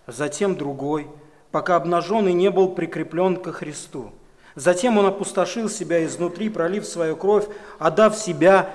затем 0.06 0.56
другой, 0.56 1.06
пока 1.50 1.76
обнаженный 1.76 2.32
не 2.32 2.50
был 2.50 2.74
прикреплен 2.74 3.36
ко 3.36 3.52
Христу. 3.52 4.12
Затем 4.54 4.96
он 4.96 5.06
опустошил 5.06 5.68
себя 5.68 6.04
изнутри, 6.06 6.48
пролив 6.48 6.86
свою 6.86 7.16
кровь, 7.16 7.46
отдав 7.78 8.16
себя 8.16 8.70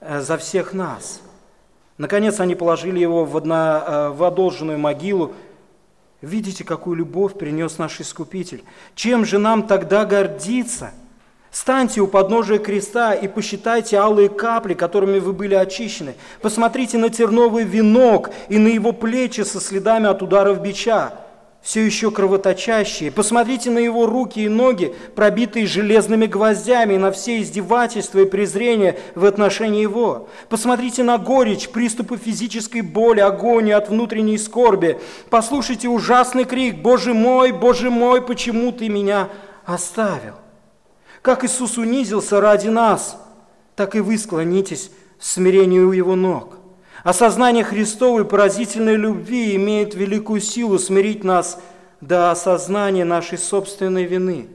э, 0.00 0.20
за 0.20 0.38
всех 0.38 0.72
нас. 0.72 1.20
Наконец 1.98 2.40
они 2.40 2.54
положили 2.54 2.98
его 2.98 3.24
в, 3.24 3.36
одно, 3.36 3.84
э, 3.86 4.08
в 4.10 4.24
одолженную 4.24 4.78
могилу. 4.78 5.32
Видите, 6.20 6.64
какую 6.64 6.96
любовь 6.96 7.34
принес 7.34 7.78
наш 7.78 8.00
Искупитель. 8.00 8.64
Чем 8.94 9.24
же 9.24 9.38
нам 9.38 9.66
тогда 9.66 10.04
гордиться– 10.04 10.92
Станьте 11.52 12.00
у 12.00 12.06
подножия 12.06 12.58
креста 12.58 13.12
и 13.12 13.28
посчитайте 13.28 13.98
алые 13.98 14.30
капли, 14.30 14.72
которыми 14.72 15.18
вы 15.18 15.34
были 15.34 15.54
очищены. 15.54 16.14
Посмотрите 16.40 16.96
на 16.96 17.10
терновый 17.10 17.64
венок 17.64 18.30
и 18.48 18.56
на 18.56 18.68
его 18.68 18.92
плечи 18.92 19.42
со 19.42 19.60
следами 19.60 20.06
от 20.06 20.22
ударов 20.22 20.62
бича, 20.62 21.12
все 21.62 21.86
еще 21.86 22.10
кровоточащие. 22.10 23.12
Посмотрите 23.12 23.70
на 23.70 23.78
его 23.78 24.06
руки 24.06 24.40
и 24.40 24.48
ноги, 24.48 24.94
пробитые 25.14 25.66
железными 25.66 26.26
гвоздями, 26.26 26.96
на 26.96 27.12
все 27.12 27.40
издевательства 27.40 28.18
и 28.18 28.24
презрения 28.24 28.98
в 29.14 29.24
отношении 29.24 29.80
его. 29.80 30.28
Посмотрите 30.48 31.04
на 31.04 31.18
горечь, 31.18 31.68
приступы 31.68 32.16
физической 32.16 32.80
боли, 32.80 33.20
агонии 33.20 33.72
от 33.72 33.88
внутренней 33.88 34.38
скорби. 34.38 34.98
Послушайте 35.30 35.88
ужасный 35.88 36.44
крик 36.44 36.82
«Боже 36.82 37.14
мой, 37.14 37.52
Боже 37.52 37.90
мой, 37.90 38.22
почему 38.22 38.72
ты 38.72 38.88
меня 38.88 39.28
оставил?» 39.64 40.34
Как 41.22 41.44
Иисус 41.44 41.78
унизился 41.78 42.40
ради 42.40 42.66
нас, 42.66 43.16
так 43.76 43.94
и 43.94 44.00
вы 44.00 44.18
склонитесь 44.18 44.90
в 45.20 45.24
смирении 45.24 45.78
у 45.78 45.92
Его 45.92 46.16
ног. 46.16 46.61
Осознание 47.02 47.64
Христовой 47.64 48.24
поразительной 48.24 48.96
любви 48.96 49.56
имеет 49.56 49.94
великую 49.94 50.40
силу 50.40 50.78
смирить 50.78 51.24
нас 51.24 51.60
до 52.00 52.30
осознания 52.30 53.04
нашей 53.04 53.38
собственной 53.38 54.04
вины. 54.04 54.46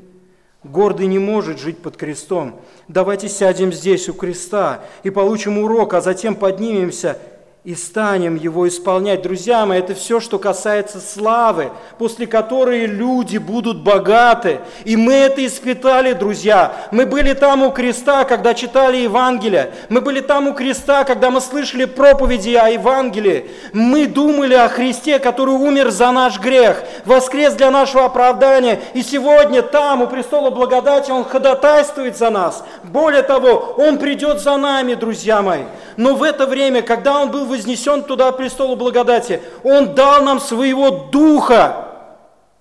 Гордый 0.64 1.08
не 1.08 1.20
может 1.20 1.60
жить 1.60 1.78
под 1.78 1.98
крестом. 1.98 2.60
Давайте 2.88 3.30
сядем 3.30 3.72
здесь 3.72 4.10
у 4.10 4.14
креста 4.14 4.82
и 5.04 5.10
получим 5.10 5.60
урок, 5.60 5.94
а 5.94 6.02
затем 6.02 6.36
поднимемся– 6.36 7.18
и 7.68 7.76
станем 7.76 8.36
его 8.36 8.66
исполнять. 8.66 9.24
Друзья 9.24 9.66
мои, 9.66 9.80
это 9.80 9.94
все, 9.94 10.22
что 10.22 10.40
касается 10.40 11.02
славы, 11.02 11.70
после 11.98 12.26
которой 12.26 12.86
люди 12.86 13.38
будут 13.38 13.84
богаты. 13.84 14.62
И 14.86 14.96
мы 14.96 15.12
это 15.12 15.46
испытали, 15.46 16.14
друзья. 16.14 16.74
Мы 16.92 17.06
были 17.06 17.34
там 17.34 17.64
у 17.64 17.72
креста, 17.72 18.24
когда 18.24 18.54
читали 18.54 18.96
Евангелие. 18.96 19.74
Мы 19.90 20.00
были 20.00 20.22
там 20.22 20.48
у 20.48 20.54
креста, 20.54 21.04
когда 21.04 21.30
мы 21.30 21.42
слышали 21.42 21.84
проповеди 21.84 22.56
о 22.56 22.70
Евангелии. 22.70 23.52
Мы 23.74 24.08
думали 24.08 24.54
о 24.54 24.70
Христе, 24.70 25.20
который 25.20 25.56
умер 25.56 25.90
за 25.90 26.14
наш 26.14 26.40
грех, 26.40 26.82
воскрес 27.04 27.54
для 27.56 27.70
нашего 27.70 28.06
оправдания. 28.06 28.80
И 28.94 29.02
сегодня 29.04 29.62
там, 29.62 30.04
у 30.04 30.08
престола 30.08 30.52
благодати, 30.52 31.12
Он 31.12 31.26
ходатайствует 31.26 32.16
за 32.16 32.30
нас. 32.30 32.64
Более 32.84 33.24
того, 33.24 33.76
Он 33.78 33.98
придет 33.98 34.40
за 34.40 34.56
нами, 34.56 34.94
друзья 34.94 35.42
мои. 35.42 35.64
Но 35.98 36.16
в 36.16 36.24
это 36.24 36.46
время, 36.46 36.82
когда 36.82 37.20
Он 37.20 37.30
был 37.30 37.57
вознесен 37.58 38.04
туда, 38.04 38.32
престолу 38.32 38.76
благодати, 38.76 39.42
Он 39.64 39.96
дал 39.96 40.24
нам 40.24 40.40
своего 40.40 41.10
Духа. 41.12 41.84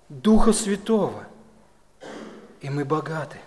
Духа 0.09 0.53
Святого, 0.53 1.25
и 2.61 2.69
мы 2.69 2.85
богаты. 2.85 3.39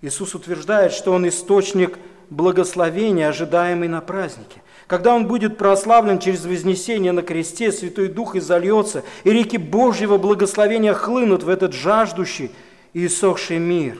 Иисус 0.00 0.34
утверждает, 0.34 0.92
что 0.92 1.12
Он 1.12 1.28
источник 1.28 1.98
благословения, 2.30 3.28
ожидаемый 3.28 3.88
на 3.88 4.00
празднике. 4.00 4.62
Когда 4.86 5.14
Он 5.14 5.26
будет 5.26 5.58
прославлен 5.58 6.18
через 6.20 6.44
вознесение 6.44 7.12
на 7.12 7.22
кресте, 7.22 7.72
Святой 7.72 8.08
Дух 8.08 8.36
изольется, 8.36 9.02
и 9.24 9.30
реки 9.30 9.56
Божьего 9.56 10.18
благословения 10.18 10.94
хлынут 10.94 11.42
в 11.42 11.48
этот 11.48 11.72
жаждущий 11.72 12.52
и 12.92 13.06
иссохший 13.06 13.58
мир. 13.58 13.98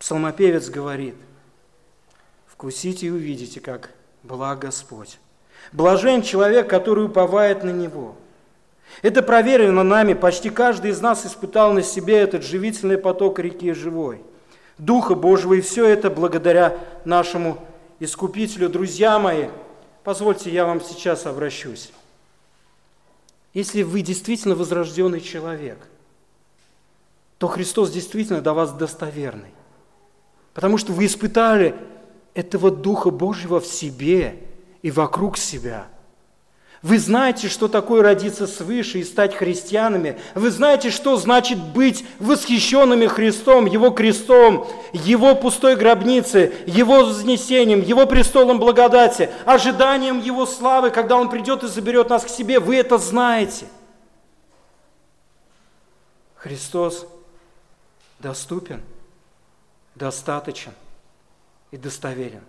Псалмопевец 0.00 0.68
говорит, 0.68 1.14
«Вкусите 2.48 3.06
и 3.06 3.10
увидите, 3.10 3.60
как 3.60 3.90
благ 4.26 4.58
Господь. 4.58 5.18
Блажен 5.72 6.22
человек, 6.22 6.68
который 6.68 7.06
уповает 7.06 7.64
на 7.64 7.70
Него». 7.70 8.16
Это 9.02 9.22
проверено 9.22 9.82
нами, 9.82 10.14
почти 10.14 10.50
каждый 10.50 10.90
из 10.90 11.00
нас 11.00 11.26
испытал 11.26 11.72
на 11.72 11.82
себе 11.82 12.16
этот 12.18 12.42
живительный 12.42 12.98
поток 12.98 13.38
реки 13.38 13.72
живой. 13.72 14.22
Духа 14.78 15.14
Божьего, 15.14 15.54
и 15.54 15.60
все 15.60 15.86
это 15.86 16.10
благодаря 16.10 16.78
нашему 17.04 17.58
Искупителю. 17.98 18.68
Друзья 18.68 19.18
мои, 19.18 19.46
позвольте, 20.04 20.50
я 20.50 20.66
вам 20.66 20.80
сейчас 20.82 21.26
обращусь. 21.26 21.90
Если 23.54 23.82
вы 23.82 24.02
действительно 24.02 24.54
возрожденный 24.54 25.20
человек, 25.20 25.78
то 27.38 27.48
Христос 27.48 27.90
действительно 27.90 28.42
до 28.42 28.52
вас 28.52 28.72
достоверный. 28.72 29.50
Потому 30.52 30.76
что 30.76 30.92
вы 30.92 31.06
испытали 31.06 31.74
этого 32.36 32.70
Духа 32.70 33.10
Божьего 33.10 33.58
в 33.58 33.66
себе 33.66 34.38
и 34.82 34.92
вокруг 34.92 35.36
себя– 35.36 35.88
вы 36.86 37.00
знаете, 37.00 37.48
что 37.48 37.66
такое 37.66 38.00
родиться 38.00 38.46
свыше 38.46 39.00
и 39.00 39.04
стать 39.04 39.34
христианами. 39.34 40.20
Вы 40.36 40.52
знаете, 40.52 40.90
что 40.90 41.16
значит 41.16 41.58
быть 41.58 42.04
восхищенными 42.20 43.06
Христом, 43.08 43.66
Его 43.66 43.90
крестом, 43.90 44.68
Его 44.92 45.34
пустой 45.34 45.74
гробницей, 45.74 46.54
Его 46.66 47.04
вознесением, 47.04 47.80
Его 47.80 48.06
престолом 48.06 48.60
благодати, 48.60 49.30
ожиданием 49.46 50.20
Его 50.20 50.46
славы, 50.46 50.90
когда 50.90 51.16
Он 51.16 51.30
придет 51.30 51.64
и 51.64 51.66
заберет 51.66 52.10
нас 52.10 52.24
к 52.24 52.28
себе. 52.28 52.60
Вы 52.60 52.76
это 52.76 52.98
знаете. 52.98 53.66
Христос 56.36 57.04
доступен, 58.20 58.80
достаточен 59.96 60.72
и 61.76 61.78
достоверен. 61.78 62.42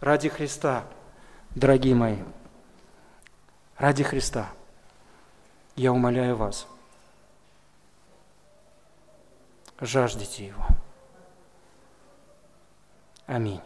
Ради 0.00 0.28
Христа, 0.28 0.86
дорогие 1.56 1.96
мои, 1.96 2.18
ради 3.76 4.04
Христа, 4.04 4.48
я 5.74 5.92
умоляю 5.92 6.36
вас, 6.36 6.68
жаждите 9.80 10.46
Его. 10.46 10.64
Аминь. 13.26 13.60